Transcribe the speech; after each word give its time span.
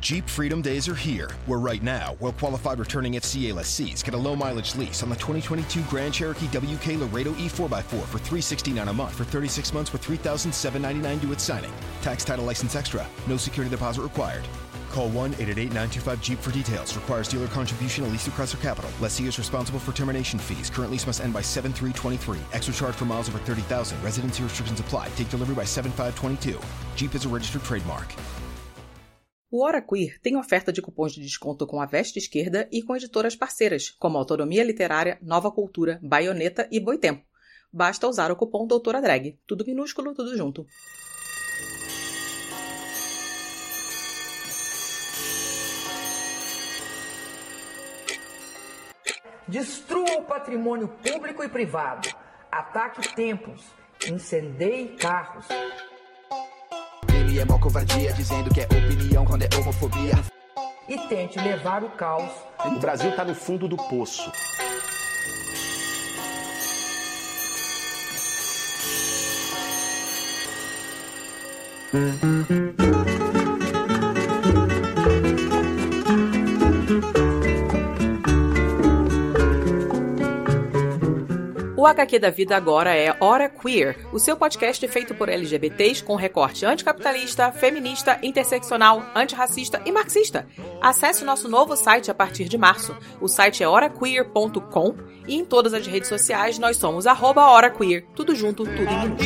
Jeep 0.00 0.28
Freedom 0.28 0.62
Days 0.62 0.88
are 0.88 0.94
here, 0.94 1.28
where 1.46 1.58
right 1.58 1.82
now, 1.82 2.16
well 2.20 2.32
qualified 2.32 2.78
returning 2.78 3.14
FCA 3.14 3.52
lessees 3.54 4.02
get 4.02 4.14
a 4.14 4.16
low 4.16 4.36
mileage 4.36 4.76
lease 4.76 5.02
on 5.02 5.08
the 5.08 5.16
2022 5.16 5.82
Grand 5.90 6.14
Cherokee 6.14 6.46
WK 6.46 7.00
Laredo 7.00 7.32
E4x4 7.32 7.82
for 7.82 8.18
369 8.18 8.88
a 8.88 8.92
month 8.92 9.14
for 9.14 9.24
36 9.24 9.72
months 9.72 9.92
with 9.92 10.02
$3,799 10.02 11.20
due 11.20 11.32
at 11.32 11.40
signing. 11.40 11.72
Tax 12.00 12.24
title 12.24 12.44
license 12.44 12.76
extra. 12.76 13.06
No 13.26 13.36
security 13.36 13.70
deposit 13.70 14.02
required. 14.02 14.46
Call 14.90 15.08
1 15.08 15.32
888 15.32 15.64
925 15.64 16.22
Jeep 16.22 16.38
for 16.38 16.52
details. 16.52 16.94
Requires 16.94 17.28
dealer 17.28 17.48
contribution 17.48 18.04
at 18.04 18.12
least 18.12 18.28
through 18.28 18.44
Chrysler 18.44 18.62
Capital. 18.62 18.90
Lessee 19.00 19.26
is 19.26 19.36
responsible 19.36 19.80
for 19.80 19.92
termination 19.92 20.38
fees. 20.38 20.70
Current 20.70 20.92
lease 20.92 21.06
must 21.06 21.20
end 21.20 21.32
by 21.32 21.42
7323. 21.42 22.38
Extra 22.52 22.72
charge 22.72 22.94
for 22.94 23.04
miles 23.04 23.28
over 23.28 23.38
30,000. 23.38 24.00
Residency 24.02 24.44
restrictions 24.44 24.78
apply. 24.78 25.08
Take 25.10 25.28
delivery 25.28 25.56
by 25.56 25.64
7522. 25.64 26.60
Jeep 26.94 27.14
is 27.16 27.24
a 27.24 27.28
registered 27.28 27.64
trademark. 27.64 28.14
O 29.50 29.64
Hora 29.64 29.80
Queer 29.80 30.20
tem 30.20 30.36
oferta 30.36 30.70
de 30.70 30.82
cupons 30.82 31.14
de 31.14 31.22
desconto 31.22 31.66
com 31.66 31.80
a 31.80 31.86
Veste 31.86 32.18
Esquerda 32.18 32.68
e 32.70 32.82
com 32.82 32.94
editoras 32.94 33.34
parceiras, 33.34 33.88
como 33.98 34.18
Autonomia 34.18 34.62
Literária, 34.62 35.18
Nova 35.22 35.50
Cultura, 35.50 35.98
Baioneta 36.02 36.68
e 36.70 36.78
Boitempo. 36.78 37.24
Basta 37.72 38.06
usar 38.06 38.30
o 38.30 38.36
cupom 38.36 38.66
Doutora 38.66 39.00
Drag. 39.00 39.38
Tudo 39.46 39.64
minúsculo, 39.64 40.14
tudo 40.14 40.36
junto. 40.36 40.66
Destrua 49.46 50.18
o 50.18 50.24
patrimônio 50.24 50.88
público 51.02 51.42
e 51.42 51.48
privado. 51.48 52.10
Ataque 52.52 53.14
templos. 53.14 53.64
Incendeie 54.06 54.88
carros. 54.88 55.46
Ele 57.28 57.40
é 57.40 57.44
mó 57.44 57.58
covardia, 57.58 58.10
dizendo 58.14 58.48
que 58.48 58.62
é 58.62 58.64
opinião 58.64 59.22
quando 59.26 59.42
é 59.42 59.48
homofobia. 59.58 60.14
E 60.88 60.96
tente 61.08 61.38
levar 61.38 61.84
o 61.84 61.90
caos. 61.90 62.32
O 62.64 62.78
Brasil 62.78 63.14
tá 63.14 63.22
no 63.22 63.34
fundo 63.34 63.68
do 63.68 63.76
poço. 63.76 64.32
O 81.78 81.86
HQ 81.86 82.18
da 82.18 82.28
Vida 82.28 82.56
agora 82.56 82.92
é 82.92 83.16
Hora 83.20 83.48
Queer, 83.48 84.04
o 84.12 84.18
seu 84.18 84.36
podcast 84.36 84.88
feito 84.88 85.14
por 85.14 85.28
LGBTs 85.28 86.02
com 86.02 86.16
recorte 86.16 86.66
anticapitalista, 86.66 87.52
feminista, 87.52 88.18
interseccional, 88.20 89.00
antirracista 89.14 89.80
e 89.86 89.92
marxista. 89.92 90.44
Acesse 90.80 91.22
o 91.22 91.24
nosso 91.24 91.48
novo 91.48 91.76
site 91.76 92.10
a 92.10 92.14
partir 92.14 92.48
de 92.48 92.58
março. 92.58 92.96
O 93.20 93.28
site 93.28 93.62
é 93.62 93.68
horaqueer.com 93.68 94.96
e 95.28 95.36
em 95.36 95.44
todas 95.44 95.72
as 95.72 95.86
redes 95.86 96.08
sociais 96.08 96.58
nós 96.58 96.78
somos 96.78 97.06
arroba. 97.06 97.46
Tudo 98.16 98.34
junto, 98.34 98.64
tudo 98.64 98.80
minúsculo. 98.80 99.16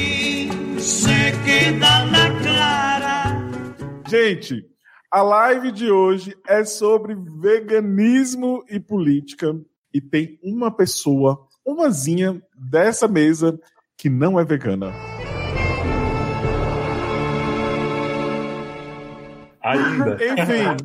Gente, 4.06 4.66
a 5.10 5.22
live 5.22 5.72
de 5.72 5.90
hoje 5.90 6.36
é 6.46 6.66
sobre 6.66 7.14
veganismo 7.14 8.62
e 8.68 8.78
política. 8.78 9.58
E 9.94 10.02
tem 10.02 10.38
uma 10.42 10.70
pessoa, 10.70 11.48
umazinha 11.72 12.40
dessa 12.54 13.08
mesa, 13.08 13.58
que 13.96 14.08
não 14.08 14.38
é 14.38 14.44
vegana. 14.44 14.92
Ainda. 19.62 20.18
Enfim. 20.24 20.76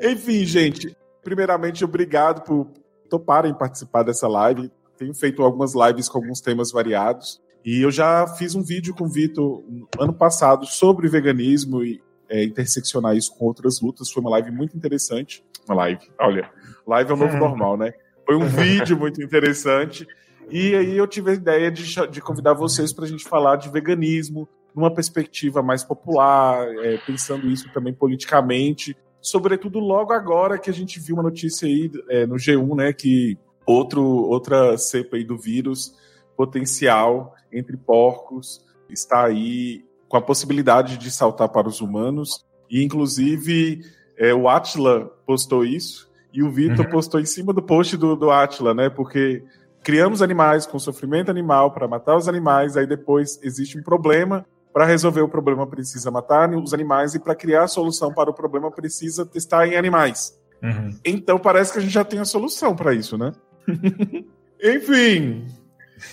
Enfim, 0.12 0.44
gente. 0.44 0.96
Primeiramente, 1.22 1.84
obrigado 1.84 2.42
por 2.42 2.70
toparem 3.08 3.54
participar 3.54 4.02
dessa 4.02 4.28
live. 4.28 4.70
Tenho 4.98 5.14
feito 5.14 5.42
algumas 5.42 5.74
lives 5.74 6.08
com 6.08 6.18
alguns 6.18 6.40
temas 6.40 6.70
variados. 6.70 7.42
E 7.64 7.80
eu 7.80 7.90
já 7.90 8.26
fiz 8.26 8.54
um 8.54 8.62
vídeo 8.62 8.94
com 8.94 9.04
o 9.04 9.08
Vitor 9.08 9.64
ano 9.98 10.12
passado 10.12 10.66
sobre 10.66 11.08
veganismo 11.08 11.82
e 11.82 12.02
é, 12.28 12.44
interseccionar 12.44 13.16
isso 13.16 13.34
com 13.34 13.46
outras 13.46 13.80
lutas. 13.80 14.10
Foi 14.10 14.20
uma 14.20 14.30
live 14.30 14.50
muito 14.50 14.76
interessante. 14.76 15.42
Uma 15.66 15.76
live, 15.76 16.10
olha, 16.20 16.50
live 16.86 17.10
é 17.10 17.14
o 17.14 17.16
novo 17.16 17.36
normal, 17.38 17.78
né? 17.78 17.94
Foi 18.24 18.36
um 18.36 18.46
vídeo 18.46 18.96
muito 18.98 19.22
interessante. 19.22 20.06
E 20.50 20.74
aí 20.74 20.96
eu 20.96 21.06
tive 21.06 21.30
a 21.30 21.34
ideia 21.34 21.70
de, 21.70 21.94
de 22.08 22.20
convidar 22.20 22.54
vocês 22.54 22.92
para 22.92 23.04
a 23.04 23.08
gente 23.08 23.24
falar 23.24 23.56
de 23.56 23.70
veganismo 23.70 24.48
numa 24.74 24.92
perspectiva 24.92 25.62
mais 25.62 25.84
popular, 25.84 26.66
é, 26.84 26.98
pensando 26.98 27.48
isso 27.48 27.72
também 27.72 27.94
politicamente. 27.94 28.96
Sobretudo 29.20 29.78
logo 29.78 30.12
agora 30.12 30.58
que 30.58 30.68
a 30.68 30.72
gente 30.72 30.98
viu 31.00 31.16
uma 31.16 31.22
notícia 31.22 31.66
aí 31.66 31.90
é, 32.08 32.26
no 32.26 32.34
G1, 32.34 32.76
né, 32.76 32.92
que 32.92 33.38
outro, 33.66 34.02
outra 34.02 34.76
cepa 34.76 35.16
aí 35.16 35.24
do 35.24 35.38
vírus 35.38 35.94
potencial 36.36 37.34
entre 37.52 37.76
porcos 37.76 38.64
está 38.90 39.24
aí 39.24 39.84
com 40.08 40.16
a 40.16 40.22
possibilidade 40.22 40.98
de 40.98 41.10
saltar 41.10 41.48
para 41.48 41.68
os 41.68 41.80
humanos. 41.80 42.44
E, 42.68 42.82
inclusive, 42.82 43.80
é, 44.18 44.34
o 44.34 44.48
Atila 44.48 45.06
postou 45.26 45.64
isso 45.64 46.12
e 46.34 46.42
o 46.42 46.50
Vitor 46.50 46.84
Uhum. 46.84 46.90
postou 46.90 47.20
em 47.20 47.24
cima 47.24 47.52
do 47.52 47.62
post 47.62 47.96
do, 47.96 48.16
do 48.16 48.30
Atila, 48.30 48.74
né? 48.74 48.90
Porque 48.90 49.42
criamos 49.82 50.20
animais 50.20 50.66
com 50.66 50.78
sofrimento 50.78 51.30
animal 51.30 51.70
para 51.70 51.86
matar 51.86 52.16
os 52.16 52.26
animais, 52.26 52.76
aí 52.76 52.86
depois 52.86 53.38
existe 53.42 53.78
um 53.78 53.82
problema. 53.82 54.44
Para 54.72 54.86
resolver 54.86 55.20
o 55.20 55.28
problema, 55.28 55.64
precisa 55.68 56.10
matar 56.10 56.52
os 56.52 56.74
animais, 56.74 57.14
e 57.14 57.20
para 57.20 57.36
criar 57.36 57.62
a 57.62 57.68
solução 57.68 58.12
para 58.12 58.28
o 58.28 58.34
problema, 58.34 58.72
precisa 58.72 59.24
testar 59.24 59.68
em 59.68 59.76
animais. 59.76 60.36
Uhum. 60.60 60.90
Então 61.04 61.38
parece 61.38 61.72
que 61.72 61.78
a 61.78 61.82
gente 61.82 61.92
já 61.92 62.04
tem 62.04 62.18
a 62.18 62.24
solução 62.24 62.74
para 62.74 62.92
isso, 62.92 63.16
né? 63.16 63.32
Enfim, 64.60 65.46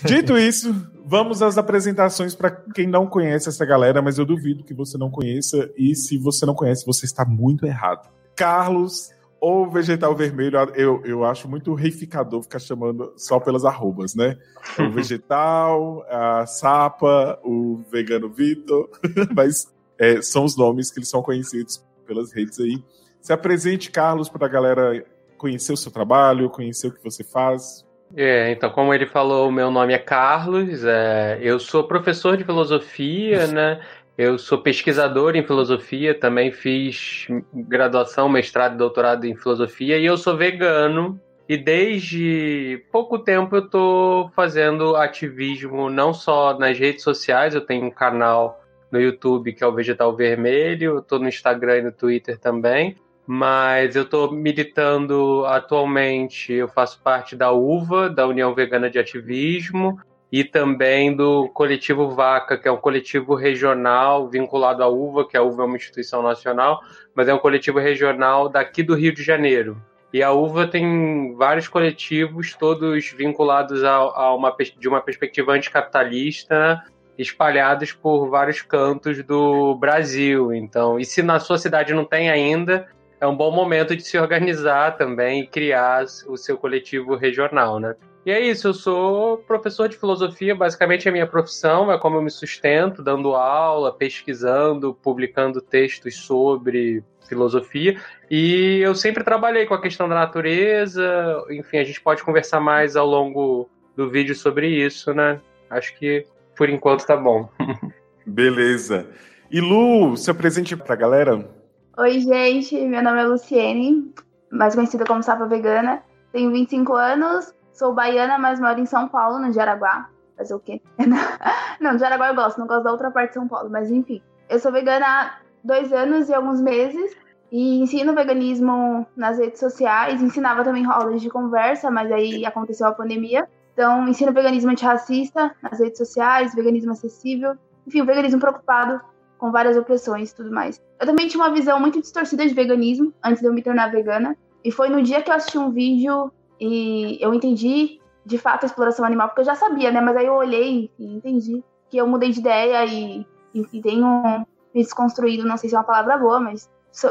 dito 0.06 0.38
isso, 0.38 0.76
vamos 1.06 1.42
às 1.42 1.58
apresentações 1.58 2.36
para 2.36 2.52
quem 2.52 2.86
não 2.86 3.08
conhece 3.08 3.50
essa 3.50 3.66
galera, 3.66 4.02
mas 4.02 4.20
eu 4.20 4.26
duvido 4.26 4.64
que 4.64 4.74
você 4.74 4.98
não 4.98 5.10
conheça, 5.10 5.72
e 5.76 5.96
se 5.96 6.18
você 6.20 6.46
não 6.46 6.54
conhece, 6.54 6.86
você 6.86 7.06
está 7.06 7.26
muito 7.26 7.66
errado. 7.66 8.10
Carlos, 8.36 9.10
ou 9.42 9.68
Vegetal 9.68 10.16
Vermelho, 10.16 10.60
eu, 10.76 11.02
eu 11.04 11.26
acho 11.26 11.50
muito 11.50 11.74
reificador 11.74 12.44
ficar 12.44 12.60
chamando 12.60 13.12
só 13.18 13.40
pelas 13.40 13.66
arrobas, 13.66 14.14
né? 14.14 14.38
O 14.78 14.90
Vegetal, 14.94 16.06
a 16.08 16.46
Sapa, 16.46 17.40
o 17.44 17.82
Vegano 17.92 18.30
Vitor, 18.30 18.88
mas 19.36 19.66
é, 19.98 20.22
são 20.22 20.46
os 20.46 20.56
nomes 20.56 20.92
que 20.92 21.00
eles 21.00 21.10
são 21.10 21.24
conhecidos 21.24 21.84
pelas 22.06 22.32
redes 22.32 22.60
aí. 22.60 22.84
Se 23.20 23.34
apresente, 23.34 23.90
Carlos, 23.90 24.30
para 24.30 24.46
a 24.46 24.50
galera 24.50 25.04
conhecer 25.40 25.74
o 25.74 25.78
seu 25.78 25.92
trabalho, 25.92 26.48
conhecer 26.48 26.88
o 26.88 26.92
que 26.92 27.04
você 27.04 27.24
faz. 27.24 27.84
É, 28.16 28.52
então, 28.52 28.70
como 28.70 28.94
ele 28.94 29.08
falou, 29.08 29.48
o 29.48 29.52
meu 29.52 29.72
nome 29.72 29.94
é 29.94 29.98
Carlos, 29.98 30.84
é, 30.84 31.40
eu 31.42 31.60
sou 31.60 31.88
professor 31.88 32.38
de 32.38 32.44
filosofia, 32.44 33.48
né? 33.52 33.82
Eu 34.18 34.38
sou 34.38 34.58
pesquisador 34.58 35.36
em 35.36 35.44
filosofia, 35.44 36.14
também 36.14 36.52
fiz 36.52 37.28
graduação, 37.54 38.28
mestrado 38.30 38.76
e 38.76 38.78
doutorado 38.78 39.26
em 39.26 39.36
filosofia, 39.36 39.98
e 39.98 40.06
eu 40.06 40.18
sou 40.18 40.36
vegano. 40.36 41.20
E 41.48 41.58
desde 41.58 42.86
pouco 42.92 43.20
tempo 43.20 43.56
eu 43.56 43.68
tô 43.68 44.32
fazendo 44.36 44.96
ativismo 44.96 45.90
não 45.90 46.14
só 46.14 46.58
nas 46.58 46.78
redes 46.78 47.04
sociais, 47.04 47.54
eu 47.54 47.62
tenho 47.62 47.86
um 47.86 47.92
canal 47.92 48.62
no 48.92 49.00
YouTube 49.00 49.54
que 49.54 49.64
é 49.64 49.68
o 49.68 49.74
Vegetal 49.74 50.16
Vermelho, 50.16 51.04
eu 51.10 51.20
no 51.20 51.28
Instagram 51.28 51.78
e 51.78 51.82
no 51.84 51.92
Twitter 51.92 52.38
também. 52.38 52.96
Mas 53.26 53.96
eu 53.96 54.04
estou 54.04 54.32
militando 54.32 55.46
atualmente, 55.46 56.52
eu 56.52 56.68
faço 56.68 57.02
parte 57.02 57.36
da 57.36 57.52
UVA, 57.52 58.10
da 58.10 58.28
União 58.28 58.54
Vegana 58.54 58.90
de 58.90 59.00
Ativismo, 59.00 60.00
e 60.32 60.44
também 60.44 61.14
do 61.14 61.50
coletivo 61.50 62.10
Vaca, 62.12 62.58
que 62.58 62.68
é 62.68 62.72
um 62.72 62.78
coletivo 62.78 63.36
regional 63.36 64.30
vinculado 64.30 64.82
à 64.82 64.88
UVA, 64.88 65.28
que 65.28 65.36
a 65.36 65.44
UVA 65.44 65.64
é 65.64 65.66
uma 65.66 65.76
instituição 65.76 66.24
nacional, 66.24 66.80
mas 67.14 67.28
é 67.28 67.34
um 67.34 67.40
coletivo 67.40 67.80
regional 67.80 68.48
daqui 68.48 68.82
do 68.82 68.96
Rio 68.96 69.14
de 69.14 69.24
Janeiro. 69.24 69.82
E 70.14 70.24
a 70.24 70.32
UVA 70.32 70.68
tem 70.68 71.36
vários 71.36 71.68
coletivos, 71.68 72.54
todos 72.54 73.12
vinculados 73.12 73.84
a, 73.84 73.96
a 73.96 74.34
uma, 74.34 74.56
de 74.78 74.88
uma 74.88 75.02
perspectiva 75.02 75.54
anticapitalista, 75.54 76.82
espalhados 77.18 77.92
por 77.92 78.30
vários 78.30 78.62
cantos 78.62 79.24
do 79.24 79.76
Brasil. 79.76 80.54
Então, 80.54 80.98
e 80.98 81.06
se 81.06 81.22
na 81.22 81.40
sua 81.40 81.58
cidade 81.58 81.94
não 81.94 82.06
tem 82.06 82.30
ainda, 82.30 82.88
é 83.20 83.28
um 83.28 83.36
bom 83.36 83.52
momento 83.52 83.96
de 83.96 84.04
se 84.04 84.18
organizar 84.18 84.98
também 84.98 85.42
e 85.42 85.48
criar 85.48 86.04
o 86.28 86.38
seu 86.38 86.58
coletivo 86.58 87.16
regional, 87.16 87.80
né? 87.80 87.96
E 88.26 88.32
é 88.32 88.40
isso, 88.40 88.68
eu 88.68 88.74
sou 88.74 89.38
professor 89.40 89.90
de 89.90 89.98
filosofia, 89.98 90.54
basicamente 90.54 91.08
é 91.08 91.10
a 91.10 91.12
minha 91.12 91.26
profissão, 91.26 91.92
é 91.92 91.98
como 91.98 92.18
eu 92.18 92.22
me 92.22 92.30
sustento, 92.30 93.02
dando 93.02 93.34
aula, 93.34 93.92
pesquisando, 93.92 94.94
publicando 94.94 95.60
textos 95.60 96.18
sobre 96.18 97.04
filosofia. 97.28 98.00
E 98.30 98.80
eu 98.80 98.94
sempre 98.94 99.24
trabalhei 99.24 99.66
com 99.66 99.74
a 99.74 99.82
questão 99.82 100.08
da 100.08 100.14
natureza, 100.14 101.04
enfim, 101.50 101.78
a 101.78 101.84
gente 101.84 102.00
pode 102.00 102.24
conversar 102.24 102.60
mais 102.60 102.96
ao 102.96 103.08
longo 103.08 103.68
do 103.96 104.10
vídeo 104.10 104.36
sobre 104.36 104.68
isso, 104.68 105.14
né? 105.14 105.42
Acho 105.70 105.98
que 105.98 106.26
por 106.56 106.70
enquanto 106.70 107.06
tá 107.06 107.18
bom. 107.18 107.50
Beleza. 108.26 109.08
E 109.50 109.60
Lu, 109.60 110.16
seu 110.16 110.36
presente 110.36 110.78
pra 110.78 110.96
galera? 110.96 111.50
Oi, 111.98 112.20
gente. 112.20 112.80
Meu 112.86 113.02
nome 113.02 113.20
é 113.20 113.24
Luciene, 113.24 114.14
mais 114.52 114.76
conhecida 114.76 115.06
como 115.06 115.24
Sapa 115.24 115.46
Vegana. 115.46 116.04
Tenho 116.32 116.52
25 116.52 116.94
anos, 116.94 117.54
sou 117.82 117.96
baiana, 117.96 118.38
mas 118.38 118.60
moro 118.60 118.80
em 118.80 118.86
São 118.86 119.08
Paulo, 119.08 119.40
no 119.40 119.52
Jaraguá. 119.52 120.08
Fazer 120.38 120.54
o 120.54 120.60
quê? 120.60 120.80
Não, 121.82 121.98
Jaraguá 121.98 122.30
eu 122.30 122.36
gosto, 122.36 122.60
não 122.60 122.68
gosto 122.68 122.84
da 122.84 122.92
outra 122.92 123.10
parte 123.10 123.30
de 123.30 123.34
São 123.34 123.48
Paulo, 123.48 123.72
mas 123.72 123.90
enfim. 123.90 124.22
Eu 124.48 124.60
sou 124.60 124.72
vegana 124.72 125.04
há 125.04 125.38
dois 125.64 125.92
anos 125.92 126.30
e 126.30 126.34
alguns 126.34 126.62
meses 126.62 127.16
e 127.52 127.82
ensino 127.82 128.14
veganismo 128.14 129.08
nas 129.16 129.40
redes 129.40 129.60
sociais. 129.60 130.22
Ensinava 130.22 130.64
também 130.64 130.86
rodas 130.86 131.22
de 131.22 131.30
conversa, 131.30 131.90
mas 131.90 132.12
aí 132.12 132.46
aconteceu 132.46 132.86
a 132.86 132.92
pandemia. 132.92 133.50
Então, 133.74 134.08
ensino 134.08 134.32
veganismo 134.32 134.70
antirracista 134.70 135.56
nas 135.64 135.80
redes 135.80 135.98
sociais, 135.98 136.54
veganismo 136.54 136.92
acessível, 136.92 137.56
enfim, 137.88 138.06
veganismo 138.06 138.40
preocupado 138.40 139.02
com 139.40 139.52
várias 139.52 139.76
opressões 139.76 140.30
e 140.30 140.36
tudo 140.36 140.52
mais. 140.52 140.80
Eu 141.00 141.08
também 141.08 141.28
tinha 141.28 141.44
uma 141.44 141.52
visão 141.52 141.80
muito 141.80 142.00
distorcida 142.00 142.46
de 142.46 142.54
veganismo 142.54 143.12
antes 143.24 143.42
de 143.42 143.48
eu 143.48 143.54
me 143.54 143.64
tornar 143.64 143.90
vegana. 143.90 144.38
E 144.64 144.72
foi 144.72 144.88
no 144.90 145.02
dia 145.02 145.24
que 145.24 145.32
eu 145.32 145.36
assisti 145.36 145.58
um 145.58 145.72
vídeo 145.72 146.32
e 146.62 147.18
eu 147.20 147.34
entendi 147.34 148.00
de 148.24 148.38
fato 148.38 148.64
a 148.64 148.68
exploração 148.68 149.04
animal, 149.04 149.30
porque 149.30 149.42
eu 149.42 149.46
já 149.46 149.56
sabia, 149.56 149.92
né? 149.92 150.00
Mas 150.00 150.16
aí 150.16 150.28
eu 150.28 150.36
olhei 150.36 150.92
e 151.00 151.16
entendi 151.16 151.64
que 151.90 151.98
eu 151.98 152.06
mudei 152.06 152.30
de 152.30 152.40
ideia 152.40 152.86
e, 152.86 153.26
e 153.54 153.82
tenho 153.82 154.46
me 154.74 154.84
desconstruído, 154.84 155.44
não 155.44 155.58
sei 155.58 155.70
se 155.70 155.76
é 155.76 155.80
uma 155.80 155.84
palavra 155.84 156.18
boa, 156.20 156.40
mas 156.40 156.70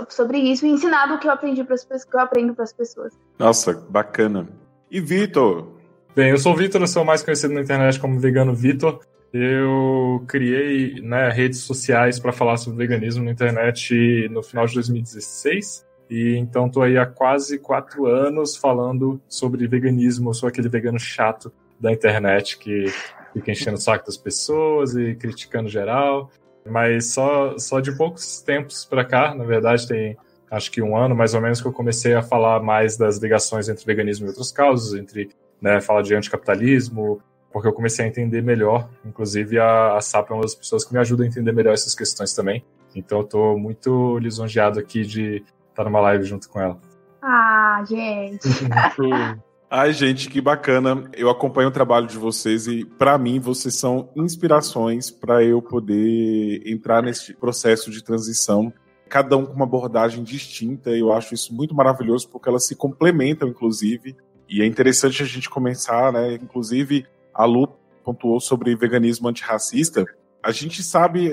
sobre 0.08 0.38
isso 0.38 0.64
e 0.64 0.70
ensinado 0.70 1.14
o 1.14 1.18
que 1.18 1.26
eu 1.26 1.32
aprendi 1.32 1.64
para 1.64 1.74
as 1.74 1.84
pessoas, 1.84 2.04
que 2.04 2.16
eu 2.16 2.20
aprendo 2.20 2.54
para 2.54 2.62
as 2.62 2.72
pessoas. 2.72 3.12
Nossa, 3.38 3.74
bacana. 3.88 4.48
E 4.88 5.00
Vitor? 5.00 5.66
Bem, 6.14 6.30
eu 6.30 6.38
sou 6.38 6.52
o 6.52 6.56
Vitor, 6.56 6.80
eu 6.80 6.86
sou 6.86 7.04
mais 7.04 7.22
conhecido 7.22 7.52
na 7.52 7.60
internet 7.60 7.98
como 7.98 8.20
Vegano 8.20 8.54
Vitor. 8.54 9.00
Eu 9.32 10.24
criei 10.26 11.00
né, 11.00 11.28
redes 11.30 11.60
sociais 11.60 12.18
para 12.20 12.32
falar 12.32 12.56
sobre 12.56 12.78
veganismo 12.78 13.24
na 13.24 13.30
internet 13.30 14.28
no 14.30 14.42
final 14.42 14.66
de 14.66 14.74
2016. 14.74 15.86
E 16.10 16.36
então 16.36 16.66
estou 16.66 16.82
aí 16.82 16.98
há 16.98 17.06
quase 17.06 17.56
quatro 17.58 18.06
anos 18.06 18.56
falando 18.56 19.20
sobre 19.28 19.68
veganismo. 19.68 20.30
Eu 20.30 20.34
sou 20.34 20.48
aquele 20.48 20.68
vegano 20.68 20.98
chato 20.98 21.52
da 21.78 21.92
internet 21.92 22.58
que 22.58 22.86
fica 23.32 23.52
enchendo 23.52 23.76
o 23.76 23.80
saco 23.80 24.04
das 24.04 24.16
pessoas 24.16 24.96
e 24.96 25.14
criticando 25.14 25.68
geral. 25.68 26.28
Mas 26.68 27.12
só, 27.14 27.56
só 27.58 27.78
de 27.78 27.96
poucos 27.96 28.42
tempos 28.42 28.84
para 28.84 29.04
cá, 29.04 29.34
na 29.34 29.44
verdade, 29.44 29.86
tem 29.86 30.16
acho 30.50 30.70
que 30.72 30.82
um 30.82 30.96
ano 30.96 31.14
mais 31.14 31.32
ou 31.32 31.40
menos 31.40 31.60
que 31.60 31.68
eu 31.68 31.72
comecei 31.72 32.12
a 32.12 32.22
falar 32.22 32.60
mais 32.60 32.96
das 32.96 33.18
ligações 33.18 33.68
entre 33.68 33.86
veganismo 33.86 34.26
e 34.26 34.30
outras 34.30 34.50
causas, 34.50 34.98
entre 34.98 35.30
né, 35.62 35.80
falar 35.80 36.02
de 36.02 36.12
anticapitalismo, 36.12 37.22
porque 37.52 37.68
eu 37.68 37.72
comecei 37.72 38.04
a 38.04 38.08
entender 38.08 38.42
melhor. 38.42 38.90
Inclusive, 39.04 39.60
a, 39.60 39.96
a 39.96 40.00
SAP 40.00 40.30
é 40.30 40.34
uma 40.34 40.42
das 40.42 40.56
pessoas 40.56 40.84
que 40.84 40.92
me 40.92 40.98
ajuda 40.98 41.22
a 41.22 41.26
entender 41.26 41.52
melhor 41.52 41.72
essas 41.72 41.94
questões 41.94 42.34
também. 42.34 42.64
Então, 42.96 43.18
eu 43.18 43.24
estou 43.24 43.56
muito 43.56 44.18
lisonjeado 44.18 44.80
aqui 44.80 45.04
de 45.04 45.44
estar 45.70 45.84
numa 45.84 46.00
live 46.00 46.24
junto 46.24 46.48
com 46.48 46.60
ela. 46.60 46.78
Ah, 47.22 47.82
gente! 47.88 48.48
Ai, 49.72 49.92
gente, 49.92 50.28
que 50.28 50.40
bacana. 50.40 51.08
Eu 51.12 51.30
acompanho 51.30 51.68
o 51.68 51.72
trabalho 51.72 52.08
de 52.08 52.18
vocês 52.18 52.66
e, 52.66 52.84
para 52.84 53.16
mim, 53.16 53.38
vocês 53.38 53.76
são 53.76 54.10
inspirações 54.16 55.12
para 55.12 55.44
eu 55.44 55.62
poder 55.62 56.60
entrar 56.66 57.00
nesse 57.00 57.32
processo 57.34 57.88
de 57.88 58.02
transição. 58.02 58.72
Cada 59.08 59.36
um 59.36 59.46
com 59.46 59.52
uma 59.52 59.64
abordagem 59.64 60.24
distinta. 60.24 60.90
Eu 60.90 61.12
acho 61.12 61.34
isso 61.34 61.54
muito 61.54 61.72
maravilhoso 61.72 62.28
porque 62.28 62.48
elas 62.48 62.66
se 62.66 62.74
complementam, 62.74 63.48
inclusive. 63.48 64.16
E 64.48 64.60
é 64.60 64.66
interessante 64.66 65.22
a 65.22 65.26
gente 65.26 65.48
começar, 65.48 66.12
né? 66.12 66.34
Inclusive, 66.34 67.06
a 67.32 67.44
Lu 67.44 67.68
pontuou 68.04 68.40
sobre 68.40 68.74
veganismo 68.74 69.28
antirracista. 69.28 70.04
A 70.42 70.50
gente 70.50 70.82
sabe, 70.82 71.30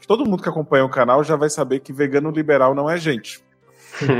que 0.00 0.08
todo 0.08 0.24
mundo 0.28 0.42
que 0.42 0.48
acompanha 0.48 0.84
o 0.84 0.90
canal 0.90 1.22
já 1.22 1.36
vai 1.36 1.48
saber 1.48 1.78
que 1.78 1.92
vegano 1.92 2.32
liberal 2.32 2.74
não 2.74 2.90
é 2.90 2.96
gente. 2.96 3.45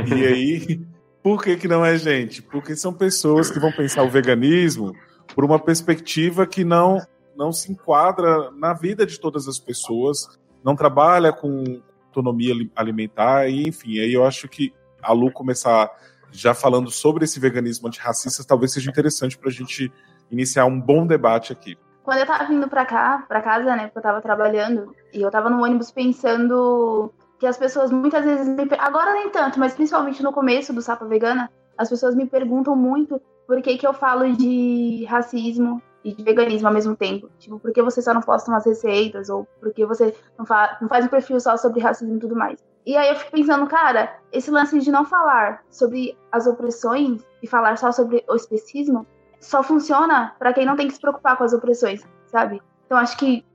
E 0.07 0.25
aí 0.25 0.87
por 1.27 1.43
que, 1.43 1.57
que 1.57 1.67
não 1.67 1.85
é 1.85 1.97
gente? 1.97 2.41
Porque 2.41 2.73
são 2.73 2.93
pessoas 2.93 3.51
que 3.51 3.59
vão 3.59 3.69
pensar 3.69 4.01
o 4.03 4.09
veganismo 4.09 4.95
por 5.35 5.43
uma 5.43 5.59
perspectiva 5.59 6.47
que 6.47 6.63
não, 6.63 7.01
não 7.35 7.51
se 7.51 7.69
enquadra 7.69 8.49
na 8.51 8.73
vida 8.73 9.05
de 9.05 9.19
todas 9.19 9.45
as 9.45 9.59
pessoas, 9.59 10.39
não 10.63 10.73
trabalha 10.73 11.33
com 11.33 11.81
autonomia 12.05 12.53
alimentar, 12.73 13.49
e 13.49 13.67
enfim, 13.67 13.99
aí 13.99 14.13
eu 14.13 14.25
acho 14.25 14.47
que 14.47 14.73
a 15.01 15.11
Lu 15.11 15.29
começar 15.29 15.91
já 16.31 16.53
falando 16.53 16.89
sobre 16.89 17.25
esse 17.25 17.39
veganismo 17.39 17.87
antirracista 17.87 18.43
talvez 18.45 18.71
seja 18.71 18.89
interessante 18.89 19.37
para 19.37 19.49
a 19.49 19.53
gente 19.53 19.91
iniciar 20.31 20.65
um 20.65 20.79
bom 20.79 21.05
debate 21.05 21.51
aqui. 21.51 21.77
Quando 22.03 22.19
eu 22.19 22.25
tava 22.25 22.45
vindo 22.45 22.69
para 22.69 22.85
cá, 22.85 23.25
para 23.27 23.41
casa, 23.41 23.75
né, 23.75 23.87
porque 23.87 23.99
eu 23.99 24.03
tava 24.03 24.21
trabalhando, 24.21 24.95
e 25.13 25.21
eu 25.21 25.29
tava 25.29 25.49
no 25.49 25.61
ônibus 25.61 25.91
pensando 25.91 27.11
que 27.39 27.45
as 27.45 27.57
pessoas 27.57 27.91
muitas 27.91 28.25
vezes 28.25 28.47
me, 28.47 28.67
agora 28.79 29.13
nem 29.13 29.29
tanto, 29.29 29.59
mas 29.59 29.73
principalmente 29.73 30.23
no 30.23 30.33
começo 30.33 30.73
do 30.73 30.81
Sapa 30.81 31.05
Vegana, 31.05 31.51
as 31.77 31.89
pessoas 31.89 32.15
me 32.15 32.25
perguntam 32.25 32.75
muito 32.75 33.21
por 33.45 33.61
que, 33.61 33.77
que 33.77 33.87
eu 33.87 33.93
falo 33.93 34.31
de 34.35 35.05
racismo 35.05 35.81
e 36.03 36.13
de 36.13 36.23
veganismo 36.23 36.67
ao 36.67 36.73
mesmo 36.73 36.95
tempo. 36.95 37.29
Tipo, 37.37 37.59
por 37.59 37.71
que 37.71 37.81
você 37.81 38.01
só 38.01 38.13
não 38.13 38.21
posta 38.21 38.49
umas 38.51 38.65
receitas? 38.65 39.29
Ou 39.29 39.47
por 39.59 39.73
que 39.73 39.85
você 39.85 40.15
não, 40.37 40.45
fa 40.45 40.77
não 40.81 40.87
faz 40.87 41.05
um 41.05 41.09
perfil 41.09 41.39
só 41.39 41.55
sobre 41.57 41.81
racismo 41.81 42.15
e 42.15 42.19
tudo 42.19 42.35
mais? 42.35 42.63
E 42.85 42.95
aí 42.95 43.09
eu 43.09 43.15
fico 43.15 43.31
pensando, 43.31 43.67
cara, 43.67 44.17
esse 44.31 44.49
lance 44.49 44.79
de 44.79 44.91
não 44.91 45.05
falar 45.05 45.63
sobre 45.69 46.17
as 46.31 46.47
opressões 46.47 47.21
e 47.43 47.47
falar 47.47 47.77
só 47.77 47.91
sobre 47.91 48.23
o 48.27 48.35
especismo 48.35 49.05
só 49.39 49.61
funciona 49.61 50.33
para 50.39 50.53
quem 50.53 50.65
não 50.65 50.75
tem 50.75 50.87
que 50.87 50.93
se 50.93 50.99
preocupar 50.99 51.37
com 51.37 51.43
as 51.43 51.53
opressões, 51.53 52.07
sabe? 52.27 52.61
Então 52.85 52.97
acho 52.97 53.17
que 53.17 53.45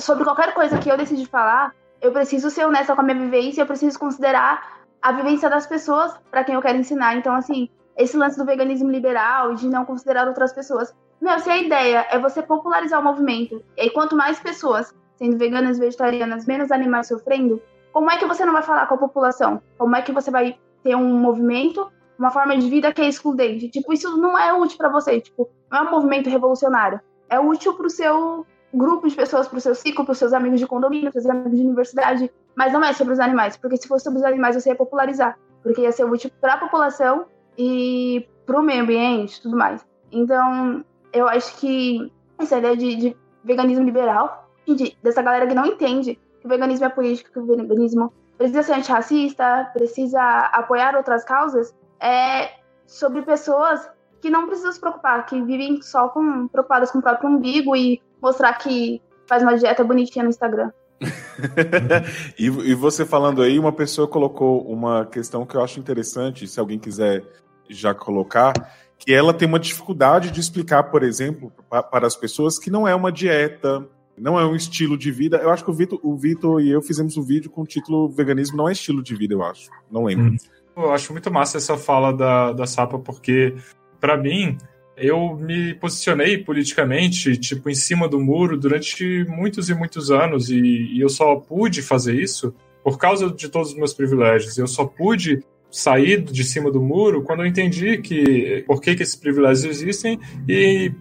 sobre 0.00 0.24
qualquer 0.24 0.52
coisa 0.52 0.78
que 0.78 0.90
eu 0.90 0.96
decidi 0.96 1.24
falar, 1.26 1.74
eu 2.00 2.12
preciso 2.12 2.50
ser 2.50 2.64
honesta 2.64 2.94
com 2.94 3.00
a 3.00 3.04
minha 3.04 3.18
vivência, 3.18 3.62
eu 3.62 3.66
preciso 3.66 3.98
considerar 3.98 4.80
a 5.02 5.12
vivência 5.12 5.48
das 5.48 5.66
pessoas 5.66 6.14
para 6.30 6.44
quem 6.44 6.54
eu 6.54 6.62
quero 6.62 6.78
ensinar. 6.78 7.16
Então, 7.16 7.34
assim, 7.34 7.68
esse 7.96 8.16
lance 8.16 8.38
do 8.38 8.44
veganismo 8.44 8.90
liberal 8.90 9.54
de 9.54 9.68
não 9.68 9.84
considerar 9.84 10.26
outras 10.26 10.52
pessoas. 10.52 10.94
Meu, 11.20 11.38
se 11.38 11.50
a 11.50 11.58
ideia 11.58 12.06
é 12.10 12.18
você 12.18 12.42
popularizar 12.42 13.00
o 13.00 13.04
movimento, 13.04 13.62
e 13.76 13.82
aí 13.82 13.90
quanto 13.90 14.16
mais 14.16 14.40
pessoas 14.40 14.94
sendo 15.16 15.36
veganas, 15.36 15.78
vegetarianas, 15.78 16.46
menos 16.46 16.72
animais 16.72 17.08
sofrendo, 17.08 17.60
como 17.92 18.10
é 18.10 18.16
que 18.16 18.24
você 18.24 18.44
não 18.44 18.54
vai 18.54 18.62
falar 18.62 18.86
com 18.86 18.94
a 18.94 18.98
população? 18.98 19.60
Como 19.76 19.94
é 19.94 20.00
que 20.00 20.12
você 20.12 20.30
vai 20.30 20.58
ter 20.82 20.96
um 20.96 21.18
movimento, 21.18 21.90
uma 22.18 22.30
forma 22.30 22.56
de 22.56 22.70
vida 22.70 22.92
que 22.92 23.02
é 23.02 23.08
excludente? 23.08 23.68
Tipo, 23.68 23.92
isso 23.92 24.16
não 24.16 24.38
é 24.38 24.52
útil 24.54 24.78
para 24.78 24.88
você, 24.88 25.20
tipo, 25.20 25.50
não 25.70 25.78
é 25.78 25.82
um 25.82 25.90
movimento 25.90 26.30
revolucionário. 26.30 27.00
É 27.28 27.38
útil 27.38 27.74
para 27.74 27.86
o 27.86 27.90
seu 27.90 28.46
grupo 28.72 29.08
de 29.08 29.14
pessoas 29.14 29.48
para 29.48 29.58
o 29.58 29.60
seu 29.60 29.74
ciclo, 29.74 30.04
para 30.04 30.12
os 30.12 30.18
seus 30.18 30.32
amigos 30.32 30.60
de 30.60 30.66
condomínio, 30.66 31.10
para 31.10 31.18
os 31.18 31.24
seus 31.24 31.34
amigos 31.34 31.58
de 31.58 31.64
universidade, 31.64 32.32
mas 32.54 32.72
não 32.72 32.84
é 32.84 32.92
sobre 32.92 33.12
os 33.12 33.20
animais, 33.20 33.56
porque 33.56 33.76
se 33.76 33.88
fosse 33.88 34.04
sobre 34.04 34.18
os 34.20 34.24
animais 34.24 34.54
você 34.54 34.70
ia 34.70 34.76
popularizar, 34.76 35.38
porque 35.62 35.82
ia 35.82 35.92
ser 35.92 36.04
útil 36.04 36.30
para 36.40 36.54
a 36.54 36.58
população 36.58 37.26
e 37.58 38.26
para 38.46 38.58
o 38.58 38.62
meio 38.62 38.82
ambiente 38.82 39.40
tudo 39.42 39.56
mais. 39.56 39.84
Então, 40.12 40.84
eu 41.12 41.28
acho 41.28 41.56
que 41.58 42.12
essa 42.38 42.58
ideia 42.58 42.76
de, 42.76 42.96
de 42.96 43.16
veganismo 43.44 43.84
liberal, 43.84 44.48
de, 44.66 44.96
dessa 45.02 45.22
galera 45.22 45.46
que 45.46 45.54
não 45.54 45.66
entende 45.66 46.18
que 46.40 46.46
o 46.46 46.48
veganismo 46.48 46.86
é 46.86 46.88
político, 46.88 47.32
que 47.32 47.38
o 47.38 47.46
veganismo 47.46 48.12
precisa 48.38 48.62
ser 48.62 48.72
antirracista, 48.74 49.70
precisa 49.72 50.20
apoiar 50.52 50.96
outras 50.96 51.24
causas, 51.24 51.74
é 52.00 52.52
sobre 52.86 53.22
pessoas 53.22 53.88
que 54.20 54.30
não 54.30 54.46
precisam 54.46 54.72
se 54.72 54.80
preocupar, 54.80 55.26
que 55.26 55.40
vivem 55.42 55.80
só 55.82 56.08
com 56.08 56.48
preocupadas 56.48 56.90
com 56.90 56.98
o 56.98 57.02
próprio 57.02 57.28
umbigo 57.28 57.74
e 57.74 58.00
mostrar 58.22 58.52
que 58.54 59.00
faz 59.26 59.42
uma 59.42 59.56
dieta 59.56 59.84
bonitinha 59.84 60.24
no 60.24 60.30
Instagram. 60.30 60.70
e, 62.38 62.46
e, 62.46 62.74
você 62.74 63.06
falando 63.06 63.42
aí, 63.42 63.58
uma 63.58 63.72
pessoa 63.72 64.06
colocou 64.06 64.62
uma 64.70 65.06
questão 65.06 65.46
que 65.46 65.56
eu 65.56 65.62
acho 65.62 65.80
interessante, 65.80 66.46
se 66.46 66.60
alguém 66.60 66.78
quiser 66.78 67.24
já 67.68 67.94
colocar, 67.94 68.52
que 68.98 69.12
ela 69.12 69.32
tem 69.32 69.48
uma 69.48 69.58
dificuldade 69.58 70.30
de 70.30 70.40
explicar, 70.40 70.84
por 70.84 71.02
exemplo, 71.02 71.50
para 71.90 72.06
as 72.06 72.16
pessoas 72.16 72.58
que 72.58 72.70
não 72.70 72.86
é 72.86 72.94
uma 72.94 73.10
dieta, 73.10 73.88
não 74.18 74.38
é 74.38 74.44
um 74.44 74.54
estilo 74.54 74.98
de 74.98 75.10
vida. 75.10 75.38
Eu 75.38 75.50
acho 75.50 75.64
que 75.64 75.70
o 75.70 75.74
Vitor, 75.74 75.98
o 76.02 76.16
Vitor 76.16 76.60
e 76.60 76.70
eu 76.70 76.82
fizemos 76.82 77.16
um 77.16 77.22
vídeo 77.22 77.50
com 77.50 77.62
o 77.62 77.66
título 77.66 78.10
Veganismo 78.10 78.56
não 78.56 78.68
é 78.68 78.72
estilo 78.72 79.02
de 79.02 79.14
vida, 79.14 79.32
eu 79.32 79.42
acho. 79.42 79.70
Não 79.90 80.04
lembro. 80.04 80.32
Hum. 80.32 80.36
Eu 80.76 80.92
acho 80.92 81.12
muito 81.12 81.30
massa 81.30 81.56
essa 81.56 81.76
fala 81.76 82.12
da, 82.12 82.52
da 82.52 82.66
Sapa, 82.66 82.98
porque, 82.98 83.54
para 83.98 84.16
mim, 84.16 84.58
eu 85.00 85.34
me 85.36 85.74
posicionei 85.74 86.38
politicamente, 86.38 87.36
tipo, 87.36 87.70
em 87.70 87.74
cima 87.74 88.08
do 88.08 88.20
muro 88.20 88.58
durante 88.58 89.24
muitos 89.28 89.70
e 89.70 89.74
muitos 89.74 90.10
anos, 90.10 90.50
e, 90.50 90.60
e, 90.60 91.00
eu 91.00 91.08
só 91.08 91.36
pude 91.36 91.80
fazer 91.80 92.14
isso 92.14 92.54
por 92.84 92.98
causa 92.98 93.30
de 93.30 93.48
todos 93.48 93.70
os 93.70 93.76
meus 93.76 93.94
privilégios. 93.94 94.58
Eu 94.58 94.66
só 94.66 94.84
pude 94.84 95.42
sair 95.70 96.22
de 96.22 96.44
cima 96.44 96.70
do 96.70 96.80
muro 96.80 97.22
quando 97.22 97.40
eu 97.40 97.46
entendi 97.46 97.98
que 97.98 98.64
por 98.66 98.80
que, 98.80 98.94
que 98.94 99.02
esses 99.02 99.14
privilégios 99.14 99.64
existem 99.64 100.18
e, 100.48 100.92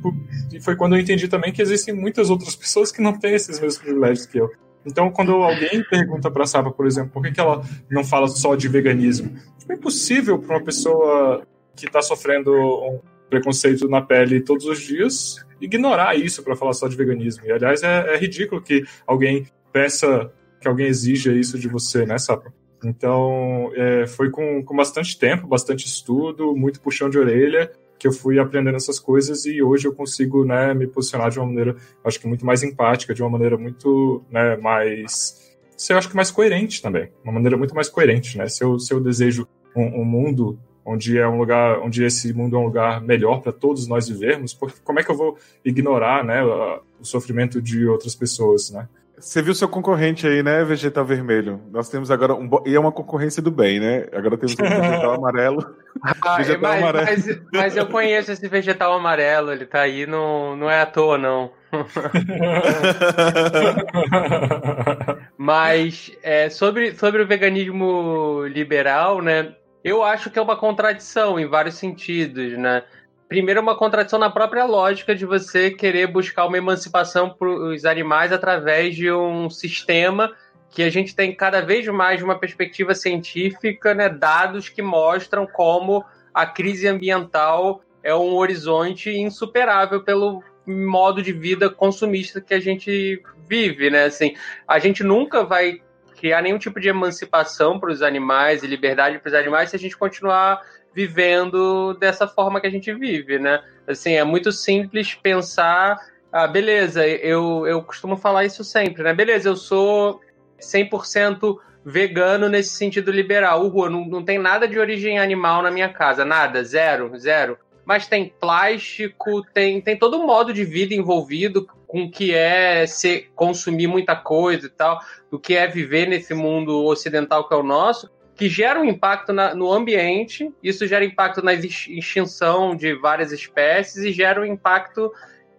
e 0.53 0.61
foi 0.61 0.75
quando 0.75 0.95
eu 0.95 0.99
entendi 0.99 1.27
também 1.27 1.51
que 1.51 1.61
existem 1.61 1.93
muitas 1.93 2.29
outras 2.29 2.53
pessoas 2.55 2.91
que 2.91 3.01
não 3.01 3.17
têm 3.17 3.33
esses 3.33 3.59
mesmos 3.59 3.81
privilégios 3.81 4.25
que 4.25 4.37
eu. 4.37 4.49
Então, 4.85 5.11
quando 5.11 5.33
alguém 5.33 5.83
pergunta 5.89 6.31
para 6.31 6.43
a 6.43 6.47
Saba, 6.47 6.71
por 6.71 6.87
exemplo, 6.87 7.11
por 7.11 7.23
que, 7.23 7.31
que 7.31 7.39
ela 7.39 7.61
não 7.89 8.03
fala 8.03 8.27
só 8.27 8.55
de 8.55 8.67
veganismo, 8.67 9.35
tipo, 9.57 9.73
é 9.73 9.75
impossível 9.75 10.39
para 10.39 10.57
uma 10.57 10.63
pessoa 10.63 11.45
que 11.75 11.85
está 11.85 12.01
sofrendo 12.01 12.51
um 12.51 12.99
preconceito 13.29 13.87
na 13.87 14.01
pele 14.01 14.41
todos 14.41 14.65
os 14.65 14.79
dias, 14.79 15.45
ignorar 15.61 16.15
isso 16.15 16.43
para 16.43 16.55
falar 16.55 16.73
só 16.73 16.87
de 16.87 16.95
veganismo. 16.95 17.45
E, 17.45 17.51
aliás, 17.51 17.83
é, 17.83 18.13
é, 18.13 18.17
ridículo 18.17 18.61
que 18.61 18.83
alguém 19.05 19.45
peça 19.71 20.31
que 20.59 20.67
alguém 20.67 20.87
exija 20.87 21.31
isso 21.31 21.57
de 21.57 21.69
você, 21.69 22.05
né, 22.05 22.17
Sapa? 22.17 22.53
Então, 22.83 23.71
é, 23.75 24.05
foi 24.07 24.29
com, 24.29 24.63
com 24.63 24.75
bastante 24.75 25.17
tempo, 25.17 25.47
bastante 25.47 25.85
estudo, 25.85 26.55
muito 26.55 26.81
puxão 26.81 27.09
de 27.09 27.17
orelha, 27.17 27.71
que 27.97 28.07
eu 28.07 28.11
fui 28.11 28.39
aprendendo 28.39 28.77
essas 28.77 28.99
coisas 28.99 29.45
e 29.45 29.61
hoje 29.61 29.85
eu 29.87 29.93
consigo 29.93 30.45
né, 30.45 30.73
me 30.73 30.87
posicionar 30.87 31.29
de 31.29 31.39
uma 31.39 31.47
maneira, 31.47 31.75
acho 32.03 32.19
que 32.19 32.27
muito 32.27 32.45
mais 32.45 32.63
empática, 32.63 33.13
de 33.13 33.21
uma 33.21 33.29
maneira 33.29 33.57
muito 33.57 34.23
né, 34.31 34.55
mais. 34.55 35.49
Eu 35.89 35.97
acho 35.97 36.09
que 36.09 36.15
mais 36.15 36.31
coerente 36.31 36.81
também. 36.81 37.09
Uma 37.23 37.33
maneira 37.33 37.57
muito 37.57 37.75
mais 37.75 37.89
coerente, 37.89 38.37
né? 38.37 38.47
Se 38.47 38.63
eu, 38.63 38.79
se 38.79 38.93
eu 38.93 38.99
desejo 38.99 39.47
um, 39.75 40.01
um 40.01 40.05
mundo 40.05 40.59
onde 40.89 41.17
é 41.17 41.27
um 41.27 41.37
lugar, 41.37 41.79
onde 41.79 42.03
esse 42.03 42.33
mundo 42.33 42.55
é 42.55 42.59
um 42.59 42.65
lugar 42.65 43.01
melhor 43.01 43.41
para 43.41 43.51
todos 43.51 43.87
nós 43.87 44.09
vivermos, 44.09 44.53
porque 44.53 44.79
como 44.83 44.99
é 44.99 45.03
que 45.03 45.11
eu 45.11 45.17
vou 45.17 45.37
ignorar, 45.63 46.23
né, 46.23 46.43
o 46.43 47.05
sofrimento 47.05 47.61
de 47.61 47.85
outras 47.85 48.15
pessoas, 48.15 48.71
né? 48.71 48.87
Você 49.19 49.41
viu 49.41 49.53
seu 49.53 49.67
concorrente 49.67 50.25
aí, 50.25 50.41
né, 50.41 50.63
Vegetal 50.63 51.03
Vermelho? 51.03 51.59
Nós 51.71 51.89
temos 51.89 52.09
agora 52.09 52.33
um. 52.33 52.49
E 52.65 52.73
é 52.73 52.79
uma 52.79 52.91
concorrência 52.91 53.41
do 53.41 53.51
bem, 53.51 53.77
né? 53.77 54.07
Agora 54.13 54.37
temos 54.37 54.53
um 54.53 54.63
vegetal 54.63 55.11
amarelo. 55.13 55.75
Ah, 56.01 56.13
vegetal 56.39 56.61
mas, 56.61 56.81
amarelo. 56.81 57.05
Mas, 57.05 57.41
mas, 57.51 57.75
eu 57.75 57.85
conheço 57.87 58.31
esse 58.31 58.47
vegetal 58.47 58.93
amarelo, 58.93 59.51
ele 59.51 59.65
tá 59.65 59.81
aí, 59.81 60.07
não, 60.07 60.55
não 60.55 60.69
é 60.69 60.79
à 60.81 60.85
toa, 60.85 61.17
não. 61.17 61.51
mas 65.37 66.13
é, 66.23 66.49
sobre, 66.49 66.95
sobre 66.95 67.21
o 67.21 67.27
veganismo 67.27 68.45
liberal, 68.47 69.21
né? 69.21 69.53
Eu 69.83 70.03
acho 70.03 70.29
que 70.29 70.37
é 70.37 70.41
uma 70.41 70.57
contradição 70.57 71.39
em 71.39 71.45
vários 71.45 71.75
sentidos, 71.75 72.57
né? 72.57 72.83
primeiro, 73.29 73.61
uma 73.61 73.77
contradição 73.77 74.17
na 74.17 74.31
própria 74.31 74.65
lógica 74.65 75.15
de 75.15 75.23
você 75.23 75.69
querer 75.69 76.07
buscar 76.07 76.47
uma 76.47 76.57
emancipação 76.57 77.29
para 77.29 77.47
os 77.47 77.85
animais 77.85 78.33
através 78.33 78.95
de 78.95 79.09
um 79.11 79.51
sistema 79.51 80.33
que 80.71 80.81
a 80.81 80.89
gente 80.89 81.15
tem 81.15 81.33
cada 81.33 81.61
vez 81.61 81.87
mais 81.87 82.23
uma 82.23 82.37
perspectiva 82.37 82.95
científica, 82.95 83.93
né, 83.93 84.09
dados 84.09 84.67
que 84.67 84.81
mostram 84.81 85.45
como 85.45 86.03
a 86.33 86.45
crise 86.45 86.87
ambiental 86.87 87.81
é 88.01 88.13
um 88.15 88.33
horizonte 88.35 89.11
insuperável 89.11 90.03
pelo 90.03 90.43
modo 90.65 91.21
de 91.21 91.31
vida 91.31 91.69
consumista 91.69 92.41
que 92.41 92.53
a 92.53 92.59
gente 92.59 93.21
vive, 93.47 93.89
né? 93.89 94.05
Assim, 94.05 94.35
a 94.67 94.77
gente 94.77 95.03
nunca 95.03 95.43
vai 95.43 95.81
criar 96.19 96.41
nenhum 96.41 96.57
tipo 96.57 96.79
de 96.79 96.89
emancipação 96.89 97.79
para 97.79 97.91
os 97.91 98.01
animais 98.01 98.61
e 98.61 98.67
liberdade 98.67 99.19
para 99.19 99.29
os 99.29 99.33
animais 99.33 99.69
se 99.69 99.75
a 99.75 99.79
gente 99.79 99.97
continuar 99.97 100.61
vivendo 100.93 101.93
dessa 101.93 102.27
forma 102.27 102.59
que 102.59 102.67
a 102.67 102.69
gente 102.69 102.93
vive, 102.93 103.39
né? 103.39 103.63
Assim, 103.87 104.15
é 104.15 104.23
muito 104.23 104.51
simples 104.51 105.15
pensar, 105.15 105.97
ah, 106.31 106.45
beleza, 106.45 107.07
eu, 107.07 107.65
eu 107.65 107.81
costumo 107.81 108.17
falar 108.17 108.43
isso 108.43 108.63
sempre, 108.63 109.01
né? 109.01 109.13
Beleza, 109.13 109.47
eu 109.47 109.55
sou 109.55 110.19
100% 110.59 111.57
vegano 111.85 112.49
nesse 112.49 112.71
sentido 112.71 113.11
liberal. 113.11 113.65
Uhul, 113.65 113.89
não, 113.89 114.05
não 114.05 114.23
tem 114.23 114.37
nada 114.37 114.67
de 114.67 114.77
origem 114.77 115.19
animal 115.19 115.61
na 115.61 115.71
minha 115.71 115.89
casa, 115.89 116.25
nada, 116.25 116.63
zero, 116.63 117.17
zero. 117.17 117.57
Mas 117.85 118.07
tem 118.07 118.33
plástico, 118.39 119.43
tem, 119.53 119.79
tem 119.81 119.97
todo 119.97 120.17
um 120.17 120.25
modo 120.25 120.53
de 120.53 120.65
vida 120.65 120.93
envolvido 120.93 121.67
com 121.89 122.03
o 122.03 122.11
que 122.11 122.33
é 122.33 122.85
ser, 122.85 123.31
consumir 123.35 123.87
muita 123.87 124.15
coisa 124.15 124.67
e 124.67 124.69
tal, 124.69 124.99
do 125.29 125.39
que 125.39 125.55
é 125.55 125.67
viver 125.67 126.07
nesse 126.07 126.35
mundo 126.35 126.85
ocidental 126.85 127.47
que 127.47 127.53
é 127.53 127.57
o 127.57 127.63
nosso 127.63 128.09
que 128.39 128.47
gera 128.47 128.79
um 128.79 128.85
impacto 128.85 129.33
na, 129.33 129.53
no 129.53 129.69
ambiente, 129.69 130.49
isso 130.63 130.87
gera 130.87 131.03
impacto 131.03 131.41
na 131.41 131.53
extinção 131.53 132.73
de 132.73 132.93
várias 132.93 133.33
espécies 133.33 133.97
e 133.97 134.13
gera 134.13 134.39
um 134.39 134.45
impacto 134.45 135.11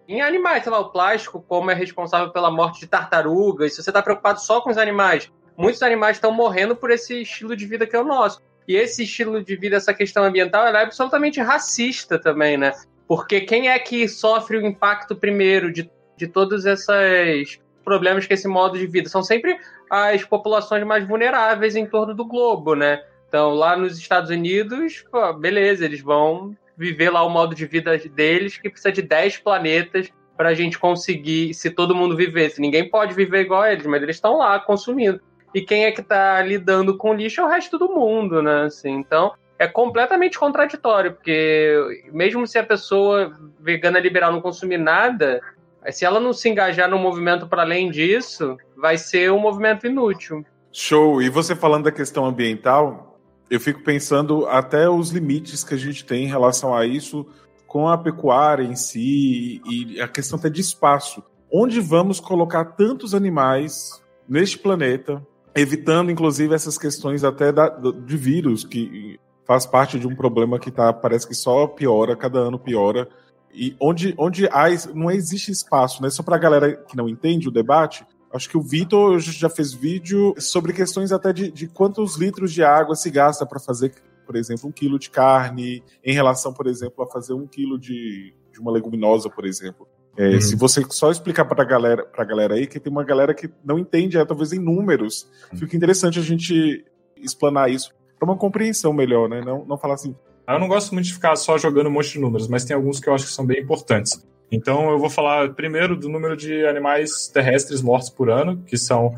em 0.07 0.19
animais. 0.19 0.63
Sei 0.63 0.71
lá, 0.71 0.79
o 0.79 0.89
plástico, 0.89 1.45
como 1.47 1.69
é 1.69 1.75
responsável 1.75 2.31
pela 2.31 2.49
morte 2.49 2.79
de 2.79 2.87
tartarugas, 2.87 3.75
se 3.75 3.83
você 3.83 3.91
está 3.91 4.01
preocupado 4.01 4.41
só 4.41 4.61
com 4.61 4.71
os 4.71 4.79
animais, 4.79 5.31
muitos 5.55 5.83
animais 5.83 6.17
estão 6.17 6.31
morrendo 6.31 6.75
por 6.75 6.89
esse 6.89 7.21
estilo 7.21 7.55
de 7.55 7.67
vida 7.67 7.85
que 7.85 7.95
é 7.95 7.99
o 7.99 8.03
nosso. 8.03 8.41
E 8.67 8.75
esse 8.75 9.03
estilo 9.03 9.43
de 9.43 9.55
vida, 9.55 9.75
essa 9.75 9.93
questão 9.93 10.23
ambiental, 10.23 10.65
ela 10.65 10.79
é 10.79 10.83
absolutamente 10.83 11.39
racista 11.39 12.17
também, 12.17 12.57
né? 12.57 12.71
Porque 13.07 13.41
quem 13.41 13.69
é 13.69 13.77
que 13.77 14.07
sofre 14.07 14.57
o 14.57 14.65
impacto 14.65 15.15
primeiro 15.15 15.71
de, 15.71 15.87
de 16.21 16.27
todos 16.27 16.65
esses 16.65 17.59
problemas 17.83 18.27
que 18.27 18.33
esse 18.35 18.47
modo 18.47 18.77
de 18.77 18.85
vida? 18.85 19.09
São 19.09 19.23
sempre 19.23 19.57
as 19.89 20.23
populações 20.23 20.85
mais 20.85 21.07
vulneráveis 21.07 21.75
em 21.75 21.85
torno 21.85 22.13
do 22.13 22.23
globo, 22.23 22.75
né? 22.75 23.03
Então, 23.27 23.55
lá 23.55 23.75
nos 23.75 23.97
Estados 23.97 24.29
Unidos, 24.29 25.03
pô, 25.11 25.33
beleza, 25.33 25.83
eles 25.83 26.01
vão 26.01 26.55
viver 26.77 27.09
lá 27.09 27.23
o 27.23 27.29
modo 27.29 27.55
de 27.55 27.65
vida 27.65 27.97
deles 27.97 28.57
que 28.57 28.69
precisa 28.69 28.91
de 28.91 29.01
10 29.01 29.39
planetas 29.39 30.09
para 30.37 30.49
a 30.49 30.53
gente 30.53 30.77
conseguir, 30.77 31.53
se 31.53 31.71
todo 31.71 31.95
mundo 31.95 32.15
vivesse. 32.15 32.61
Ninguém 32.61 32.87
pode 32.87 33.15
viver 33.15 33.41
igual 33.41 33.63
a 33.63 33.73
eles, 33.73 33.85
mas 33.85 34.03
eles 34.03 34.17
estão 34.17 34.37
lá 34.37 34.59
consumindo. 34.59 35.19
E 35.55 35.61
quem 35.61 35.85
é 35.85 35.91
que 35.91 36.01
está 36.01 36.41
lidando 36.41 36.97
com 36.97 37.13
lixo 37.13 37.41
é 37.41 37.43
o 37.43 37.47
resto 37.47 37.77
do 37.79 37.89
mundo, 37.89 38.41
né? 38.43 38.65
Assim, 38.65 38.91
então, 38.91 39.33
é 39.57 39.67
completamente 39.67 40.37
contraditório, 40.37 41.13
porque 41.13 42.07
mesmo 42.11 42.45
se 42.45 42.57
a 42.57 42.63
pessoa 42.63 43.37
vegana 43.59 43.99
liberal 43.99 44.31
não 44.31 44.41
consumir 44.41 44.77
nada, 44.77 45.41
se 45.89 46.05
ela 46.05 46.19
não 46.19 46.33
se 46.33 46.49
engajar 46.49 46.89
no 46.89 46.99
movimento 46.99 47.47
para 47.47 47.63
além 47.63 47.89
disso, 47.89 48.57
vai 48.77 48.97
ser 48.97 49.31
um 49.31 49.39
movimento 49.39 49.87
inútil. 49.87 50.45
Show. 50.71 51.21
E 51.21 51.29
você 51.29 51.55
falando 51.55 51.85
da 51.85 51.91
questão 51.91 52.25
ambiental, 52.25 53.19
eu 53.49 53.59
fico 53.59 53.83
pensando 53.83 54.45
até 54.47 54.89
os 54.89 55.09
limites 55.09 55.63
que 55.63 55.73
a 55.73 55.77
gente 55.77 56.05
tem 56.05 56.25
em 56.25 56.27
relação 56.27 56.73
a 56.75 56.85
isso 56.85 57.25
com 57.67 57.87
a 57.87 57.97
pecuária 57.97 58.63
em 58.63 58.75
si 58.75 59.61
e 59.65 59.99
a 59.99 60.07
questão 60.07 60.37
até 60.37 60.49
de 60.49 60.61
espaço. 60.61 61.23
Onde 61.51 61.79
vamos 61.79 62.19
colocar 62.19 62.65
tantos 62.65 63.15
animais 63.15 64.01
neste 64.27 64.57
planeta, 64.57 65.25
evitando 65.55 66.11
inclusive 66.11 66.53
essas 66.53 66.77
questões 66.77 67.23
até 67.23 67.51
da, 67.51 67.67
de 67.69 68.17
vírus, 68.17 68.63
que 68.63 69.19
faz 69.45 69.65
parte 69.65 69.99
de 69.99 70.07
um 70.07 70.15
problema 70.15 70.59
que 70.59 70.71
tá, 70.71 70.93
parece 70.93 71.27
que 71.27 71.35
só 71.35 71.67
piora, 71.67 72.15
cada 72.15 72.39
ano 72.39 72.59
piora 72.59 73.09
e 73.53 73.75
onde, 73.79 74.13
onde 74.17 74.47
há, 74.47 74.67
não 74.93 75.11
existe 75.11 75.51
espaço, 75.51 76.01
né? 76.01 76.09
Só 76.09 76.23
para 76.23 76.35
a 76.35 76.39
galera 76.39 76.75
que 76.75 76.95
não 76.95 77.09
entende 77.09 77.47
o 77.47 77.51
debate, 77.51 78.05
acho 78.33 78.49
que 78.49 78.57
o 78.57 78.61
Vitor 78.61 79.19
já 79.19 79.49
fez 79.49 79.73
vídeo 79.73 80.33
sobre 80.37 80.73
questões 80.73 81.11
até 81.11 81.33
de, 81.33 81.51
de 81.51 81.67
quantos 81.67 82.15
litros 82.15 82.53
de 82.53 82.63
água 82.63 82.95
se 82.95 83.09
gasta 83.09 83.45
para 83.45 83.59
fazer, 83.59 83.93
por 84.25 84.35
exemplo, 84.35 84.69
um 84.69 84.71
quilo 84.71 84.97
de 84.97 85.09
carne, 85.09 85.83
em 86.03 86.13
relação, 86.13 86.53
por 86.53 86.67
exemplo, 86.67 87.03
a 87.03 87.07
fazer 87.07 87.33
um 87.33 87.47
quilo 87.47 87.77
de, 87.77 88.33
de 88.51 88.59
uma 88.59 88.71
leguminosa, 88.71 89.29
por 89.29 89.45
exemplo. 89.45 89.87
É, 90.17 90.29
uhum. 90.29 90.41
Se 90.41 90.55
você 90.55 90.85
só 90.89 91.09
explicar 91.09 91.45
para 91.45 91.63
a 91.63 91.65
galera, 91.65 92.05
pra 92.05 92.25
galera 92.25 92.55
aí, 92.55 92.67
que 92.67 92.79
tem 92.79 92.91
uma 92.91 93.03
galera 93.03 93.33
que 93.33 93.49
não 93.63 93.79
entende, 93.79 94.17
é, 94.17 94.25
talvez 94.25 94.51
em 94.51 94.59
números, 94.59 95.27
uhum. 95.51 95.59
fica 95.59 95.75
interessante 95.75 96.19
a 96.19 96.23
gente 96.23 96.85
explanar 97.17 97.71
isso 97.71 97.93
para 98.19 98.29
uma 98.29 98.37
compreensão 98.37 98.93
melhor, 98.93 99.27
né? 99.29 99.41
Não, 99.41 99.65
não 99.65 99.77
falar 99.77 99.95
assim, 99.95 100.15
eu 100.53 100.59
não 100.59 100.67
gosto 100.67 100.93
muito 100.93 101.05
de 101.05 101.13
ficar 101.13 101.35
só 101.35 101.57
jogando 101.57 101.87
um 101.87 101.91
monte 101.91 102.13
de 102.13 102.19
números, 102.19 102.47
mas 102.47 102.65
tem 102.65 102.75
alguns 102.75 102.99
que 102.99 103.07
eu 103.07 103.13
acho 103.13 103.25
que 103.25 103.31
são 103.31 103.45
bem 103.45 103.61
importantes. 103.61 104.25
Então 104.51 104.89
eu 104.89 104.99
vou 104.99 105.09
falar 105.09 105.53
primeiro 105.53 105.95
do 105.95 106.09
número 106.09 106.35
de 106.35 106.65
animais 106.65 107.27
terrestres 107.27 107.81
mortos 107.81 108.09
por 108.09 108.29
ano, 108.29 108.61
que 108.65 108.77
são 108.77 109.15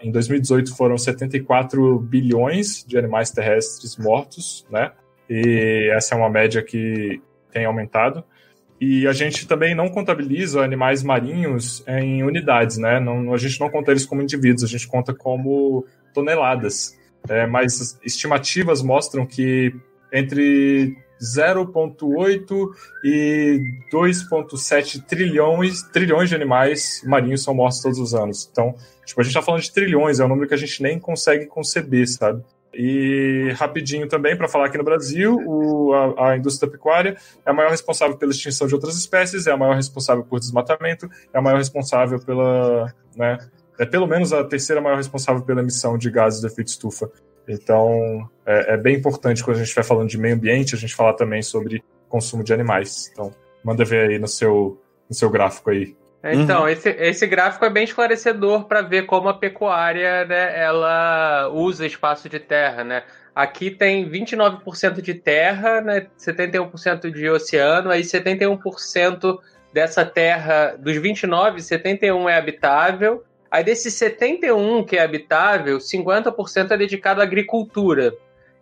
em 0.00 0.10
2018 0.10 0.76
foram 0.76 0.98
74 0.98 1.98
bilhões 2.00 2.84
de 2.86 2.98
animais 2.98 3.30
terrestres 3.30 3.96
mortos, 3.96 4.66
né? 4.70 4.92
E 5.30 5.90
essa 5.94 6.14
é 6.14 6.18
uma 6.18 6.28
média 6.28 6.62
que 6.62 7.22
tem 7.50 7.64
aumentado. 7.64 8.22
E 8.78 9.06
a 9.06 9.12
gente 9.14 9.46
também 9.46 9.74
não 9.74 9.88
contabiliza 9.88 10.62
animais 10.62 11.02
marinhos 11.02 11.82
em 11.88 12.22
unidades, 12.22 12.76
né? 12.76 13.00
Não, 13.00 13.32
a 13.32 13.38
gente 13.38 13.58
não 13.58 13.70
conta 13.70 13.92
eles 13.92 14.04
como 14.04 14.20
indivíduos, 14.20 14.64
a 14.64 14.66
gente 14.66 14.86
conta 14.86 15.14
como 15.14 15.86
toneladas. 16.12 16.98
É, 17.26 17.46
mas 17.46 17.98
estimativas 18.04 18.82
mostram 18.82 19.24
que 19.24 19.74
entre 20.14 20.96
0,8 21.20 22.70
e 23.02 23.60
2,7 23.92 25.02
trilhões, 25.04 25.82
trilhões 25.82 26.28
de 26.28 26.34
animais 26.34 27.02
marinhos 27.04 27.42
são 27.42 27.54
mortos 27.54 27.80
todos 27.80 27.98
os 27.98 28.14
anos. 28.14 28.48
Então, 28.50 28.74
tipo, 29.04 29.20
a 29.20 29.24
gente 29.24 29.32
está 29.32 29.42
falando 29.42 29.62
de 29.62 29.72
trilhões, 29.72 30.20
é 30.20 30.24
um 30.24 30.28
número 30.28 30.46
que 30.46 30.54
a 30.54 30.58
gente 30.58 30.82
nem 30.82 30.98
consegue 30.98 31.46
conceber, 31.46 32.08
sabe? 32.08 32.42
E 32.72 33.52
rapidinho 33.56 34.08
também, 34.08 34.36
para 34.36 34.48
falar 34.48 34.66
aqui 34.66 34.76
no 34.76 34.84
Brasil, 34.84 35.40
o, 35.46 35.92
a, 35.94 36.30
a, 36.30 36.36
indústria 36.36 36.70
pecuária 36.70 37.16
é 37.46 37.50
a 37.50 37.52
maior 37.52 37.70
responsável 37.70 38.16
pela 38.16 38.32
extinção 38.32 38.66
de 38.66 38.74
outras 38.74 38.96
espécies, 38.96 39.46
é 39.46 39.52
a 39.52 39.56
maior 39.56 39.76
responsável 39.76 40.24
por 40.24 40.40
desmatamento, 40.40 41.08
é 41.32 41.38
a 41.38 41.42
maior 41.42 41.58
responsável 41.58 42.18
pela. 42.18 42.92
Né, 43.16 43.38
é 43.78 43.86
pelo 43.86 44.06
menos 44.06 44.32
a 44.32 44.42
terceira 44.42 44.80
maior 44.80 44.96
responsável 44.96 45.42
pela 45.42 45.60
emissão 45.60 45.96
de 45.96 46.10
gases 46.10 46.40
de 46.40 46.46
efeito 46.46 46.68
estufa 46.68 47.10
então, 47.48 48.28
é, 48.46 48.74
é, 48.74 48.76
bem 48.76 48.96
importante 48.96 49.42
quando 49.42 49.58
a 49.58 49.64
gente 49.64 49.74
vai 49.74 49.84
falando 49.84 50.08
de 50.08 50.18
meio 50.18 50.34
ambiente, 50.34 50.74
a 50.74 50.78
gente 50.78 50.94
falar 50.94 51.14
também 51.14 51.42
sobre 51.42 51.82
consumo 52.08 52.42
de 52.42 52.52
animais. 52.52 53.10
Então, 53.12 53.34
manda 53.62 53.84
ver 53.84 54.10
aí 54.10 54.18
no 54.18 54.28
seu, 54.28 54.80
no 55.08 55.14
seu 55.14 55.30
gráfico 55.30 55.70
aí. 55.70 55.96
Então, 56.32 56.62
uhum. 56.62 56.68
esse, 56.68 56.88
esse 56.88 57.26
gráfico 57.26 57.64
é 57.66 57.70
bem 57.70 57.84
esclarecedor 57.84 58.64
para 58.64 58.80
ver 58.80 59.04
como 59.04 59.28
a 59.28 59.34
pecuária 59.34 60.24
né, 60.24 60.58
ela 60.58 61.50
usa 61.52 61.86
espaço 61.86 62.30
de 62.30 62.40
terra, 62.40 62.82
né? 62.82 63.02
Aqui 63.34 63.70
tem 63.70 64.08
29% 64.08 65.02
de 65.02 65.12
terra, 65.12 65.80
né, 65.80 66.06
71% 66.18 67.10
de 67.10 67.28
oceano, 67.28 67.90
aí 67.90 68.02
71% 68.02 69.38
dessa 69.72 70.06
terra, 70.06 70.76
dos 70.78 70.96
29, 70.96 71.60
71 71.60 72.28
é 72.28 72.38
habitável, 72.38 73.24
Aí 73.54 73.62
desses 73.62 73.94
71 73.94 74.82
que 74.82 74.96
é 74.96 75.02
habitável, 75.04 75.78
50% 75.78 76.72
é 76.72 76.76
dedicado 76.76 77.20
à 77.20 77.22
agricultura. 77.22 78.12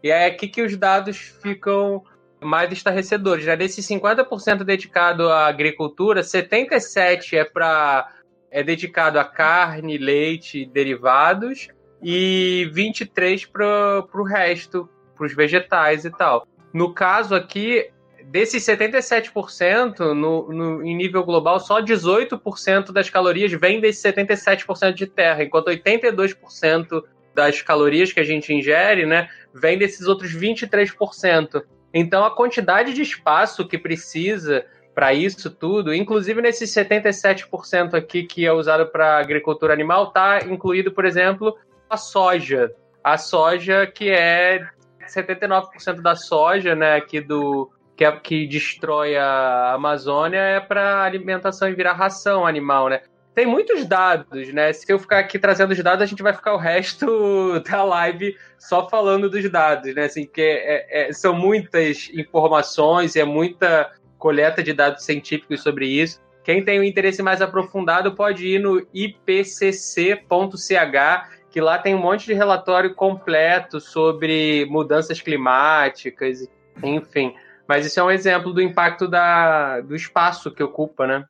E 0.03 0.11
é 0.11 0.27
aqui 0.27 0.47
que 0.47 0.61
os 0.61 0.77
dados 0.77 1.17
ficam 1.17 2.05
mais 2.43 2.71
estarrecedores. 2.71 3.47
Né? 3.47 3.57
Desses 3.57 3.87
50% 3.87 4.65
dedicado 4.65 5.31
à 5.31 5.47
agricultura, 5.47 6.23
77 6.23 7.39
é 7.39 7.43
para 7.43 8.07
é 8.51 8.63
dedicado 8.63 9.19
a 9.19 9.25
carne, 9.25 9.97
leite, 9.97 10.67
derivados 10.67 11.69
e 12.03 12.71
23 12.75 13.47
para 13.47 14.05
o 14.13 14.23
resto, 14.23 14.87
para 15.17 15.25
os 15.25 15.35
vegetais 15.35 16.05
e 16.05 16.11
tal. 16.11 16.47
No 16.71 16.93
caso 16.93 17.35
aqui, 17.35 17.91
desses 18.27 18.65
77%, 18.65 20.15
no, 20.15 20.53
no, 20.53 20.83
em 20.83 20.97
nível 20.97 21.25
global, 21.25 21.59
só 21.61 21.81
18% 21.81 22.93
das 22.93 23.11
calorias 23.11 23.53
vem 23.53 23.81
desse 23.81 24.09
77% 24.13 24.93
de 24.93 25.07
terra, 25.07 25.43
enquanto 25.43 25.69
82% 25.69 27.03
das 27.35 27.63
calorias 27.63 28.13
que 28.13 28.21
a 28.21 28.25
gente 28.25 28.53
ingere, 28.53 29.07
né, 29.07 29.29
vem 29.55 29.79
desses 29.79 30.07
outros 30.07 30.35
23%. 30.35 31.63
Então, 31.95 32.25
a 32.25 32.35
quantidade 32.35 32.93
de 32.95 33.03
espaço 33.03 33.67
que 33.67 33.79
precisa 33.79 34.65
para 34.95 35.15
isso 35.15 35.51
tudo, 35.51 35.95
inclusive 35.95 36.43
nesses 36.43 36.71
77% 36.71 37.95
aqui 37.95 38.25
que 38.25 38.45
é 38.45 38.53
usado 38.53 38.87
para 38.87 39.19
agricultura 39.19 39.73
animal, 39.73 40.09
está 40.09 40.41
incluído, 40.45 40.93
por 40.93 41.05
exemplo, 41.05 41.57
a 41.89 41.97
soja. 41.97 42.73
A 43.03 43.17
soja 43.17 43.87
que 43.87 44.11
é 44.11 44.69
79% 45.07 46.01
da 46.01 46.15
soja, 46.15 46.75
né, 46.75 46.97
aqui 46.97 47.21
do 47.21 47.71
que, 48.03 48.05
é, 48.05 48.13
que 48.13 48.47
destrói 48.47 49.17
a 49.17 49.75
Amazônia 49.75 50.39
é 50.39 50.61
para 50.61 51.05
alimentação 51.05 51.69
e 51.69 51.75
virar 51.75 51.93
ração 51.93 52.45
animal, 52.47 52.89
né? 52.89 53.03
Tem 53.35 53.47
muitos 53.47 53.87
dados, 53.87 54.53
né? 54.53 54.73
Se 54.73 54.93
eu 54.93 54.99
ficar 54.99 55.21
aqui 55.21 55.39
trazendo 55.39 55.71
os 55.71 55.83
dados, 55.83 56.03
a 56.03 56.07
gente 56.07 56.23
vai 56.23 56.35
ficar 56.35 56.53
o 56.53 56.59
resto 56.59 57.61
da 57.69 57.83
live 57.85 58.37
só 58.59 58.89
falando 58.89 59.31
dos 59.31 59.49
dados, 59.51 59.95
né? 59.95 60.05
Assim, 60.05 60.27
que 60.27 60.43
é, 60.43 61.09
é, 61.09 61.13
são 61.13 61.33
muitas 61.33 62.11
informações, 62.13 63.17
é 63.17 63.25
muita 63.25 63.91
coleta 64.19 64.63
de 64.63 64.73
dados 64.73 65.05
científicos 65.05 65.63
sobre 65.63 65.87
isso. 65.87 66.21
Quem 66.45 66.65
tem 66.65 66.81
um 66.81 66.85
interesse 66.85 67.23
mais 67.23 67.41
aprofundado 67.41 68.13
pode 68.15 68.47
ir 68.47 68.59
no 68.59 68.85
ipcc.ch, 68.93 70.27
que 71.51 71.61
lá 71.61 71.79
tem 71.79 71.95
um 71.95 72.01
monte 72.01 72.27
de 72.27 72.35
relatório 72.35 72.95
completo 72.95 73.81
sobre 73.81 74.67
mudanças 74.69 75.21
climáticas, 75.21 76.49
enfim. 76.83 77.33
Mas 77.73 77.87
isso 77.87 77.99
é 77.99 78.03
um 78.03 78.11
exemplo 78.11 78.53
do 78.53 78.61
impacto 78.61 79.09
da, 79.09 79.81
do 79.81 79.97
espaço 79.97 80.51
que 80.51 80.63
ocupa, 80.63 81.07
né? 81.07 81.25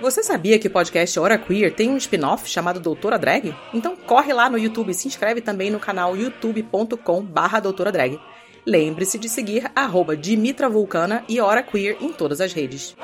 Você 0.00 0.24
sabia 0.24 0.58
que 0.58 0.66
o 0.66 0.70
podcast 0.72 1.20
Hora 1.20 1.38
Queer 1.38 1.72
tem 1.72 1.90
um 1.90 1.96
spin-off 1.96 2.50
chamado 2.50 2.80
Doutora 2.80 3.16
Drag? 3.16 3.54
Então 3.72 3.94
corre 3.94 4.32
lá 4.32 4.50
no 4.50 4.58
YouTube 4.58 4.90
e 4.90 4.94
se 4.94 5.06
inscreve 5.06 5.40
também 5.40 5.70
no 5.70 5.78
canal 5.78 6.16
youtube.com 6.16 7.22
barra 7.22 7.60
Doutora 7.60 7.92
Drag. 7.92 8.18
Lembre-se 8.66 9.16
de 9.16 9.28
seguir 9.28 9.70
arroba 9.76 10.16
Dimitra 10.16 10.68
Vulcana 10.68 11.22
e 11.28 11.40
Hora 11.40 11.62
Queer 11.62 11.98
em 12.00 12.12
todas 12.12 12.40
as 12.40 12.52
redes. 12.52 12.96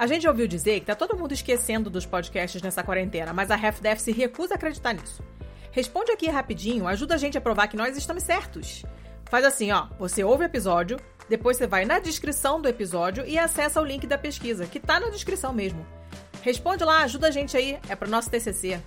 A 0.00 0.06
gente 0.06 0.26
ouviu 0.26 0.48
dizer 0.48 0.80
que 0.80 0.86
tá 0.86 0.94
todo 0.94 1.14
mundo 1.14 1.34
esquecendo 1.34 1.90
dos 1.90 2.06
podcasts 2.06 2.62
nessa 2.62 2.82
quarentena, 2.82 3.34
mas 3.34 3.50
a 3.50 3.54
RefDef 3.54 4.00
se 4.00 4.12
recusa 4.12 4.54
a 4.54 4.56
acreditar 4.56 4.94
nisso. 4.94 5.22
Responde 5.70 6.10
aqui 6.10 6.26
rapidinho, 6.26 6.88
ajuda 6.88 7.16
a 7.16 7.18
gente 7.18 7.36
a 7.36 7.40
provar 7.40 7.68
que 7.68 7.76
nós 7.76 7.94
estamos 7.98 8.22
certos. 8.22 8.82
Faz 9.26 9.44
assim, 9.44 9.70
ó, 9.72 9.88
você 9.98 10.24
ouve 10.24 10.44
o 10.44 10.46
episódio, 10.46 10.98
depois 11.28 11.58
você 11.58 11.66
vai 11.66 11.84
na 11.84 11.98
descrição 11.98 12.62
do 12.62 12.66
episódio 12.66 13.26
e 13.26 13.38
acessa 13.38 13.78
o 13.78 13.84
link 13.84 14.06
da 14.06 14.16
pesquisa, 14.16 14.64
que 14.64 14.80
tá 14.80 14.98
na 14.98 15.10
descrição 15.10 15.52
mesmo. 15.52 15.84
Responde 16.40 16.82
lá, 16.82 17.02
ajuda 17.02 17.28
a 17.28 17.30
gente 17.30 17.54
aí, 17.54 17.78
é 17.86 17.94
pro 17.94 18.08
nosso 18.08 18.30
TCC. 18.30 18.80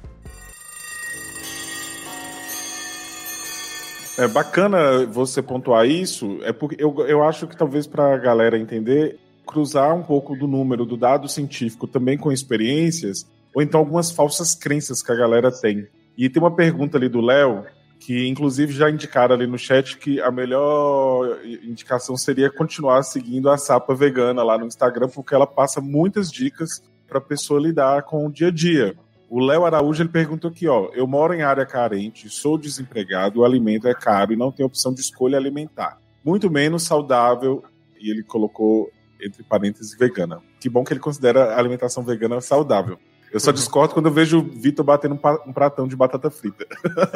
É 4.17 4.27
bacana 4.27 5.05
você 5.05 5.43
pontuar 5.43 5.85
isso, 5.85 6.39
é 6.41 6.51
porque 6.51 6.75
eu, 6.79 6.95
eu 7.05 7.23
acho 7.23 7.45
que 7.45 7.55
talvez 7.55 7.85
para 7.85 8.15
a 8.15 8.17
galera 8.17 8.57
entender, 8.57 9.19
cruzar 9.45 9.95
um 9.95 10.03
pouco 10.03 10.35
do 10.35 10.47
número 10.47 10.85
do 10.85 10.97
dado 10.97 11.27
científico 11.27 11.87
também 11.87 12.17
com 12.17 12.31
experiências, 12.31 13.27
ou 13.53 13.61
então 13.61 13.79
algumas 13.79 14.11
falsas 14.11 14.55
crenças 14.55 15.01
que 15.01 15.11
a 15.11 15.15
galera 15.15 15.51
tem. 15.51 15.87
E 16.17 16.29
tem 16.29 16.41
uma 16.41 16.55
pergunta 16.55 16.97
ali 16.97 17.09
do 17.09 17.21
Léo, 17.21 17.65
que 17.99 18.27
inclusive 18.27 18.73
já 18.73 18.89
indicaram 18.89 19.35
ali 19.35 19.47
no 19.47 19.57
chat 19.57 19.97
que 19.97 20.19
a 20.19 20.29
melhor 20.29 21.39
indicação 21.63 22.17
seria 22.17 22.49
continuar 22.49 23.03
seguindo 23.03 23.49
a 23.49 23.57
Sapa 23.57 23.95
Vegana 23.95 24.43
lá 24.43 24.57
no 24.57 24.65
Instagram, 24.65 25.07
porque 25.07 25.33
ela 25.33 25.47
passa 25.47 25.79
muitas 25.79 26.31
dicas 26.31 26.83
para 27.07 27.19
a 27.19 27.21
pessoa 27.21 27.61
lidar 27.61 28.03
com 28.03 28.25
o 28.25 28.31
dia 28.31 28.47
a 28.47 28.51
dia. 28.51 28.95
O 29.29 29.39
Léo 29.39 29.65
Araújo 29.65 30.03
ele 30.03 30.09
perguntou 30.09 30.51
aqui, 30.51 30.67
ó, 30.67 30.89
eu 30.93 31.07
moro 31.07 31.33
em 31.33 31.41
área 31.41 31.65
carente, 31.65 32.29
sou 32.29 32.57
desempregado, 32.57 33.39
o 33.39 33.45
alimento 33.45 33.87
é 33.87 33.93
caro 33.93 34.33
e 34.33 34.35
não 34.35 34.51
tenho 34.51 34.67
opção 34.67 34.93
de 34.93 35.01
escolha 35.01 35.37
alimentar. 35.37 35.97
Muito 36.23 36.51
menos 36.51 36.83
saudável, 36.83 37.63
e 37.99 38.11
ele 38.11 38.21
colocou 38.21 38.91
entre 39.25 39.43
parênteses, 39.43 39.97
vegana. 39.97 40.41
Que 40.59 40.69
bom 40.69 40.83
que 40.83 40.93
ele 40.93 40.99
considera 40.99 41.53
a 41.53 41.59
alimentação 41.59 42.03
vegana 42.03 42.39
saudável. 42.41 42.97
Eu 43.33 43.39
só 43.39 43.51
discordo 43.51 43.95
quando 43.95 44.05
eu 44.05 44.11
vejo 44.11 44.39
o 44.39 44.43
Vitor 44.43 44.85
batendo 44.85 45.19
um 45.47 45.51
pratão 45.51 45.87
de 45.87 45.95
batata 45.95 46.29
frita. 46.29 46.67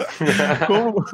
como... 0.66 1.06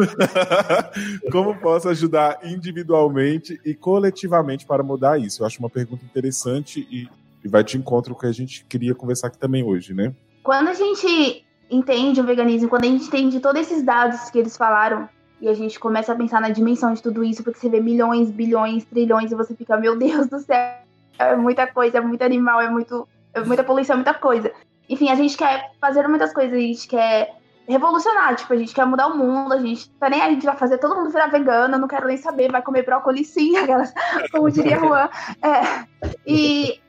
como 1.30 1.60
posso 1.60 1.90
ajudar 1.90 2.40
individualmente 2.44 3.60
e 3.66 3.74
coletivamente 3.74 4.66
para 4.66 4.82
mudar 4.82 5.20
isso? 5.20 5.42
Eu 5.42 5.46
acho 5.46 5.60
uma 5.60 5.70
pergunta 5.70 6.06
interessante 6.06 6.88
e, 6.90 7.10
e 7.44 7.50
vai 7.50 7.66
de 7.66 7.78
encontro 7.78 8.14
com 8.14 8.20
o 8.20 8.22
que 8.22 8.28
a 8.28 8.32
gente 8.32 8.64
queria 8.64 8.96
conversar 8.96 9.28
aqui 9.28 9.38
também 9.38 9.62
hoje, 9.62 9.94
né? 9.94 10.14
Quando 10.42 10.70
a 10.70 10.74
gente 10.74 11.46
entende 11.70 12.22
o 12.22 12.24
veganismo, 12.24 12.70
quando 12.70 12.86
a 12.86 12.88
gente 12.88 13.08
entende 13.08 13.42
todos 13.42 13.62
esses 13.62 13.84
dados 13.84 14.30
que 14.30 14.40
eles 14.40 14.56
falaram, 14.56 15.10
e 15.42 15.50
a 15.50 15.54
gente 15.54 15.78
começa 15.78 16.14
a 16.14 16.16
pensar 16.16 16.40
na 16.40 16.48
dimensão 16.48 16.94
de 16.94 17.04
tudo 17.04 17.22
isso, 17.22 17.44
porque 17.44 17.60
você 17.60 17.68
vê 17.68 17.82
milhões, 17.82 18.32
bilhões, 18.32 18.86
trilhões, 18.86 19.30
e 19.30 19.36
você 19.36 19.54
fica, 19.54 19.76
meu 19.76 19.98
Deus 20.00 20.28
do 20.28 20.40
céu, 20.40 20.78
é 21.18 21.36
muita 21.36 21.68
coisa, 21.68 21.98
é 21.98 22.02
muito 22.02 22.24
animal, 22.24 22.62
é, 22.62 22.70
muito, 22.70 23.08
é 23.34 23.42
muita 23.42 23.64
poluição, 23.64 23.94
é 23.94 23.98
muita 23.98 24.14
coisa. 24.14 24.52
Enfim, 24.90 25.10
a 25.10 25.16
gente 25.16 25.38
quer 25.38 25.72
fazer 25.80 26.08
muitas 26.08 26.34
coisas, 26.34 26.54
a 26.54 26.60
gente 26.60 26.88
quer 26.88 27.36
revolucionar, 27.68 28.36
tipo, 28.36 28.52
a 28.54 28.58
gente 28.58 28.74
quer 28.74 28.86
mudar 28.86 29.08
o 29.08 29.18
mundo, 29.18 29.54
a 29.54 29.58
gente 29.58 29.90
tá 29.92 30.10
nem 30.10 30.22
a 30.22 30.30
gente 30.30 30.46
vai 30.46 30.56
fazer 30.56 30.78
todo 30.78 30.96
mundo 30.96 31.10
virar 31.10 31.28
vegano, 31.28 31.78
não 31.78 31.88
quero 31.88 32.08
nem 32.08 32.18
saber, 32.18 32.52
vai 32.52 32.62
comer 32.62 32.84
brócolis 32.84 33.30
sim, 33.30 33.56
aquelas, 33.58 33.94
como 34.32 34.52
diria 34.52 34.78
Juan. 34.78 35.10
É, 35.42 35.86
e 36.28 36.82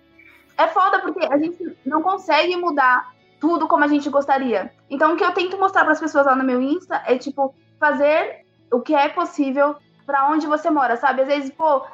é 0.59 0.67
foda 0.69 1.01
porque 1.01 1.25
a 1.25 1.39
gente 1.39 1.77
não 1.85 2.03
consegue 2.03 2.57
mudar 2.57 3.15
tudo 3.41 3.69
como 3.69 3.85
a 3.85 3.89
gente 3.89 4.09
gostaria. 4.09 4.73
Então, 4.89 5.13
o 5.13 5.17
que 5.17 5.25
eu 5.25 5.33
tento 5.33 5.59
mostrar 5.59 5.85
para 5.85 5.93
as 5.93 6.01
pessoas 6.01 6.27
lá 6.27 6.35
no 6.35 6.45
meu 6.45 6.61
Insta 6.61 7.03
é, 7.07 7.19
tipo, 7.19 7.55
fazer 7.79 8.45
o 8.73 8.81
que 8.81 8.95
é 8.95 9.09
possível 9.09 9.77
para 10.07 10.29
onde 10.29 10.47
você 10.47 10.71
mora, 10.71 10.97
sabe? 10.97 11.23
Às 11.23 11.29
vezes, 11.29 11.51
pô, 11.51 11.85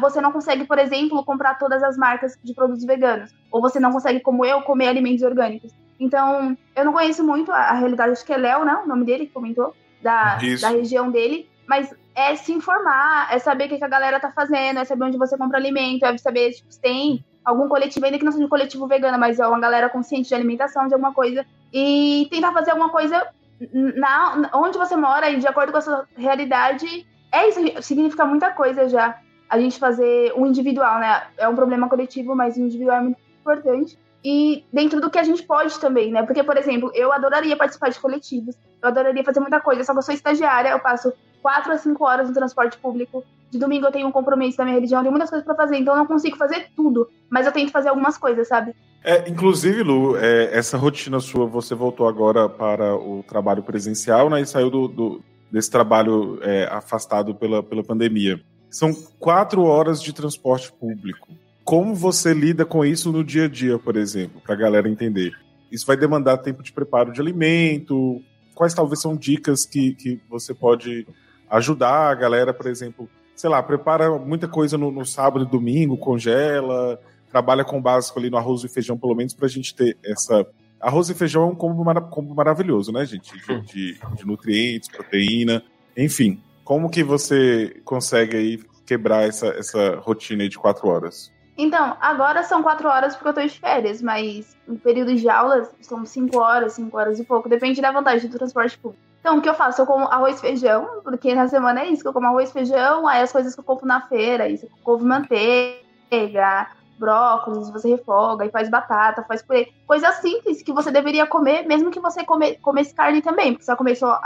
você 0.00 0.20
não 0.20 0.32
consegue, 0.32 0.64
por 0.64 0.78
exemplo, 0.78 1.24
comprar 1.24 1.58
todas 1.58 1.82
as 1.82 1.96
marcas 1.96 2.38
de 2.42 2.54
produtos 2.54 2.84
veganos. 2.84 3.34
Ou 3.50 3.60
você 3.60 3.80
não 3.80 3.92
consegue, 3.92 4.20
como 4.20 4.44
eu, 4.44 4.62
comer 4.62 4.88
alimentos 4.88 5.22
orgânicos. 5.22 5.72
Então, 5.98 6.56
eu 6.74 6.84
não 6.84 6.92
conheço 6.92 7.24
muito 7.24 7.52
a, 7.52 7.56
a 7.56 7.72
realidade, 7.74 8.12
acho 8.12 8.24
que 8.24 8.32
é 8.32 8.36
Léo, 8.36 8.64
não? 8.64 8.84
O 8.84 8.88
nome 8.88 9.04
dele 9.04 9.26
que 9.26 9.32
comentou, 9.32 9.74
da, 10.02 10.38
da 10.60 10.68
região 10.70 11.10
dele. 11.10 11.48
Mas 11.66 11.94
é 12.14 12.34
se 12.34 12.52
informar, 12.52 13.28
é 13.32 13.38
saber 13.38 13.66
o 13.66 13.68
que, 13.68 13.78
que, 13.78 13.84
a 13.84 13.88
galera 13.88 14.20
tá 14.20 14.30
fazendo, 14.30 14.80
é 14.80 14.84
saber 14.84 15.04
onde 15.04 15.16
você 15.16 15.36
compra 15.38 15.58
alimento, 15.58 16.04
é 16.04 16.18
saber 16.18 16.52
tipo, 16.52 16.72
se 16.72 16.80
tem 16.80 17.24
algum 17.44 17.68
coletivo, 17.68 18.04
ainda 18.04 18.18
que 18.18 18.24
não 18.24 18.32
seja 18.32 18.44
um 18.44 18.48
coletivo 18.48 18.86
vegano, 18.86 19.18
mas 19.18 19.38
é 19.38 19.46
uma 19.46 19.60
galera 19.60 19.88
consciente 19.88 20.28
de 20.28 20.34
alimentação, 20.34 20.86
de 20.88 20.94
alguma 20.94 21.14
coisa. 21.14 21.46
E 21.72 22.26
tentar 22.30 22.52
fazer 22.52 22.72
alguma 22.72 22.90
coisa 22.90 23.26
na, 23.72 24.50
onde 24.54 24.76
você 24.78 24.96
mora 24.96 25.30
e 25.30 25.38
de 25.38 25.46
acordo 25.46 25.72
com 25.72 25.78
a 25.78 25.82
sua 25.82 26.08
realidade, 26.16 27.06
é 27.30 27.48
isso, 27.48 27.60
significa 27.82 28.24
muita 28.24 28.50
coisa 28.50 28.88
já. 28.88 29.18
A 29.52 29.60
gente 29.60 29.78
fazer 29.78 30.32
o 30.34 30.46
individual, 30.46 30.98
né? 30.98 31.24
É 31.36 31.46
um 31.46 31.54
problema 31.54 31.86
coletivo, 31.86 32.34
mas 32.34 32.56
o 32.56 32.60
individual 32.60 32.96
é 32.96 33.00
muito 33.02 33.18
importante. 33.38 33.98
E 34.24 34.64
dentro 34.72 34.98
do 34.98 35.10
que 35.10 35.18
a 35.18 35.22
gente 35.22 35.42
pode 35.42 35.78
também, 35.78 36.10
né? 36.10 36.22
Porque, 36.22 36.42
por 36.42 36.56
exemplo, 36.56 36.90
eu 36.94 37.12
adoraria 37.12 37.54
participar 37.54 37.90
de 37.90 38.00
coletivos, 38.00 38.56
eu 38.80 38.88
adoraria 38.88 39.22
fazer 39.22 39.40
muita 39.40 39.60
coisa, 39.60 39.84
só 39.84 39.92
que 39.92 39.98
eu 39.98 40.02
sou 40.02 40.14
estagiária, 40.14 40.70
eu 40.70 40.80
passo 40.80 41.12
quatro 41.42 41.70
a 41.70 41.76
cinco 41.76 42.02
horas 42.02 42.28
no 42.28 42.34
transporte 42.34 42.78
público. 42.78 43.22
De 43.50 43.58
domingo 43.58 43.84
eu 43.84 43.92
tenho 43.92 44.08
um 44.08 44.12
compromisso 44.12 44.56
da 44.56 44.64
minha 44.64 44.76
religião, 44.76 45.00
eu 45.00 45.02
tenho 45.02 45.12
muitas 45.12 45.28
coisas 45.28 45.44
para 45.44 45.54
fazer, 45.54 45.76
então 45.76 45.92
eu 45.92 45.98
não 45.98 46.06
consigo 46.06 46.38
fazer 46.38 46.68
tudo, 46.74 47.10
mas 47.28 47.44
eu 47.44 47.52
tento 47.52 47.72
fazer 47.72 47.90
algumas 47.90 48.16
coisas, 48.16 48.48
sabe? 48.48 48.74
É, 49.04 49.28
inclusive, 49.28 49.82
Lu, 49.82 50.16
é, 50.16 50.56
essa 50.56 50.78
rotina 50.78 51.20
sua, 51.20 51.44
você 51.44 51.74
voltou 51.74 52.08
agora 52.08 52.48
para 52.48 52.96
o 52.96 53.22
trabalho 53.28 53.62
presencial, 53.62 54.30
né? 54.30 54.40
E 54.40 54.46
saiu 54.46 54.70
do, 54.70 54.88
do 54.88 55.20
desse 55.50 55.70
trabalho 55.70 56.38
é, 56.40 56.66
afastado 56.72 57.34
pela, 57.34 57.62
pela 57.62 57.84
pandemia. 57.84 58.40
São 58.72 58.92
quatro 59.20 59.62
horas 59.64 60.02
de 60.02 60.12
transporte 60.12 60.72
público. 60.72 61.28
como 61.64 61.94
você 61.94 62.34
lida 62.34 62.64
com 62.64 62.84
isso 62.84 63.12
no 63.12 63.22
dia 63.22 63.44
a 63.44 63.48
dia, 63.48 63.78
por 63.78 63.96
exemplo, 63.96 64.40
para 64.40 64.54
a 64.54 64.58
galera 64.58 64.88
entender. 64.88 65.32
Isso 65.70 65.86
vai 65.86 65.96
demandar 65.96 66.38
tempo 66.38 66.60
de 66.60 66.72
preparo 66.72 67.12
de 67.12 67.20
alimento. 67.20 68.20
Quais 68.52 68.74
talvez 68.74 69.00
são 69.00 69.16
dicas 69.16 69.64
que, 69.64 69.94
que 69.94 70.20
você 70.28 70.52
pode 70.52 71.06
ajudar 71.48 72.10
a 72.10 72.14
galera, 72.14 72.52
por 72.52 72.66
exemplo, 72.66 73.08
sei 73.36 73.48
lá, 73.48 73.62
prepara 73.62 74.10
muita 74.18 74.48
coisa 74.48 74.76
no, 74.76 74.90
no 74.90 75.04
sábado 75.04 75.44
e 75.44 75.50
domingo, 75.50 75.96
congela, 75.96 76.98
trabalha 77.30 77.64
com 77.64 77.80
básico 77.80 78.18
ali 78.18 78.30
no 78.30 78.36
arroz 78.36 78.64
e 78.64 78.68
feijão, 78.68 78.98
pelo 78.98 79.14
menos, 79.14 79.34
para 79.34 79.46
a 79.46 79.50
gente 79.50 79.74
ter 79.74 79.96
essa. 80.04 80.46
Arroz 80.80 81.08
e 81.10 81.14
feijão 81.14 81.44
é 81.44 81.46
um 81.46 81.54
combo, 81.54 81.84
mar... 81.84 82.00
combo 82.08 82.34
maravilhoso, 82.34 82.90
né, 82.92 83.04
gente? 83.04 83.32
De, 83.32 83.60
de, 83.62 84.00
de, 84.16 84.26
nutrientes, 84.26 84.88
proteína, 84.88 85.62
enfim. 85.96 86.42
Como 86.64 86.90
que 86.90 87.02
você 87.02 87.80
consegue 87.84 88.36
aí 88.36 88.64
quebrar 88.86 89.22
essa, 89.22 89.48
essa 89.48 89.96
rotina 89.96 90.48
de 90.48 90.58
quatro 90.58 90.88
horas? 90.88 91.32
Então, 91.56 91.96
agora 92.00 92.42
são 92.42 92.62
quatro 92.62 92.88
horas 92.88 93.14
porque 93.14 93.28
eu 93.28 93.34
tô 93.34 93.42
de 93.42 93.60
férias, 93.60 94.00
mas 94.00 94.56
em 94.68 94.76
período 94.76 95.14
de 95.14 95.28
aulas 95.28 95.68
são 95.80 96.04
cinco 96.04 96.38
horas, 96.38 96.72
cinco 96.74 96.96
horas 96.96 97.18
e 97.18 97.24
pouco. 97.24 97.48
Depende 97.48 97.80
da 97.80 97.92
vantagem 97.92 98.28
do 98.28 98.38
transporte 98.38 98.78
público. 98.78 99.02
Então, 99.20 99.38
o 99.38 99.42
que 99.42 99.48
eu 99.48 99.54
faço? 99.54 99.80
Eu 99.80 99.86
como 99.86 100.06
arroz 100.06 100.38
e 100.38 100.40
feijão, 100.40 101.00
porque 101.04 101.34
na 101.34 101.46
semana 101.46 101.82
é 101.82 101.88
isso, 101.88 102.02
que 102.02 102.08
eu 102.08 102.12
como 102.12 102.26
arroz 102.26 102.50
e 102.50 102.52
feijão, 102.52 103.06
aí 103.06 103.22
as 103.22 103.30
coisas 103.30 103.54
que 103.54 103.60
eu 103.60 103.64
compro 103.64 103.86
na 103.86 104.00
feira, 104.00 104.48
isso, 104.48 104.66
couve 104.82 105.04
manteiga, 105.04 106.66
brócolis, 106.98 107.70
você 107.70 107.90
refoga 107.90 108.44
e 108.44 108.50
faz 108.50 108.68
batata, 108.68 109.22
faz 109.22 109.42
purê. 109.42 109.72
Coisa 109.86 110.10
simples 110.12 110.62
que 110.62 110.72
você 110.72 110.90
deveria 110.90 111.26
comer, 111.26 111.66
mesmo 111.66 111.90
que 111.90 112.00
você 112.00 112.24
come, 112.24 112.56
comesse 112.56 112.94
carne 112.94 113.22
também, 113.22 113.52
porque 113.52 113.64
você 113.64 113.76
comer 113.76 113.94
só 113.94 114.20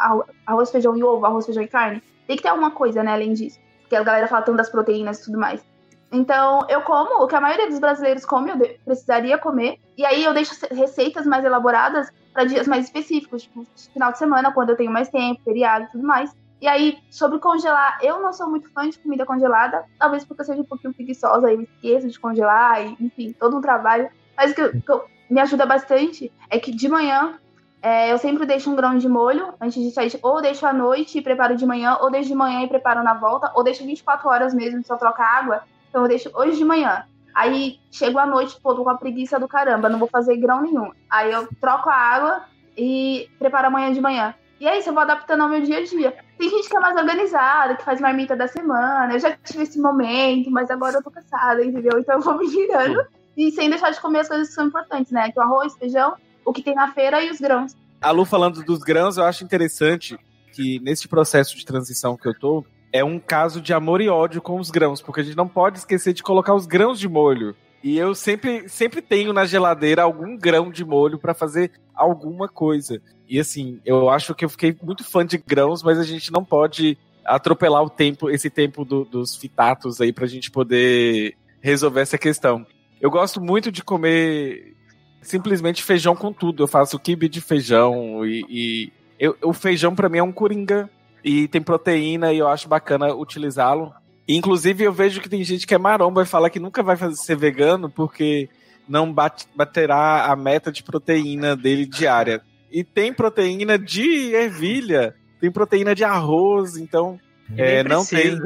arroz, 0.47 0.71
feijão 0.71 0.97
e 0.97 1.03
ovo, 1.03 1.27
arroz, 1.27 1.45
feijão 1.45 1.63
e 1.63 1.69
carne. 1.69 2.03
Tem 2.27 2.37
que 2.37 2.43
ter 2.43 2.49
alguma 2.49 2.71
coisa, 2.71 3.03
né, 3.03 3.13
além 3.13 3.33
disso. 3.33 3.59
Porque 3.81 3.97
a 3.97 4.03
galera 4.03 4.29
fala 4.29 4.43
tanto 4.43 4.57
das 4.57 4.71
proteínas 4.71 5.21
e 5.21 5.25
tudo 5.25 5.39
mais. 5.39 5.65
Então, 6.11 6.65
eu 6.69 6.83
como 6.83 7.23
o 7.23 7.27
que 7.27 7.35
a 7.35 7.41
maioria 7.41 7.69
dos 7.69 7.79
brasileiros 7.79 8.25
come, 8.25 8.51
eu 8.51 8.79
precisaria 8.85 9.39
comer. 9.39 9.79
E 9.97 10.05
aí 10.05 10.25
eu 10.25 10.33
deixo 10.33 10.55
receitas 10.71 11.27
mais 11.27 11.45
elaboradas 11.45 12.11
para 12.33 12.45
dias 12.45 12.67
mais 12.67 12.85
específicos, 12.85 13.43
tipo 13.43 13.67
final 13.93 14.13
de 14.13 14.19
semana, 14.19 14.53
quando 14.53 14.71
eu 14.71 14.77
tenho 14.77 14.91
mais 14.91 15.09
tempo, 15.09 15.43
feriado 15.43 15.87
e 15.87 15.89
tudo 15.89 16.07
mais. 16.07 16.35
E 16.61 16.67
aí, 16.67 16.99
sobre 17.11 17.39
congelar, 17.39 17.99
eu 18.03 18.21
não 18.21 18.33
sou 18.33 18.49
muito 18.49 18.71
fã 18.73 18.89
de 18.89 18.99
comida 18.99 19.27
congelada, 19.27 19.85
talvez 19.99 20.25
porque 20.25 20.41
eu 20.41 20.47
seja 20.47 20.61
um 20.63 20.65
pouquinho 20.65 20.95
preguiçosa 20.95 21.51
e 21.51 21.55
eu 21.55 21.63
esqueço 21.63 22.09
de 22.09 22.19
congelar, 22.19 22.83
e, 22.83 22.97
enfim, 22.99 23.33
todo 23.39 23.57
um 23.57 23.61
trabalho. 23.61 24.09
Mas 24.37 24.53
o 24.53 24.55
que, 24.55 24.69
que 24.69 25.01
me 25.29 25.41
ajuda 25.41 25.67
bastante 25.67 26.33
é 26.49 26.59
que 26.59 26.71
de 26.71 26.89
manhã 26.89 27.39
é, 27.83 28.13
eu 28.13 28.19
sempre 28.19 28.47
deixo 28.47 28.71
um 28.71 28.77
grão 28.77 28.99
de 28.99 29.09
molho 29.09 29.55
antes 29.61 29.83
de 29.83 29.91
sair, 29.91 30.19
ou 30.23 30.43
deixo 30.43 30.67
à 30.67 30.73
noite 30.73 31.19
e 31.19 31.23
preparo 31.23 31.57
de 31.57 31.65
manhã, 31.67 31.99
ou 32.01 32.11
deixo 32.11 32.29
de 32.29 32.35
manhã 32.35 32.63
e 32.63 32.69
preparo 32.69 33.03
na 33.03 33.15
volta, 33.15 33.51
ou 33.55 33.63
deixo 33.63 33.85
24 33.85 34.29
horas 34.29 34.55
mesmo, 34.55 34.85
só 34.85 34.97
trocar 34.97 35.39
água 35.39 35.63
então 35.97 36.05
eu 36.05 36.09
deixo 36.09 36.31
hoje 36.35 36.59
de 36.59 36.65
manhã. 36.65 37.07
Aí 37.35 37.79
chego 37.91 38.19
à 38.19 38.27
noite, 38.27 38.61
pô, 38.63 38.75
tô 38.75 38.85
com 38.85 38.91
a 38.91 38.99
preguiça 38.99 39.41
do 39.41 39.49
caramba, 39.49 39.89
não 39.89 39.99
vou 39.99 40.09
fazer 40.09 40.37
grão 40.37 40.61
nenhum. 40.61 40.91
Aí 41.09 41.33
eu 41.33 41.49
troco 41.59 41.89
a 41.89 41.95
água 41.95 42.45
e 42.77 43.31
preparo 43.39 43.69
amanhã 43.69 43.91
de 43.91 44.01
manhã. 44.01 44.35
E 44.61 44.69
é 44.69 44.79
isso, 44.79 44.91
eu 44.91 44.93
vou 44.93 45.03
adaptando 45.03 45.43
ao 45.43 45.49
meu 45.49 45.63
dia 45.63 45.79
a 45.79 45.85
dia. 45.85 46.15
Tem 46.39 46.51
gente 46.51 46.69
que 46.69 46.77
é 46.77 46.81
mais 46.81 46.95
organizada, 46.97 47.77
que 47.77 47.85
faz 47.85 47.99
marmita 47.99 48.37
da 48.37 48.47
semana. 48.47 49.11
Eu 49.15 49.19
já 49.19 49.35
tive 49.39 49.63
esse 49.63 49.81
momento, 49.81 50.51
mas 50.51 50.71
agora 50.71 50.97
eu 50.97 51.03
tô 51.03 51.11
cansada, 51.11 51.65
entendeu? 51.65 51.99
Então 51.99 52.17
eu 52.17 52.21
vou 52.21 52.37
me 52.37 52.47
virando. 52.47 53.07
E 53.35 53.51
sem 53.53 53.71
deixar 53.71 53.91
de 53.91 54.01
comer 54.01 54.21
as 54.21 54.29
coisas 54.29 54.49
que 54.49 54.55
são 54.55 54.67
importantes, 54.67 55.11
né? 55.11 55.33
Que 55.33 55.39
o 55.39 55.43
arroz, 55.43 55.75
feijão, 55.77 56.15
o 56.47 56.53
que 56.53 56.63
tem 56.63 56.75
na 56.75 56.93
feira 56.93 57.23
e 57.23 57.31
os 57.31 57.41
grãos. 57.41 57.77
A 58.01 58.11
Lu 58.11 58.25
falando 58.25 58.63
dos 58.63 58.79
grãos, 58.79 59.17
eu 59.17 59.25
acho 59.25 59.45
interessante 59.45 60.17
que 60.53 60.79
nesse 60.81 61.09
processo 61.09 61.57
de 61.57 61.67
transição 61.67 62.17
que 62.17 62.27
eu 62.27 62.39
tô, 62.39 62.65
é 62.93 63.05
um 63.05 63.19
caso 63.19 63.61
de 63.61 63.75
amor 63.75 64.01
e 64.01 64.09
ódio 64.09 64.41
com 64.41 64.59
os 64.59 64.71
grãos, 64.71 65.03
porque 65.03 65.21
a 65.21 65.25
gente 65.25 65.37
não 65.37 65.49
pode 65.49 65.79
esquecer 65.79 66.15
de 66.15 66.23
colocar 66.23 66.55
os 66.55 66.67
grãos 66.67 66.99
de 66.99 67.09
molho. 67.09 67.55
E 67.83 67.99
eu 67.99 68.15
sempre, 68.15 68.69
sempre 68.69 69.03
tenho 69.03 69.33
na 69.33 69.45
geladeira 69.45 70.03
algum 70.03 70.37
grão 70.37 70.71
de 70.71 70.85
molho 70.85 71.19
para 71.19 71.35
fazer 71.35 71.73
alguma 71.95 72.49
coisa. 72.49 73.03
E 73.29 73.39
assim, 73.39 73.81
eu 73.85 74.09
acho 74.09 74.35
que 74.35 74.45
eu 74.45 74.49
fiquei 74.49 74.75
muito 74.83 75.05
fã 75.05 75.27
de 75.27 75.37
grãos, 75.37 75.83
mas 75.83 75.99
a 75.99 76.05
gente 76.05 76.33
não 76.33 76.45
pode 76.45 76.97
atropelar 77.25 77.83
o 77.83 77.91
tempo, 77.91 78.31
esse 78.31 78.49
tempo 78.49 78.85
do, 78.85 79.05
dos 79.05 79.37
fitatos 79.37 80.01
aí 80.01 80.13
pra 80.13 80.27
gente 80.27 80.51
poder 80.51 81.37
resolver 81.61 82.01
essa 82.01 82.17
questão. 82.17 82.65
Eu 83.01 83.11
gosto 83.11 83.41
muito 83.41 83.71
de 83.71 83.83
comer 83.83 84.75
simplesmente 85.23 85.83
feijão 85.83 86.15
com 86.15 86.33
tudo. 86.33 86.63
Eu 86.63 86.69
faço 86.69 86.99
quibe 86.99 87.29
de 87.29 87.41
feijão 87.41 88.25
e, 88.25 88.45
e 88.49 88.93
eu, 89.19 89.37
o 89.43 89.53
feijão 89.53 89.95
para 89.95 90.09
mim 90.09 90.19
é 90.19 90.23
um 90.23 90.33
coringa 90.33 90.89
e 91.25 91.49
tem 91.49 91.61
proteína 91.61 92.33
e 92.33 92.39
eu 92.39 92.49
acho 92.49 92.69
bacana 92.69 93.15
utilizá-lo. 93.15 93.93
Inclusive, 94.29 94.85
eu 94.85 94.93
vejo 94.93 95.21
que 95.21 95.29
tem 95.29 95.43
gente 95.45 95.67
que 95.67 95.75
é 95.75 95.79
maromba 95.79 96.23
e 96.23 96.27
fala 96.27 96.51
que 96.51 96.59
nunca 96.59 96.83
vai 96.83 96.97
fazer, 96.97 97.17
ser 97.17 97.37
vegano 97.37 97.89
porque 97.89 98.49
não 98.89 99.13
bate, 99.13 99.47
baterá 99.55 100.27
a 100.27 100.37
meta 100.37 100.71
de 100.71 100.83
proteína 100.83 101.57
dele 101.57 101.87
diária. 101.87 102.43
E 102.71 102.83
tem 102.83 103.13
proteína 103.13 103.79
de 103.79 104.35
ervilha, 104.35 105.15
tem 105.41 105.51
proteína 105.51 105.95
de 105.95 106.05
arroz, 106.05 106.77
então 106.77 107.19
é, 107.57 107.83
não 107.85 108.05
tem. 108.05 108.39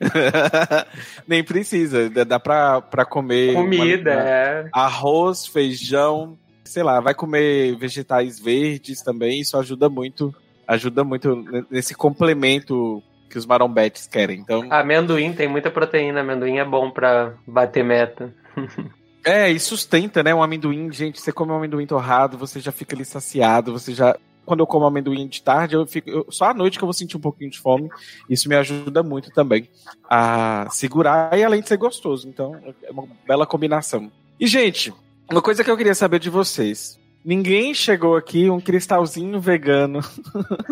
Nem 1.26 1.42
precisa, 1.42 2.08
dá 2.08 2.38
pra, 2.38 2.80
pra 2.80 3.04
comer. 3.04 3.54
Comida, 3.54 4.12
uma, 4.12 4.20
é. 4.20 4.68
Arroz, 4.72 5.46
feijão, 5.46 6.38
sei 6.64 6.82
lá, 6.82 7.00
vai 7.00 7.14
comer 7.14 7.76
vegetais 7.76 8.38
verdes 8.38 9.02
também, 9.02 9.40
isso 9.40 9.56
ajuda 9.56 9.88
muito 9.88 10.34
ajuda 10.66 11.02
muito 11.02 11.44
nesse 11.70 11.94
complemento 11.94 13.02
que 13.30 13.38
os 13.38 13.46
marombetes 13.46 14.06
querem. 14.06 14.38
Então, 14.38 14.66
amendoim 14.70 15.32
tem 15.32 15.48
muita 15.48 15.70
proteína, 15.70 16.20
amendoim 16.20 16.58
é 16.58 16.64
bom 16.64 16.90
para 16.90 17.34
bater 17.46 17.82
meta. 17.82 18.34
é, 19.24 19.50
e 19.50 19.58
sustenta, 19.58 20.22
né? 20.22 20.34
Um 20.34 20.42
amendoim, 20.42 20.92
gente, 20.92 21.20
você 21.20 21.32
come 21.32 21.52
um 21.52 21.56
amendoim 21.56 21.86
torrado, 21.86 22.36
você 22.36 22.60
já 22.60 22.70
fica 22.70 22.94
ali 22.94 23.04
saciado, 23.04 23.72
você 23.72 23.94
já 23.94 24.16
quando 24.48 24.60
eu 24.60 24.66
como 24.66 24.86
amendoim 24.86 25.28
de 25.28 25.42
tarde, 25.42 25.76
eu 25.76 25.86
fico. 25.86 26.08
Eu, 26.08 26.26
só 26.30 26.46
à 26.46 26.54
noite 26.54 26.78
que 26.78 26.82
eu 26.82 26.86
vou 26.86 26.94
sentir 26.94 27.18
um 27.18 27.20
pouquinho 27.20 27.50
de 27.50 27.60
fome. 27.60 27.90
Isso 28.28 28.48
me 28.48 28.56
ajuda 28.56 29.02
muito 29.02 29.30
também 29.30 29.68
a 30.08 30.66
segurar 30.70 31.38
e 31.38 31.44
além 31.44 31.60
de 31.60 31.68
ser 31.68 31.76
gostoso. 31.76 32.26
Então, 32.26 32.56
é 32.82 32.90
uma 32.90 33.06
bela 33.26 33.46
combinação. 33.46 34.10
E, 34.40 34.46
gente, 34.46 34.92
uma 35.30 35.42
coisa 35.42 35.62
que 35.62 35.70
eu 35.70 35.76
queria 35.76 35.94
saber 35.94 36.18
de 36.18 36.30
vocês. 36.30 36.98
Ninguém 37.22 37.74
chegou 37.74 38.16
aqui 38.16 38.48
um 38.48 38.60
cristalzinho 38.60 39.38
vegano. 39.38 40.00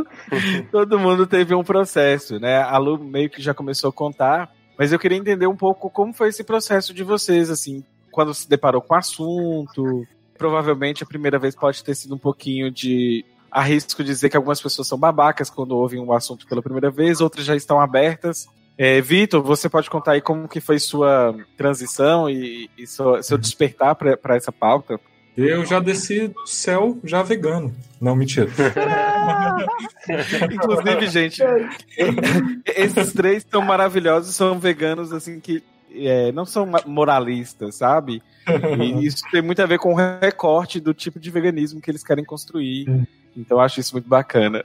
Todo 0.72 0.98
mundo 0.98 1.26
teve 1.26 1.54
um 1.54 1.62
processo, 1.62 2.40
né? 2.40 2.62
A 2.62 2.78
Lu 2.78 2.98
meio 2.98 3.28
que 3.28 3.42
já 3.42 3.52
começou 3.52 3.90
a 3.90 3.92
contar, 3.92 4.50
mas 4.78 4.90
eu 4.90 4.98
queria 4.98 5.18
entender 5.18 5.46
um 5.46 5.56
pouco 5.56 5.90
como 5.90 6.14
foi 6.14 6.28
esse 6.28 6.42
processo 6.42 6.94
de 6.94 7.04
vocês, 7.04 7.50
assim, 7.50 7.84
quando 8.10 8.32
se 8.32 8.48
deparou 8.48 8.80
com 8.80 8.94
o 8.94 8.96
assunto. 8.96 10.06
Provavelmente 10.38 11.02
a 11.02 11.06
primeira 11.06 11.38
vez 11.38 11.54
pode 11.54 11.84
ter 11.84 11.94
sido 11.94 12.14
um 12.14 12.18
pouquinho 12.18 12.70
de 12.70 13.24
arrisco 13.56 14.04
dizer 14.04 14.28
que 14.28 14.36
algumas 14.36 14.60
pessoas 14.60 14.86
são 14.86 14.98
babacas 14.98 15.48
quando 15.48 15.72
ouvem 15.72 15.98
um 15.98 16.12
assunto 16.12 16.46
pela 16.46 16.60
primeira 16.60 16.90
vez, 16.90 17.22
outras 17.22 17.46
já 17.46 17.56
estão 17.56 17.80
abertas. 17.80 18.46
É, 18.76 19.00
Vitor, 19.00 19.42
você 19.42 19.66
pode 19.66 19.88
contar 19.88 20.12
aí 20.12 20.20
como 20.20 20.46
que 20.46 20.60
foi 20.60 20.78
sua 20.78 21.34
transição 21.56 22.28
e, 22.28 22.68
e 22.76 22.86
seu, 22.86 23.22
seu 23.22 23.38
despertar 23.38 23.94
para 23.94 24.36
essa 24.36 24.52
pauta? 24.52 25.00
Eu 25.34 25.64
já 25.64 25.80
desci 25.80 26.28
do 26.28 26.46
céu 26.46 26.98
já 27.02 27.22
vegano. 27.22 27.74
Não, 27.98 28.14
mentira. 28.14 28.48
Inclusive, 30.52 31.06
gente, 31.08 31.42
esses 32.66 33.12
três 33.14 33.46
são 33.50 33.62
maravilhosos, 33.62 34.34
são 34.34 34.58
veganos, 34.58 35.12
assim, 35.12 35.40
que 35.40 35.62
é, 35.94 36.30
não 36.32 36.44
são 36.44 36.68
moralistas, 36.86 37.76
sabe? 37.76 38.22
E 38.46 38.46
isso 39.06 39.22
tem 39.30 39.40
muito 39.40 39.62
a 39.62 39.66
ver 39.66 39.78
com 39.78 39.92
o 39.92 39.96
recorte 39.96 40.78
do 40.78 40.92
tipo 40.92 41.18
de 41.18 41.30
veganismo 41.30 41.80
que 41.80 41.90
eles 41.90 42.04
querem 42.04 42.24
construir. 42.24 42.86
Então, 43.36 43.58
eu 43.58 43.60
acho 43.60 43.80
isso 43.80 43.94
muito 43.94 44.08
bacana. 44.08 44.62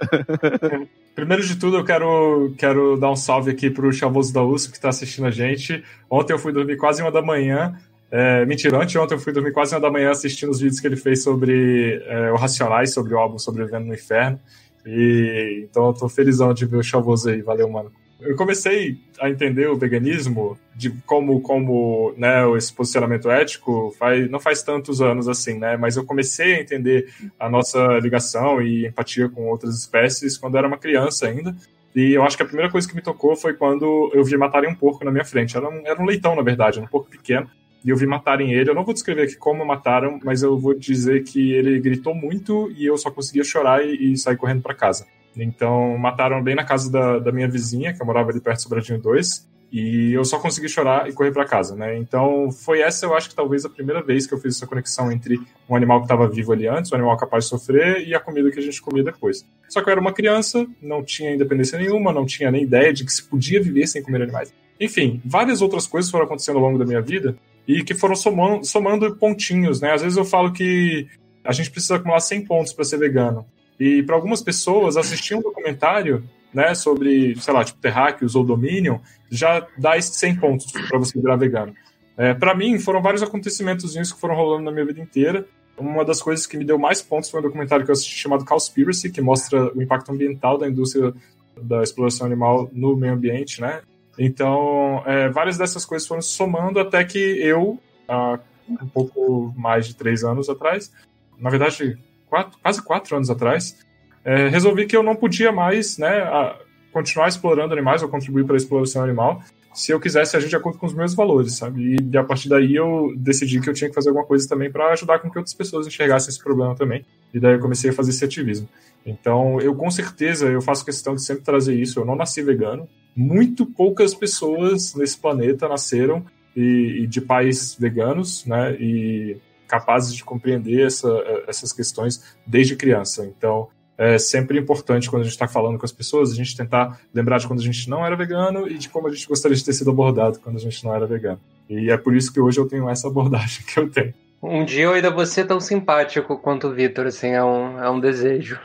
Primeiro 1.14 1.46
de 1.46 1.58
tudo, 1.58 1.78
eu 1.78 1.84
quero, 1.84 2.54
quero 2.58 2.98
dar 2.98 3.12
um 3.12 3.16
salve 3.16 3.52
aqui 3.52 3.70
pro 3.70 3.92
Chavoso 3.92 4.34
da 4.34 4.42
USP 4.44 4.72
que 4.72 4.78
está 4.78 4.90
assistindo 4.90 5.28
a 5.28 5.32
gente. 5.32 5.84
Ontem 6.10 6.34
eu 6.34 6.40
fui 6.40 6.54
dormir 6.54 6.78
quase 6.78 7.02
uma 7.02 7.12
da 7.12 7.22
manhã 7.22 7.78
é, 8.12 8.46
mentira, 8.46 8.78
anteontem 8.78 9.16
eu 9.18 9.22
fui 9.22 9.32
dormir 9.32 9.54
quase 9.54 9.74
uma 9.74 9.80
da 9.80 9.90
manhã 9.90 10.12
assistindo 10.12 10.50
os 10.50 10.60
vídeos 10.60 10.82
que 10.82 10.88
ele 10.88 10.98
fez 10.98 11.24
sobre 11.24 12.04
é, 12.06 12.30
o 12.30 12.36
Racionais, 12.36 12.94
sobre 12.94 13.14
o 13.14 13.18
álbum 13.18 13.40
Sobrevivendo 13.40 13.86
no 13.86 13.94
Inferno. 13.94 14.38
E 14.86 15.66
então 15.70 15.88
eu 15.88 15.94
tô 15.94 16.10
felizão 16.10 16.54
de 16.54 16.66
ver 16.66 16.76
o 16.76 16.84
Chavoso 16.84 17.30
aí, 17.30 17.42
valeu, 17.42 17.70
mano. 17.70 17.90
Eu 18.22 18.36
comecei 18.36 19.00
a 19.20 19.30
entender 19.30 19.68
o 19.68 19.76
veganismo 19.76 20.58
de 20.76 20.92
como, 21.06 21.42
como 21.42 22.14
né, 22.16 22.44
esse 22.56 22.72
posicionamento 22.72 23.30
ético 23.30 23.94
faz, 23.98 24.30
não 24.30 24.40
faz 24.40 24.62
tantos 24.62 25.02
anos 25.02 25.28
assim, 25.28 25.58
né? 25.58 25.76
Mas 25.76 25.98
eu 25.98 26.06
comecei 26.06 26.56
a 26.56 26.62
entender 26.62 27.12
a 27.40 27.50
nossa 27.50 27.98
ligação 28.00 28.62
e 28.62 28.88
empatia 28.88 29.28
com 29.28 29.48
outras 29.48 29.76
espécies 29.76 30.38
quando 30.38 30.56
eu 30.56 30.60
era 30.60 30.68
uma 30.68 30.78
criança 30.78 31.28
ainda. 31.28 31.56
E 31.96 32.14
eu 32.14 32.24
acho 32.24 32.38
que 32.38 32.44
a 32.44 32.46
primeira 32.46 32.72
coisa 32.72 32.88
que 32.88 32.96
me 32.96 33.02
tocou 33.02 33.36
foi 33.36 33.54
quando 33.54 34.12
eu 34.14 34.24
vi 34.24 34.38
matarem 34.38 34.70
um 34.70 34.76
porco 34.76 35.04
na 35.04 35.12
minha 35.12 35.26
frente. 35.26 35.58
Era 35.58 35.68
um, 35.68 35.86
era 35.86 36.02
um 36.02 36.06
leitão, 36.06 36.36
na 36.36 36.44
verdade, 36.44 36.80
um 36.80 36.88
porco 36.88 37.10
pequeno 37.10 37.50
e 37.84 37.90
eu 37.90 37.98
vi 37.98 38.06
matarem 38.06 38.54
ele. 38.54 38.70
Eu 38.70 38.76
não 38.76 38.86
vou 38.86 38.94
descrever 38.94 39.24
aqui 39.24 39.36
como 39.36 39.66
mataram, 39.66 40.20
mas 40.24 40.44
eu 40.44 40.58
vou 40.60 40.74
dizer 40.74 41.24
que 41.24 41.54
ele 41.54 41.80
gritou 41.80 42.14
muito 42.14 42.72
e 42.78 42.86
eu 42.86 42.98
só 42.98 43.10
conseguia 43.10 43.44
chorar 43.44 43.84
e, 43.84 44.14
e 44.14 44.18
sair 44.18 44.38
correndo 44.38 44.62
para 44.62 44.76
casa. 44.76 45.06
Então, 45.36 45.98
mataram 45.98 46.44
bem 46.44 46.56
na 46.56 46.64
casa 46.64 46.92
da, 46.92 47.20
da, 47.20 47.32
minha 47.32 47.48
vizinha, 47.48 47.94
que 47.94 48.02
eu 48.02 48.06
morava 48.06 48.32
ali 48.32 48.40
perto 48.40 48.58
do 48.58 48.64
Sobradinho 48.64 49.02
2. 49.02 49.50
E 49.72 50.12
eu 50.12 50.26
só 50.26 50.38
consegui 50.38 50.68
chorar 50.68 51.10
e 51.10 51.14
correr 51.14 51.32
para 51.32 51.46
casa, 51.46 51.78
né? 51.78 51.98
Então, 51.98 52.52
foi 52.52 52.82
essa, 52.82 53.06
eu 53.06 53.16
acho 53.16 53.30
que 53.30 53.36
talvez 53.36 53.64
a 53.64 53.70
primeira 53.70 54.04
vez 54.04 54.28
que 54.28 54.34
eu 54.34 54.38
fiz 54.38 54.58
essa 54.58 54.68
conexão 54.68 55.10
entre 55.10 55.40
um 55.70 55.76
animal 55.78 56.00
que 56.00 56.06
estava 56.06 56.28
vivo 56.28 56.52
ali 56.52 56.68
antes, 56.68 56.92
um 56.92 56.96
animal 56.96 57.16
capaz 57.16 57.46
de 57.46 57.52
sofrer, 57.52 58.06
e 58.06 58.14
a 58.14 58.20
comida 58.20 58.52
que 58.52 58.60
a 58.60 58.62
gente 58.62 58.82
comia 58.82 59.02
depois. 59.02 59.46
Só 59.70 59.82
que 59.82 59.88
eu 59.88 59.92
era 59.94 60.02
uma 60.02 60.12
criança, 60.12 60.68
não 60.82 61.02
tinha 61.02 61.34
independência 61.34 61.80
nenhuma, 61.80 62.12
não 62.12 62.26
tinha 62.26 62.52
nem 62.52 62.64
ideia 62.64 62.92
de 62.92 63.06
que 63.06 63.14
se 63.14 63.24
podia 63.24 63.64
viver 63.64 63.88
sem 63.88 64.04
comer 64.04 64.22
animais. 64.24 64.54
Enfim, 64.78 65.22
várias 65.24 65.62
outras 65.62 65.88
coisas 65.88 66.12
foram 66.12 66.26
acontecendo 66.26 66.58
ao 66.58 66.64
longo 66.64 66.78
da 66.78 66.86
minha 66.86 67.02
vida 67.02 67.38
e 67.66 67.82
que 67.82 67.94
foram 67.94 68.16
somando, 68.16 68.66
somando 68.66 69.16
pontinhos, 69.16 69.80
né? 69.80 69.94
Às 69.94 70.02
vezes 70.02 70.18
eu 70.18 70.26
falo 70.26 70.52
que 70.52 71.08
a 71.46 71.54
gente 71.54 71.72
precisa 71.72 71.96
acumular 71.96 72.20
100 72.20 72.46
pontos 72.46 72.74
para 72.74 72.84
ser 72.84 72.98
vegano. 72.98 73.46
E 73.82 74.04
para 74.04 74.14
algumas 74.14 74.44
pessoas, 74.44 74.96
assistir 74.96 75.34
um 75.34 75.42
documentário 75.42 76.24
né, 76.54 76.76
sobre, 76.76 77.36
sei 77.42 77.52
lá, 77.52 77.66
tipo 77.66 77.80
Terráqueos 77.80 78.36
ou 78.36 78.44
Dominion, 78.44 79.00
já 79.28 79.66
dá 79.76 79.98
esses 79.98 80.16
100 80.18 80.36
pontos 80.36 80.72
para 80.72 81.00
você 81.00 81.20
virar 81.20 81.36
vegano. 81.36 81.74
É, 82.16 82.32
para 82.36 82.54
mim, 82.54 82.78
foram 82.78 83.02
vários 83.02 83.24
acontecimentos 83.24 83.96
que 83.96 84.20
foram 84.20 84.36
rolando 84.36 84.66
na 84.66 84.72
minha 84.72 84.86
vida 84.86 85.02
inteira. 85.02 85.48
Uma 85.76 86.06
das 86.06 86.22
coisas 86.22 86.46
que 86.46 86.58
me 86.58 86.64
deu 86.64 86.78
mais 86.78 87.02
pontos 87.02 87.32
foi 87.32 87.40
um 87.40 87.44
documentário 87.44 87.84
que 87.84 87.90
eu 87.90 87.94
assisti 87.94 88.16
chamado 88.16 88.46
Cowspiracy, 88.46 89.10
que 89.10 89.20
mostra 89.20 89.76
o 89.76 89.82
impacto 89.82 90.12
ambiental 90.12 90.60
da 90.60 90.70
indústria 90.70 91.12
da 91.60 91.82
exploração 91.82 92.28
animal 92.28 92.70
no 92.72 92.96
meio 92.96 93.14
ambiente, 93.14 93.62
né? 93.62 93.82
Então, 94.16 95.02
é, 95.08 95.28
várias 95.30 95.58
dessas 95.58 95.86
coisas 95.86 96.08
foram 96.08 96.22
somando 96.22 96.80
até 96.80 97.04
que 97.04 97.18
eu, 97.18 97.80
há 98.08 98.38
um 98.70 98.88
pouco 98.88 99.52
mais 99.58 99.88
de 99.88 99.96
três 99.96 100.24
anos 100.24 100.50
atrás, 100.50 100.94
na 101.40 101.50
verdade, 101.50 101.98
quatro, 102.32 102.58
quase 102.64 102.82
quatro 102.82 103.16
anos 103.18 103.30
atrás, 103.30 103.78
é, 104.24 104.48
resolvi 104.48 104.86
que 104.86 104.96
eu 104.96 105.04
não 105.04 105.16
podia 105.16 105.52
mais 105.52 105.98
né, 105.98 106.22
a, 106.22 106.58
continuar 106.94 107.28
explorando 107.28 107.74
animais 107.74 108.02
ou 108.02 108.08
contribuir 108.10 108.46
para 108.46 108.56
a 108.56 108.58
exploração 108.58 109.04
animal 109.04 109.44
se 109.74 109.92
eu 109.92 110.00
quisesse 110.00 110.36
agir 110.36 110.50
de 110.50 110.56
acordo 110.56 110.78
com 110.78 110.86
os 110.86 110.94
meus 110.94 111.14
valores, 111.14 111.56
sabe? 111.56 111.96
E 111.96 112.18
a 112.18 112.24
partir 112.24 112.50
daí 112.50 112.76
eu 112.76 113.14
decidi 113.16 113.62
que 113.62 113.70
eu 113.70 113.74
tinha 113.74 113.90
que 113.90 113.96
fazer 113.96 114.10
alguma 114.10 114.26
coisa 114.26 114.48
também 114.48 114.70
para 114.70 114.92
ajudar 114.92 115.20
com 115.20 115.30
que 115.30 115.38
outras 115.38 115.54
pessoas 115.54 115.88
enxergassem 115.88 116.30
esse 116.30 116.44
problema 116.44 116.76
também. 116.76 117.06
E 117.34 117.40
daí 117.40 117.54
eu 117.54 117.60
comecei 117.60 117.90
a 117.90 117.94
fazer 117.94 118.10
esse 118.10 118.26
ativismo. 118.26 118.68
Então, 119.06 119.62
eu 119.62 119.74
com 119.74 119.90
certeza, 119.90 120.48
eu 120.48 120.62
faço 120.62 120.84
questão 120.84 121.16
de 121.16 121.24
sempre 121.24 121.44
trazer 121.44 121.74
isso. 121.74 122.00
Eu 122.00 122.06
não 122.06 122.18
nasci 122.18 122.42
vegano. 122.42 122.86
Muito 123.16 123.66
poucas 123.66 124.14
pessoas 124.14 124.94
nesse 124.94 125.18
planeta 125.18 125.70
nasceram 125.70 126.26
e, 126.54 127.04
e 127.04 127.08
de 127.08 127.22
pais 127.22 127.74
veganos, 127.80 128.46
né? 128.46 128.76
E 128.78 129.38
capazes 129.72 130.14
de 130.14 130.24
compreender 130.24 130.86
essa, 130.86 131.10
essas 131.48 131.72
questões 131.72 132.36
desde 132.46 132.76
criança. 132.76 133.26
Então, 133.26 133.70
é 133.98 134.18
sempre 134.18 134.60
importante 134.60 135.10
quando 135.10 135.22
a 135.22 135.24
gente 135.24 135.34
está 135.34 135.48
falando 135.48 135.80
com 135.80 135.86
as 135.86 135.92
pessoas, 135.92 136.32
a 136.32 136.36
gente 136.36 136.58
tentar 136.58 137.00
lembrar 137.14 137.38
de 137.38 137.48
quando 137.48 137.62
a 137.62 137.64
gente 137.64 137.90
não 137.90 138.06
era 138.06 138.16
vegano 138.18 138.68
e 138.68 138.78
de 138.78 138.90
como 138.90 139.08
a 139.08 139.12
gente 139.12 139.28
gostaria 139.28 139.56
de 139.56 139.64
ter 139.64 139.74
sido 139.74 139.92
abordado 139.92 140.40
quando 140.40 140.58
a 140.58 140.60
gente 140.60 140.84
não 140.84 140.94
era 140.94 141.08
vegano. 141.08 141.40
E 141.70 141.90
é 141.90 141.96
por 141.96 142.14
isso 142.14 142.34
que 142.34 142.42
hoje 142.42 142.60
eu 142.60 142.68
tenho 142.68 142.90
essa 142.90 143.08
abordagem 143.08 143.64
que 143.66 143.80
eu 143.80 143.90
tenho. 143.90 144.14
Um 144.44 144.66
dia 144.66 144.86
eu 144.86 144.94
ainda 144.94 145.12
vou 145.12 145.26
ser 145.26 145.46
tão 145.46 145.62
simpático 145.62 146.38
quanto 146.38 146.68
o 146.68 146.74
Vitor, 146.74 147.06
assim, 147.06 147.30
é 147.30 147.44
um, 147.44 147.80
é 147.80 147.90
um 147.90 148.00
desejo. 148.00 148.60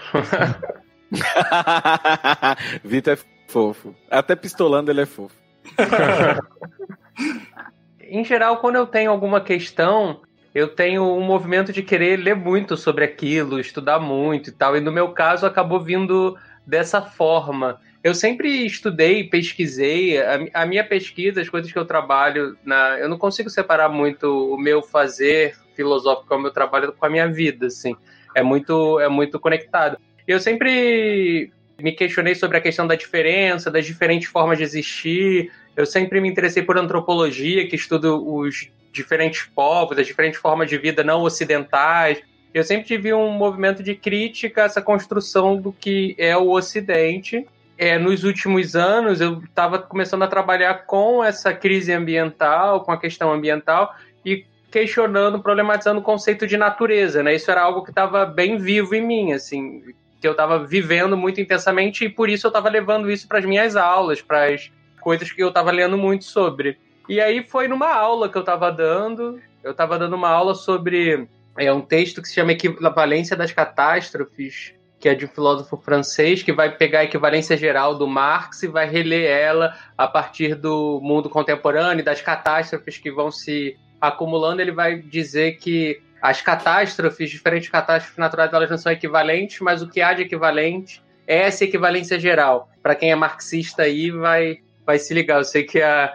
Vitor 2.82 3.12
é 3.12 3.18
fofo. 3.46 3.94
Até 4.10 4.34
pistolando 4.34 4.90
ele 4.90 5.02
é 5.02 5.06
fofo. 5.06 5.36
em 8.00 8.24
geral, 8.24 8.56
quando 8.56 8.76
eu 8.76 8.86
tenho 8.86 9.10
alguma 9.10 9.40
questão, 9.40 10.22
eu 10.56 10.68
tenho 10.68 11.02
um 11.02 11.20
movimento 11.20 11.70
de 11.70 11.82
querer 11.82 12.16
ler 12.16 12.34
muito 12.34 12.78
sobre 12.78 13.04
aquilo, 13.04 13.60
estudar 13.60 13.98
muito 14.00 14.48
e 14.48 14.52
tal. 14.52 14.74
E 14.74 14.80
no 14.80 14.90
meu 14.90 15.10
caso 15.10 15.44
acabou 15.44 15.78
vindo 15.78 16.34
dessa 16.66 17.02
forma. 17.02 17.78
Eu 18.02 18.14
sempre 18.14 18.64
estudei, 18.64 19.24
pesquisei. 19.24 20.16
A, 20.18 20.62
a, 20.62 20.64
minha 20.64 20.82
pesquisa, 20.82 21.42
as 21.42 21.48
coisas 21.50 21.70
que 21.70 21.78
eu 21.78 21.84
trabalho, 21.84 22.56
na, 22.64 22.98
eu 22.98 23.06
não 23.06 23.18
consigo 23.18 23.50
separar 23.50 23.90
muito 23.90 24.54
o 24.54 24.56
meu 24.56 24.80
fazer 24.80 25.54
filosófico 25.74 26.32
ao 26.32 26.40
meu 26.40 26.50
trabalho 26.50 26.90
com 26.90 27.04
a 27.04 27.10
minha 27.10 27.30
vida, 27.30 27.66
assim. 27.66 27.94
É 28.34 28.42
muito, 28.42 28.98
é 28.98 29.10
muito 29.10 29.38
conectado. 29.38 29.98
Eu 30.26 30.40
sempre 30.40 31.52
me 31.78 31.92
questionei 31.92 32.34
sobre 32.34 32.56
a 32.56 32.62
questão 32.62 32.86
da 32.86 32.94
diferença, 32.94 33.70
das 33.70 33.84
diferentes 33.84 34.30
formas 34.30 34.56
de 34.56 34.64
existir. 34.64 35.52
Eu 35.76 35.84
sempre 35.84 36.20
me 36.20 36.28
interessei 36.28 36.62
por 36.62 36.78
antropologia, 36.78 37.68
que 37.68 37.76
estuda 37.76 38.14
os 38.14 38.70
diferentes 38.90 39.42
povos, 39.54 39.98
as 39.98 40.06
diferentes 40.06 40.40
formas 40.40 40.70
de 40.70 40.78
vida 40.78 41.04
não 41.04 41.20
ocidentais. 41.20 42.22
Eu 42.54 42.64
sempre 42.64 42.86
tive 42.86 43.12
um 43.12 43.30
movimento 43.30 43.82
de 43.82 43.94
crítica 43.94 44.62
a 44.62 44.64
essa 44.64 44.80
construção 44.80 45.60
do 45.60 45.70
que 45.70 46.14
é 46.16 46.34
o 46.36 46.48
Ocidente. 46.50 47.46
É, 47.76 47.98
nos 47.98 48.24
últimos 48.24 48.74
anos, 48.74 49.20
eu 49.20 49.42
estava 49.42 49.78
começando 49.78 50.22
a 50.22 50.28
trabalhar 50.28 50.86
com 50.86 51.22
essa 51.22 51.52
crise 51.52 51.92
ambiental, 51.92 52.82
com 52.82 52.90
a 52.90 52.98
questão 52.98 53.30
ambiental, 53.30 53.94
e 54.24 54.46
questionando, 54.70 55.40
problematizando 55.40 56.00
o 56.00 56.02
conceito 56.02 56.46
de 56.46 56.56
natureza, 56.56 57.22
né? 57.22 57.34
Isso 57.34 57.50
era 57.50 57.60
algo 57.60 57.84
que 57.84 57.90
estava 57.90 58.24
bem 58.24 58.56
vivo 58.56 58.94
em 58.94 59.06
mim, 59.06 59.32
assim, 59.32 59.82
que 60.20 60.26
eu 60.26 60.32
estava 60.32 60.58
vivendo 60.64 61.16
muito 61.18 61.38
intensamente 61.38 62.06
e 62.06 62.08
por 62.08 62.30
isso 62.30 62.46
eu 62.46 62.48
estava 62.48 62.70
levando 62.70 63.10
isso 63.10 63.28
para 63.28 63.38
as 63.38 63.44
minhas 63.44 63.76
aulas, 63.76 64.22
para 64.22 64.46
as 64.46 64.70
coisas 65.06 65.30
que 65.30 65.40
eu 65.40 65.50
estava 65.50 65.70
lendo 65.70 65.96
muito 65.96 66.24
sobre. 66.24 66.80
E 67.08 67.20
aí 67.20 67.40
foi 67.46 67.68
numa 67.68 67.94
aula 67.94 68.28
que 68.28 68.36
eu 68.36 68.40
estava 68.40 68.72
dando, 68.72 69.40
eu 69.62 69.70
estava 69.70 69.96
dando 69.96 70.16
uma 70.16 70.28
aula 70.28 70.52
sobre 70.52 71.28
é, 71.56 71.72
um 71.72 71.80
texto 71.80 72.20
que 72.20 72.26
se 72.26 72.34
chama 72.34 72.50
Equivalência 72.50 73.36
das 73.36 73.52
Catástrofes, 73.52 74.74
que 74.98 75.08
é 75.08 75.14
de 75.14 75.24
um 75.24 75.28
filósofo 75.28 75.76
francês, 75.76 76.42
que 76.42 76.52
vai 76.52 76.76
pegar 76.76 76.98
a 76.98 77.04
equivalência 77.04 77.56
geral 77.56 77.94
do 77.94 78.08
Marx 78.08 78.64
e 78.64 78.66
vai 78.66 78.90
reler 78.90 79.30
ela 79.30 79.76
a 79.96 80.08
partir 80.08 80.56
do 80.56 81.00
mundo 81.00 81.30
contemporâneo, 81.30 82.04
das 82.04 82.20
catástrofes 82.20 82.98
que 82.98 83.12
vão 83.12 83.30
se 83.30 83.76
acumulando. 84.00 84.60
Ele 84.60 84.72
vai 84.72 84.98
dizer 84.98 85.58
que 85.58 86.02
as 86.20 86.42
catástrofes, 86.42 87.30
diferentes 87.30 87.68
catástrofes 87.68 88.18
naturais, 88.18 88.52
elas 88.52 88.70
não 88.70 88.78
são 88.78 88.90
equivalentes, 88.90 89.60
mas 89.60 89.82
o 89.82 89.88
que 89.88 90.00
há 90.00 90.12
de 90.12 90.22
equivalente 90.22 91.00
é 91.28 91.42
essa 91.42 91.62
equivalência 91.62 92.18
geral. 92.18 92.68
Para 92.82 92.96
quem 92.96 93.12
é 93.12 93.14
marxista 93.14 93.82
aí, 93.82 94.10
vai, 94.10 94.58
vai 94.86 94.98
se 94.98 95.12
ligar. 95.12 95.38
Eu 95.38 95.44
sei 95.44 95.64
que 95.64 95.82
a, 95.82 96.14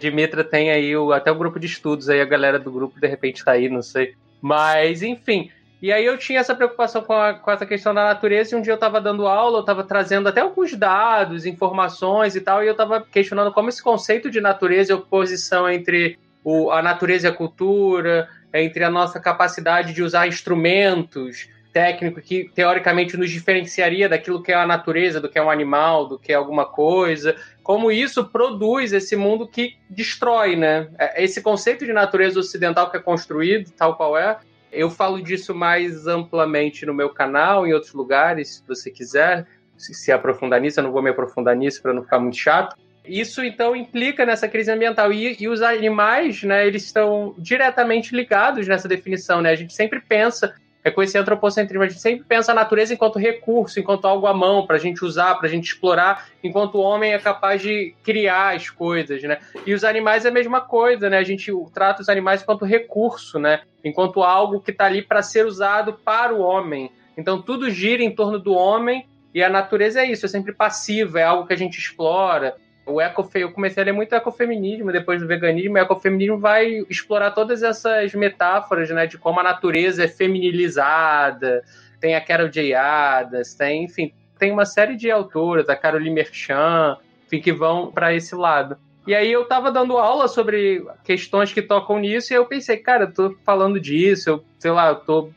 Dimitra 0.00 0.42
tem 0.42 0.70
aí 0.70 0.96
o, 0.96 1.12
até 1.12 1.30
o 1.30 1.34
grupo 1.34 1.60
de 1.60 1.66
estudos, 1.66 2.08
aí 2.08 2.20
a 2.20 2.24
galera 2.24 2.58
do 2.58 2.72
grupo 2.72 2.98
de 2.98 3.06
repente 3.06 3.44
tá 3.44 3.52
aí, 3.52 3.68
não 3.68 3.82
sei. 3.82 4.14
Mas, 4.40 5.02
enfim. 5.02 5.50
E 5.82 5.92
aí 5.92 6.04
eu 6.04 6.18
tinha 6.18 6.40
essa 6.40 6.54
preocupação 6.54 7.02
com, 7.02 7.12
a, 7.12 7.34
com 7.34 7.50
essa 7.50 7.64
questão 7.64 7.94
da 7.94 8.04
natureza, 8.04 8.54
e 8.54 8.58
um 8.58 8.62
dia 8.62 8.72
eu 8.72 8.76
estava 8.76 9.00
dando 9.00 9.26
aula, 9.26 9.58
eu 9.58 9.60
estava 9.60 9.84
trazendo 9.84 10.28
até 10.28 10.40
alguns 10.40 10.74
dados, 10.74 11.46
informações 11.46 12.34
e 12.34 12.40
tal, 12.40 12.62
e 12.62 12.66
eu 12.66 12.72
estava 12.72 13.00
questionando 13.00 13.52
como 13.52 13.68
esse 13.68 13.82
conceito 13.82 14.30
de 14.30 14.40
natureza 14.40 14.92
e 14.92 14.94
oposição 14.94 15.68
entre 15.70 16.18
o, 16.44 16.70
a 16.70 16.82
natureza 16.82 17.28
e 17.28 17.30
a 17.30 17.34
cultura, 17.34 18.28
entre 18.52 18.84
a 18.84 18.90
nossa 18.90 19.20
capacidade 19.20 19.92
de 19.94 20.02
usar 20.02 20.26
instrumentos 20.26 21.48
técnicos 21.72 22.24
que 22.24 22.50
teoricamente 22.54 23.16
nos 23.16 23.30
diferenciaria 23.30 24.08
daquilo 24.08 24.42
que 24.42 24.52
é 24.52 24.56
a 24.56 24.66
natureza, 24.66 25.20
do 25.20 25.28
que 25.28 25.38
é 25.38 25.42
um 25.42 25.50
animal, 25.50 26.06
do 26.06 26.18
que 26.18 26.32
é 26.32 26.34
alguma 26.34 26.66
coisa, 26.66 27.36
como 27.70 27.92
isso 27.92 28.24
produz 28.24 28.92
esse 28.92 29.14
mundo 29.14 29.46
que 29.46 29.76
destrói, 29.88 30.56
né? 30.56 30.88
É, 30.98 31.22
esse 31.22 31.40
conceito 31.40 31.86
de 31.86 31.92
natureza 31.92 32.40
ocidental 32.40 32.90
que 32.90 32.96
é 32.96 33.00
construído, 33.00 33.70
tal 33.70 33.96
qual 33.96 34.18
é, 34.18 34.38
eu 34.72 34.90
falo 34.90 35.22
disso 35.22 35.54
mais 35.54 36.08
amplamente 36.08 36.84
no 36.84 36.92
meu 36.92 37.10
canal, 37.10 37.64
em 37.64 37.72
outros 37.72 37.92
lugares, 37.92 38.56
se 38.56 38.64
você 38.66 38.90
quiser 38.90 39.46
se, 39.76 40.10
aprofundar 40.10 40.60
nisso, 40.60 40.80
eu 40.80 40.82
não 40.82 40.90
vou 40.90 41.00
me 41.00 41.10
aprofundar 41.10 41.54
nisso 41.54 41.80
para 41.80 41.94
não 41.94 42.02
ficar 42.02 42.18
muito 42.18 42.38
chato. 42.38 42.76
Isso 43.04 43.44
então 43.44 43.76
implica 43.76 44.26
nessa 44.26 44.48
crise 44.48 44.72
ambiental 44.72 45.12
e, 45.12 45.36
e, 45.38 45.46
os 45.46 45.62
animais, 45.62 46.42
né, 46.42 46.66
eles 46.66 46.82
estão 46.82 47.36
diretamente 47.38 48.16
ligados 48.16 48.66
nessa 48.66 48.88
definição, 48.88 49.40
né? 49.40 49.50
A 49.50 49.56
gente 49.56 49.74
sempre 49.74 50.00
pensa 50.00 50.56
é 50.84 50.90
com 50.90 51.02
esse 51.02 51.16
antropocentrismo. 51.18 51.84
A 51.84 51.88
gente 51.88 52.00
sempre 52.00 52.24
pensa 52.24 52.52
a 52.52 52.54
natureza 52.54 52.94
enquanto 52.94 53.18
recurso, 53.18 53.78
enquanto 53.78 54.06
algo 54.06 54.26
à 54.26 54.34
mão 54.34 54.66
para 54.66 54.76
a 54.76 54.78
gente 54.78 55.04
usar, 55.04 55.34
para 55.34 55.46
a 55.46 55.50
gente 55.50 55.66
explorar, 55.66 56.28
enquanto 56.42 56.76
o 56.76 56.80
homem 56.80 57.12
é 57.12 57.18
capaz 57.18 57.60
de 57.60 57.94
criar 58.02 58.56
as 58.56 58.70
coisas, 58.70 59.22
né? 59.22 59.38
E 59.66 59.74
os 59.74 59.84
animais 59.84 60.24
é 60.24 60.28
a 60.28 60.32
mesma 60.32 60.60
coisa, 60.60 61.10
né? 61.10 61.18
A 61.18 61.24
gente 61.24 61.52
trata 61.72 62.02
os 62.02 62.08
animais 62.08 62.42
enquanto 62.42 62.64
recurso, 62.64 63.38
né? 63.38 63.60
Enquanto 63.84 64.22
algo 64.22 64.60
que 64.60 64.70
está 64.70 64.86
ali 64.86 65.02
para 65.02 65.22
ser 65.22 65.46
usado 65.46 65.92
para 65.92 66.34
o 66.34 66.40
homem. 66.40 66.90
Então 67.16 67.40
tudo 67.40 67.70
gira 67.70 68.02
em 68.02 68.14
torno 68.14 68.38
do 68.38 68.52
homem 68.52 69.06
e 69.34 69.42
a 69.42 69.48
natureza 69.48 70.00
é 70.00 70.10
isso, 70.10 70.26
é 70.26 70.28
sempre 70.28 70.52
passiva, 70.52 71.20
é 71.20 71.24
algo 71.24 71.46
que 71.46 71.52
a 71.52 71.58
gente 71.58 71.78
explora 71.78 72.56
o 72.90 73.00
ecofe, 73.00 73.40
eu 73.40 73.52
comecei 73.52 73.82
a 73.82 73.86
ler 73.86 73.92
muito 73.92 74.14
ecofeminismo 74.14 74.92
depois 74.92 75.20
do 75.20 75.26
veganismo. 75.26 75.74
O 75.74 75.78
ecofeminismo 75.78 76.38
vai 76.38 76.84
explorar 76.88 77.30
todas 77.30 77.62
essas 77.62 78.14
metáforas, 78.14 78.90
né, 78.90 79.06
de 79.06 79.18
como 79.18 79.40
a 79.40 79.42
natureza 79.42 80.04
é 80.04 80.08
feminilizada. 80.08 81.62
Tem 82.00 82.14
a 82.14 82.20
Carol 82.20 82.48
J. 82.48 82.74
Adams, 82.74 83.54
tem, 83.54 83.84
enfim, 83.84 84.12
tem 84.38 84.50
uma 84.50 84.64
série 84.64 84.96
de 84.96 85.10
autoras, 85.10 85.68
a 85.68 85.76
Caroline 85.76 86.14
Merchan, 86.14 86.96
enfim, 87.26 87.40
que 87.40 87.52
vão 87.52 87.92
para 87.92 88.14
esse 88.14 88.34
lado. 88.34 88.76
E 89.06 89.14
aí 89.14 89.30
eu 89.30 89.44
tava 89.44 89.70
dando 89.70 89.96
aula 89.96 90.28
sobre 90.28 90.84
questões 91.04 91.52
que 91.52 91.62
tocam 91.62 91.98
nisso 91.98 92.32
e 92.32 92.36
eu 92.36 92.46
pensei, 92.46 92.76
cara, 92.76 93.04
eu 93.04 93.12
tô 93.12 93.36
falando 93.44 93.80
disso, 93.80 94.30
eu, 94.30 94.44
sei 94.58 94.70
lá, 94.70 94.88
eu 94.88 94.96
tô 94.96 95.30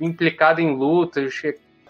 implicado 0.00 0.60
em 0.60 0.74
lutas, 0.74 1.42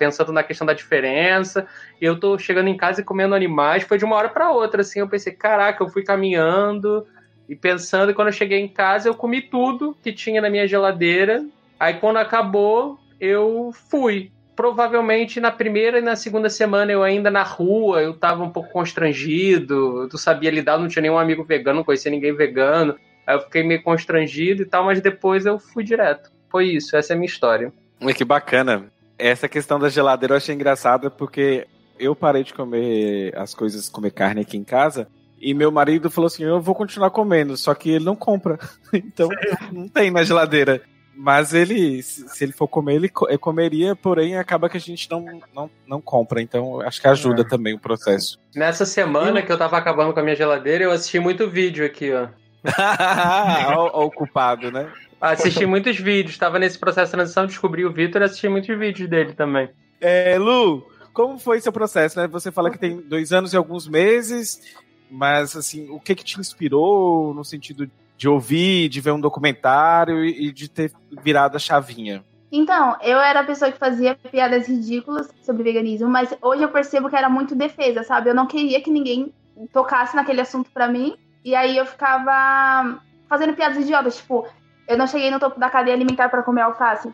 pensando 0.03 0.33
na 0.33 0.43
questão 0.43 0.67
da 0.67 0.73
diferença. 0.73 1.65
Eu 2.01 2.19
tô 2.19 2.37
chegando 2.37 2.67
em 2.67 2.77
casa 2.77 3.01
e 3.01 3.05
comendo 3.05 3.37
animais, 3.37 3.85
foi 3.85 3.99
de 3.99 4.05
uma 4.05 4.17
hora 4.17 4.29
para 4.29 4.51
outra, 4.51 4.81
assim. 4.81 4.99
Eu 4.99 5.09
pensei, 5.09 5.33
caraca, 5.33 5.81
eu 5.81 5.89
fui 5.89 6.03
caminhando 6.03 7.07
e 7.49 7.55
pensando, 7.55 8.11
e 8.11 8.15
quando 8.15 8.29
eu 8.29 8.33
cheguei 8.33 8.59
em 8.59 8.67
casa, 8.67 9.09
eu 9.09 9.15
comi 9.15 9.41
tudo 9.41 9.97
que 10.03 10.13
tinha 10.13 10.41
na 10.41 10.51
minha 10.51 10.67
geladeira. 10.67 11.47
Aí 11.79 11.95
quando 11.95 12.17
acabou, 12.17 12.99
eu 13.21 13.71
fui. 13.89 14.33
Provavelmente 14.57 15.41
na 15.41 15.53
primeira 15.53 16.01
e 16.01 16.03
na 16.03 16.17
segunda 16.17 16.51
semana 16.51 16.91
eu 16.91 17.05
ainda 17.05 17.31
na 17.31 17.45
rua, 17.45 18.03
eu 18.03 18.13
tava 18.13 18.43
um 18.43 18.51
pouco 18.51 18.71
constrangido, 18.71 20.09
tu 20.09 20.19
sabia 20.19 20.51
lidar, 20.51 20.79
não 20.79 20.89
tinha 20.89 21.01
nenhum 21.03 21.17
amigo 21.17 21.45
vegano, 21.45 21.79
não 21.79 21.85
conhecia 21.85 22.11
ninguém 22.11 22.35
vegano. 22.35 22.97
Aí 23.25 23.37
eu 23.37 23.41
fiquei 23.41 23.63
meio 23.63 23.83
constrangido 23.85 24.63
e 24.63 24.67
tal, 24.67 24.85
mas 24.85 25.01
depois 25.01 25.47
eu 25.47 25.61
fui 25.61 25.85
direto. 25.85 26.33
Foi 26.51 26.67
isso, 26.67 26.97
essa 26.97 27.13
é 27.13 27.15
a 27.15 27.17
minha 27.17 27.31
história. 27.31 27.73
Que 28.17 28.25
bacana. 28.25 28.91
Essa 29.23 29.49
questão 29.49 29.79
da 29.79 29.89
geladeira 29.89 30.35
eu 30.35 30.37
achei 30.39 30.53
engraçada 30.53 31.09
porque 31.09 31.69
eu 31.97 32.13
parei 32.17 32.43
de 32.43 32.53
comer 32.53 33.33
as 33.39 33.55
coisas, 33.55 33.89
comer 33.89 34.11
carne 34.11 34.41
aqui 34.41 34.57
em 34.57 34.65
casa. 34.65 35.07
E 35.41 35.55
meu 35.55 35.71
marido 35.71 36.11
falou 36.11 36.27
assim: 36.27 36.43
eu 36.43 36.61
vou 36.61 36.75
continuar 36.75 37.11
comendo, 37.11 37.57
só 37.57 37.73
que 37.73 37.91
ele 37.91 38.05
não 38.05 38.17
compra. 38.17 38.59
Então 38.93 39.29
não 39.71 39.89
tem 39.89 40.11
na 40.11 40.25
geladeira. 40.25 40.83
Mas 41.15 41.55
ele, 41.55 42.03
se 42.03 42.43
ele 42.43 42.53
for 42.53 42.67
comer, 42.67 42.97
ele 42.97 43.09
comeria, 43.39 43.95
porém 43.95 44.37
acaba 44.37 44.69
que 44.69 44.77
a 44.77 44.81
gente 44.81 45.09
não, 45.09 45.25
não, 45.55 45.71
não 45.87 46.01
compra. 46.01 46.43
Então 46.43 46.81
acho 46.81 47.01
que 47.01 47.07
ajuda 47.07 47.43
é. 47.43 47.45
também 47.45 47.75
o 47.75 47.79
processo. 47.79 48.41
Nessa 48.57 48.85
semana 48.85 49.39
eu... 49.39 49.47
que 49.47 49.53
eu 49.53 49.59
tava 49.59 49.77
acabando 49.77 50.13
com 50.13 50.19
a 50.19 50.23
minha 50.23 50.35
geladeira, 50.35 50.85
eu 50.85 50.91
assisti 50.91 51.21
muito 51.21 51.49
vídeo 51.49 51.87
aqui, 51.87 52.13
ó. 52.13 52.29
Olha 53.69 54.07
o 54.07 54.11
culpado, 54.11 54.73
né? 54.73 54.91
Assisti 55.23 55.65
muitos 55.65 55.97
vídeos, 55.97 56.33
estava 56.33 56.59
nesse 56.59 56.77
processo 56.77 57.07
de 57.07 57.13
transição, 57.13 57.47
descobri 57.47 57.85
o 57.85 57.93
Vitor 57.93 58.23
e 58.23 58.25
assisti 58.25 58.49
muitos 58.49 58.77
vídeos 58.77 59.09
dele 59.09 59.33
também. 59.35 59.71
É, 60.01 60.37
Lu, 60.37 60.85
como 61.13 61.39
foi 61.39 61.61
seu 61.61 61.73
processo, 61.73 62.19
né? 62.19 62.27
Você 62.27 62.51
fala 62.51 62.71
que 62.71 62.79
tem 62.79 62.97
dois 62.97 63.33
anos 63.33 63.53
e 63.53 63.57
alguns 63.57 63.87
meses, 63.87 64.61
mas 65.09 65.55
assim, 65.55 65.89
o 65.91 66.01
que 66.01 66.17
que 66.17 66.25
te 66.25 66.41
inspirou 66.41 67.33
no 67.33 67.45
sentido 67.45 67.89
de 68.17 68.29
ouvir, 68.29 68.89
de 68.89 69.01
ver 69.01 69.13
um 69.13 69.21
documentário 69.21 70.25
e 70.25 70.53
de 70.53 70.69
ter 70.69 70.93
virado 71.23 71.57
a 71.57 71.61
chavinha? 71.61 72.25
Então, 72.51 72.97
eu 73.01 73.19
era 73.19 73.41
a 73.41 73.45
pessoa 73.45 73.71
que 73.71 73.79
fazia 73.79 74.15
piadas 74.15 74.67
ridículas 74.67 75.33
sobre 75.43 75.63
veganismo, 75.63 76.09
mas 76.09 76.37
hoje 76.43 76.63
eu 76.63 76.69
percebo 76.69 77.09
que 77.09 77.17
era 77.17 77.29
muito 77.29 77.55
defesa, 77.55 78.03
sabe? 78.03 78.29
Eu 78.29 78.35
não 78.35 78.47
queria 78.47 78.81
que 78.83 78.91
ninguém 78.91 79.33
tocasse 79.73 80.17
naquele 80.17 80.41
assunto 80.41 80.69
para 80.71 80.89
mim, 80.89 81.15
e 81.45 81.55
aí 81.55 81.77
eu 81.77 81.87
ficava 81.87 83.01
fazendo 83.29 83.55
piadas 83.55 83.79
idiotas, 83.79 84.17
tipo, 84.17 84.47
eu 84.89 84.99
não 84.99 85.07
cheguei 85.07 85.31
no 85.31 85.39
topo 85.39 85.59
da 85.59 85.71
cadeia 85.71 85.95
alimentar 85.95 86.29
para 86.29 86.43
comer 86.43 86.63
alface. 86.63 87.13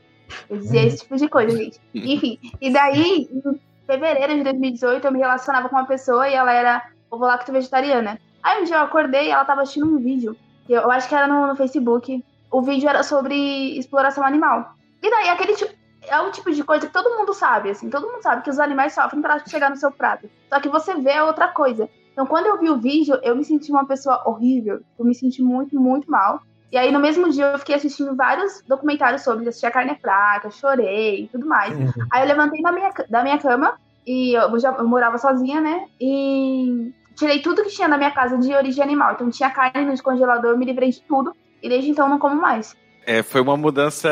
Eu 0.49 0.59
dizia 0.59 0.85
esse 0.85 0.99
tipo 0.99 1.17
de 1.17 1.29
coisa, 1.29 1.57
gente. 1.57 1.81
Enfim, 1.95 2.39
e 2.61 2.71
daí, 2.71 3.29
em 3.33 3.61
fevereiro 3.87 4.35
de 4.35 4.45
2018, 4.45 5.07
eu 5.07 5.13
me 5.13 5.19
relacionava 5.19 5.69
com 5.69 5.77
uma 5.77 5.87
pessoa 5.87 6.29
e 6.29 6.35
ela 6.35 6.53
era 6.53 6.83
ovo-lacto 7.11 7.53
vegetariana. 7.53 8.21
Aí 8.43 8.61
um 8.61 8.65
dia 8.65 8.77
eu 8.77 8.83
acordei 8.83 9.29
e 9.29 9.31
ela 9.31 9.45
tava 9.45 9.63
assistindo 9.63 9.87
um 9.87 9.99
vídeo, 9.99 10.37
eu 10.69 10.91
acho 10.91 11.09
que 11.09 11.15
era 11.15 11.27
no, 11.27 11.47
no 11.47 11.57
Facebook. 11.57 12.23
O 12.51 12.63
vídeo 12.63 12.89
era 12.89 13.03
sobre 13.03 13.79
exploração 13.79 14.25
animal. 14.25 14.75
E 15.03 15.11
daí, 15.11 15.29
aquele 15.29 15.55
tipo, 15.55 15.73
é 16.07 16.21
o 16.21 16.31
tipo 16.31 16.51
de 16.51 16.63
coisa 16.63 16.87
que 16.87 16.93
todo 16.93 17.17
mundo 17.17 17.33
sabe, 17.35 17.71
assim, 17.71 17.89
todo 17.89 18.07
mundo 18.07 18.23
sabe 18.23 18.43
que 18.43 18.51
os 18.51 18.59
animais 18.59 18.93
sofrem 18.93 19.23
para 19.23 19.39
chegar 19.47 19.71
no 19.71 19.77
seu 19.77 19.91
prato. 19.91 20.29
Só 20.49 20.61
que 20.61 20.69
você 20.69 20.95
vê 20.95 21.21
outra 21.21 21.49
coisa. 21.49 21.89
Então, 22.13 22.27
quando 22.27 22.47
eu 22.47 22.59
vi 22.59 22.69
o 22.69 22.79
vídeo, 22.79 23.19
eu 23.23 23.37
me 23.37 23.45
senti 23.45 23.71
uma 23.71 23.87
pessoa 23.87 24.23
horrível. 24.27 24.81
Eu 24.99 25.05
me 25.05 25.15
senti 25.15 25.43
muito, 25.43 25.79
muito 25.81 26.11
mal. 26.11 26.43
E 26.71 26.77
aí, 26.77 26.93
no 26.93 27.01
mesmo 27.01 27.31
dia, 27.31 27.47
eu 27.47 27.59
fiquei 27.59 27.75
assistindo 27.75 28.15
vários 28.15 28.63
documentários 28.69 29.23
sobre 29.23 29.49
assistir 29.49 29.67
a 29.67 29.71
carne 29.71 29.93
é 29.93 29.95
fraca, 29.95 30.51
chorei 30.51 31.25
e 31.25 31.29
tudo 31.29 31.47
mais. 31.47 31.75
Uhum. 31.75 31.91
Aí 32.13 32.23
eu 32.23 32.29
levantei 32.29 32.61
da 32.61 32.73
minha, 32.73 32.93
da 33.09 33.23
minha 33.23 33.39
cama, 33.39 33.79
e 34.07 34.35
eu, 34.35 34.59
já, 34.59 34.73
eu 34.73 34.87
morava 34.87 35.19
sozinha, 35.19 35.61
né? 35.61 35.87
E 36.01 36.93
tirei 37.15 37.41
tudo 37.41 37.63
que 37.63 37.71
tinha 37.71 37.89
na 37.89 37.99
minha 37.99 38.11
casa 38.11 38.39
de 38.39 38.55
origem 38.55 38.83
animal. 38.83 39.13
Então 39.13 39.31
tinha 39.31 39.51
carne 39.51 39.85
no 39.85 39.93
descongelador, 39.93 40.51
eu 40.51 40.59
me 40.59 40.65
livrei 40.65 40.91
de 40.91 41.01
tudo. 41.03 41.35
E 41.63 41.69
desde 41.69 41.91
então 41.91 42.09
não 42.09 42.19
como 42.19 42.41
mais. 42.41 42.77
É, 43.05 43.23
foi 43.23 43.41
uma 43.41 43.57
mudança 43.57 44.11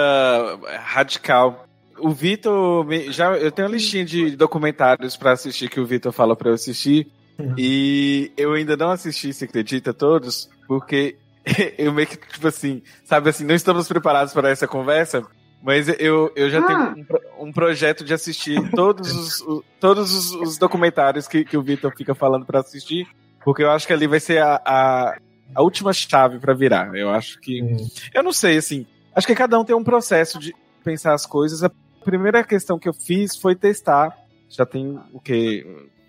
radical. 0.81 1.67
O 1.99 2.11
Vitor, 2.11 2.87
já 3.11 3.37
eu 3.37 3.53
tenho 3.53 3.69
uma 3.69 3.75
listinha 3.75 4.05
de 4.05 4.37
documentários 4.37 5.17
para 5.17 5.33
assistir 5.33 5.71
que 5.71 5.81
o 5.81 5.87
Vitor 5.87 6.13
fala 6.13 6.35
para 6.35 6.51
eu 6.51 6.55
assistir. 6.55 7.11
Uhum. 7.39 7.55
E 7.57 8.33
eu 8.37 8.55
ainda 8.55 8.77
não 8.77 8.91
assisti, 8.91 9.33
se 9.33 9.45
acredita, 9.45 9.95
todos, 9.95 10.49
porque 10.67 11.17
eu 11.79 11.93
meio 11.93 12.09
que, 12.09 12.17
tipo 12.17 12.47
assim, 12.49 12.83
sabe 13.05 13.31
assim, 13.31 13.45
não 13.45 13.55
estamos 13.55 13.87
preparados 13.87 14.33
para 14.33 14.51
essa 14.51 14.67
conversa, 14.67 15.25
mas 15.63 15.89
eu, 16.01 16.33
eu 16.35 16.51
já 16.51 16.61
ah. 16.61 16.67
tenho 16.67 17.07
um, 17.39 17.47
um, 17.47 17.53
projeto 17.53 18.05
de 18.05 18.13
assistir 18.13 18.71
todos 18.73 19.15
os, 19.15 19.41
o, 19.43 19.65
todos 19.81 20.13
os, 20.13 20.33
os, 20.33 20.59
documentários 20.59 21.27
que, 21.29 21.45
que 21.45 21.57
o 21.57 21.63
Vitor 21.63 21.93
fica 21.97 22.15
falando 22.15 22.45
para 22.45 22.61
assistir, 22.61 23.07
porque 23.45 23.63
eu 23.63 23.71
acho 23.71 23.87
que 23.87 23.93
ali 23.93 24.07
vai 24.07 24.21
ser 24.21 24.43
a, 24.43 24.61
a, 24.65 25.19
a 25.55 25.63
última 25.63 25.93
chave 25.93 26.39
para 26.39 26.53
virar. 26.53 26.95
Eu 26.95 27.11
acho 27.11 27.41
que. 27.41 27.63
Uhum. 27.63 27.89
Eu 28.13 28.23
não 28.23 28.33
sei, 28.33 28.57
assim. 28.59 28.87
Acho 29.15 29.27
que 29.27 29.35
cada 29.35 29.59
um 29.59 29.65
tem 29.65 29.75
um 29.75 29.85
processo 29.85 30.39
de 30.39 30.55
pensar 30.85 31.15
as 31.15 31.25
coisas. 31.25 31.63
A 31.63 31.71
primeira 32.05 32.45
questão 32.45 32.79
que 32.79 32.89
eu 32.89 32.95
fiz 32.95 33.37
foi 33.37 33.55
testar. 33.55 34.17
Já 34.49 34.67
tem 34.67 35.01
o 35.13 35.21
quê? 35.21 35.67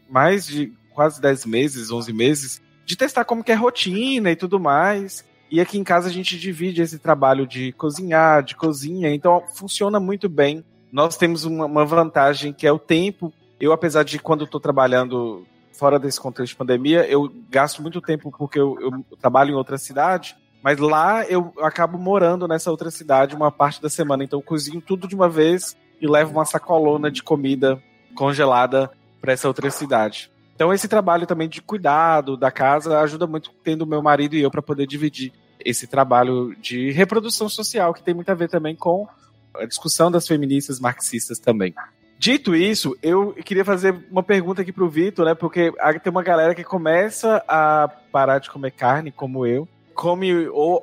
Mais 0.10 0.46
de 0.46 0.74
quase 0.94 1.22
10 1.22 1.46
meses, 1.46 1.92
11 1.92 2.14
meses, 2.14 2.62
de 2.88 2.96
testar 2.96 3.26
como 3.26 3.44
que 3.44 3.52
é 3.52 3.56
rotina 3.56 4.32
e 4.32 4.36
tudo 4.36 4.62
mais. 4.62 5.26
E 5.52 5.60
aqui 5.60 5.78
em 5.78 5.84
casa 5.84 6.08
a 6.08 6.12
gente 6.12 6.40
divide 6.40 6.82
esse 6.82 6.98
trabalho 6.98 7.46
de 7.46 7.74
cozinhar, 7.74 8.42
de 8.42 8.56
cozinha, 8.56 9.14
então 9.14 9.44
funciona 9.54 10.00
muito 10.00 10.30
bem. 10.30 10.64
Nós 10.90 11.18
temos 11.18 11.44
uma, 11.44 11.66
uma 11.66 11.86
vantagem 11.86 12.54
que 12.54 12.66
é 12.66 12.72
o 12.72 12.80
tempo. 12.80 13.34
Eu, 13.60 13.74
apesar 13.74 14.04
de 14.04 14.18
quando 14.18 14.46
estou 14.46 14.60
trabalhando 14.60 15.46
fora 15.74 16.00
desse 16.00 16.20
contexto 16.20 16.54
de 16.54 16.58
pandemia, 16.58 17.06
eu 17.08 17.30
gasto 17.50 17.82
muito 17.82 18.00
tempo 18.00 18.32
porque 18.32 18.58
eu, 18.58 18.78
eu, 18.80 19.06
trabalho 19.20 19.52
em 19.52 19.56
outra 19.56 19.78
cidade, 19.78 20.38
mas 20.64 20.80
lá 20.80 21.26
eu 21.26 21.54
acabo 21.60 21.98
morando 21.98 22.48
nessa 22.48 22.72
outra 22.72 22.90
cidade 22.90 23.36
uma 23.36 23.52
parte 23.52 23.82
da 23.82 23.90
semana, 23.90 24.24
então 24.24 24.40
eu 24.40 24.44
cozinho 24.44 24.82
tudo 24.82 25.10
de 25.10 25.16
uma 25.16 25.28
vez 25.28 25.76
e 26.00 26.08
levo 26.08 26.32
uma 26.32 26.46
sacolona 26.46 27.12
de 27.12 27.22
comida 27.22 27.84
congelada 28.16 28.90
para 29.20 29.34
essa 29.34 29.48
outra 29.48 29.70
cidade. 29.70 30.32
Então 30.58 30.74
esse 30.74 30.88
trabalho 30.88 31.28
também 31.28 31.48
de 31.48 31.62
cuidado 31.62 32.36
da 32.36 32.50
casa 32.50 33.00
ajuda 33.00 33.28
muito 33.28 33.52
tendo 33.64 33.86
meu 33.86 34.02
marido 34.02 34.36
e 34.36 34.42
eu 34.42 34.50
para 34.50 34.60
poder 34.60 34.88
dividir 34.88 35.32
esse 35.64 35.86
trabalho 35.86 36.56
de 36.60 36.90
reprodução 36.90 37.48
social 37.48 37.94
que 37.94 38.02
tem 38.02 38.16
muito 38.16 38.32
a 38.32 38.34
ver 38.34 38.50
também 38.50 38.76
com 38.76 39.08
a 39.56 39.66
discussão 39.66 40.10
das 40.10 40.28
feministas 40.28 40.80
marxistas 40.80 41.38
também. 41.38 41.76
Dito 42.18 42.56
isso, 42.56 42.98
eu 43.04 43.34
queria 43.46 43.64
fazer 43.64 44.04
uma 44.10 44.24
pergunta 44.24 44.64
aqui 44.64 44.72
pro 44.72 44.90
Vitor, 44.90 45.26
né? 45.26 45.36
Porque 45.36 45.72
tem 46.02 46.10
uma 46.10 46.24
galera 46.24 46.56
que 46.56 46.64
começa 46.64 47.44
a 47.48 47.88
parar 48.12 48.40
de 48.40 48.50
comer 48.50 48.72
carne, 48.72 49.12
como 49.12 49.46
eu, 49.46 49.68
come 49.94 50.34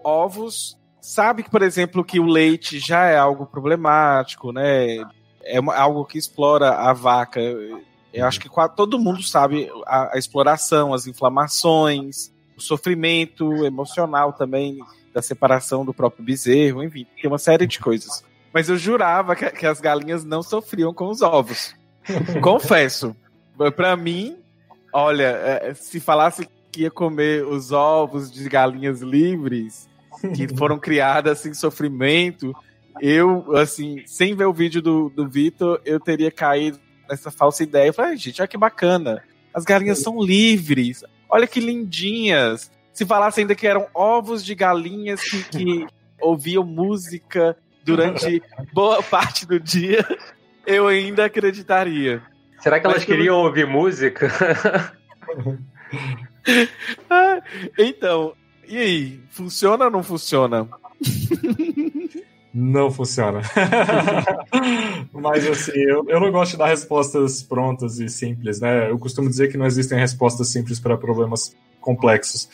ovos, 0.04 0.78
sabe 1.00 1.42
que, 1.42 1.50
por 1.50 1.62
exemplo, 1.62 2.04
que 2.04 2.20
o 2.20 2.26
leite 2.26 2.78
já 2.78 3.06
é 3.06 3.16
algo 3.16 3.44
problemático, 3.44 4.52
né? 4.52 4.98
É 5.42 5.58
algo 5.74 6.04
que 6.04 6.16
explora 6.16 6.76
a 6.76 6.92
vaca 6.92 7.40
eu 8.14 8.26
acho 8.26 8.38
que 8.38 8.48
todo 8.76 8.98
mundo 8.98 9.22
sabe 9.22 9.68
a, 9.86 10.14
a 10.14 10.18
exploração, 10.18 10.94
as 10.94 11.06
inflamações, 11.06 12.32
o 12.56 12.60
sofrimento 12.60 13.64
emocional 13.64 14.32
também 14.32 14.78
da 15.12 15.20
separação 15.20 15.84
do 15.84 15.92
próprio 15.92 16.24
bezerro, 16.24 16.82
enfim, 16.82 17.06
tem 17.20 17.28
uma 17.28 17.38
série 17.38 17.66
de 17.66 17.78
coisas. 17.80 18.24
Mas 18.52 18.68
eu 18.68 18.76
jurava 18.76 19.34
que, 19.34 19.50
que 19.50 19.66
as 19.66 19.80
galinhas 19.80 20.24
não 20.24 20.42
sofriam 20.42 20.94
com 20.94 21.08
os 21.08 21.22
ovos. 21.22 21.74
Confesso. 22.40 23.16
Para 23.74 23.96
mim, 23.96 24.36
olha, 24.92 25.24
é, 25.24 25.74
se 25.74 25.98
falasse 25.98 26.48
que 26.70 26.82
ia 26.82 26.90
comer 26.90 27.44
os 27.44 27.72
ovos 27.72 28.30
de 28.30 28.48
galinhas 28.48 29.00
livres, 29.00 29.88
que 30.34 30.48
foram 30.56 30.78
criadas 30.78 31.40
sem 31.40 31.52
sofrimento, 31.52 32.54
eu, 33.00 33.56
assim, 33.56 34.02
sem 34.06 34.34
ver 34.34 34.46
o 34.46 34.52
vídeo 34.52 34.80
do, 34.80 35.08
do 35.10 35.28
Vitor, 35.28 35.80
eu 35.84 35.98
teria 35.98 36.30
caído 36.30 36.78
nessa 37.08 37.30
falsa 37.30 37.62
ideia. 37.62 37.88
Eu 37.88 37.94
falei, 37.94 38.16
gente, 38.16 38.40
olha 38.40 38.48
que 38.48 38.56
bacana. 38.56 39.22
As 39.52 39.64
galinhas 39.64 40.00
são 40.00 40.22
livres. 40.22 41.04
Olha 41.28 41.46
que 41.46 41.60
lindinhas. 41.60 42.70
Se 42.92 43.04
falasse 43.04 43.40
ainda 43.40 43.54
que 43.54 43.66
eram 43.66 43.86
ovos 43.94 44.44
de 44.44 44.54
galinhas 44.54 45.20
que, 45.20 45.44
que 45.44 45.86
ouviam 46.20 46.64
música 46.64 47.56
durante 47.84 48.42
boa 48.72 49.02
parte 49.02 49.46
do 49.46 49.60
dia, 49.60 50.06
eu 50.66 50.86
ainda 50.86 51.26
acreditaria. 51.26 52.22
Será 52.60 52.80
que 52.80 52.86
elas 52.86 52.98
Mas, 52.98 53.04
queriam 53.04 53.38
eu... 53.38 53.44
ouvir 53.44 53.66
música? 53.66 54.30
Ah, 57.08 57.40
então, 57.78 58.34
e 58.68 58.76
aí? 58.76 59.20
Funciona 59.30 59.86
ou 59.86 59.90
não 59.90 60.02
funciona? 60.02 60.68
Não 62.54 62.88
funciona. 62.88 63.40
Mas 65.12 65.44
assim, 65.44 65.72
eu, 65.74 66.08
eu 66.08 66.20
não 66.20 66.30
gosto 66.30 66.52
de 66.52 66.58
dar 66.58 66.68
respostas 66.68 67.42
prontas 67.42 67.98
e 67.98 68.08
simples, 68.08 68.60
né? 68.60 68.88
Eu 68.88 68.96
costumo 68.96 69.28
dizer 69.28 69.50
que 69.50 69.58
não 69.58 69.66
existem 69.66 69.98
respostas 69.98 70.48
simples 70.48 70.78
para 70.78 70.96
problemas 70.96 71.56
complexos. 71.80 72.48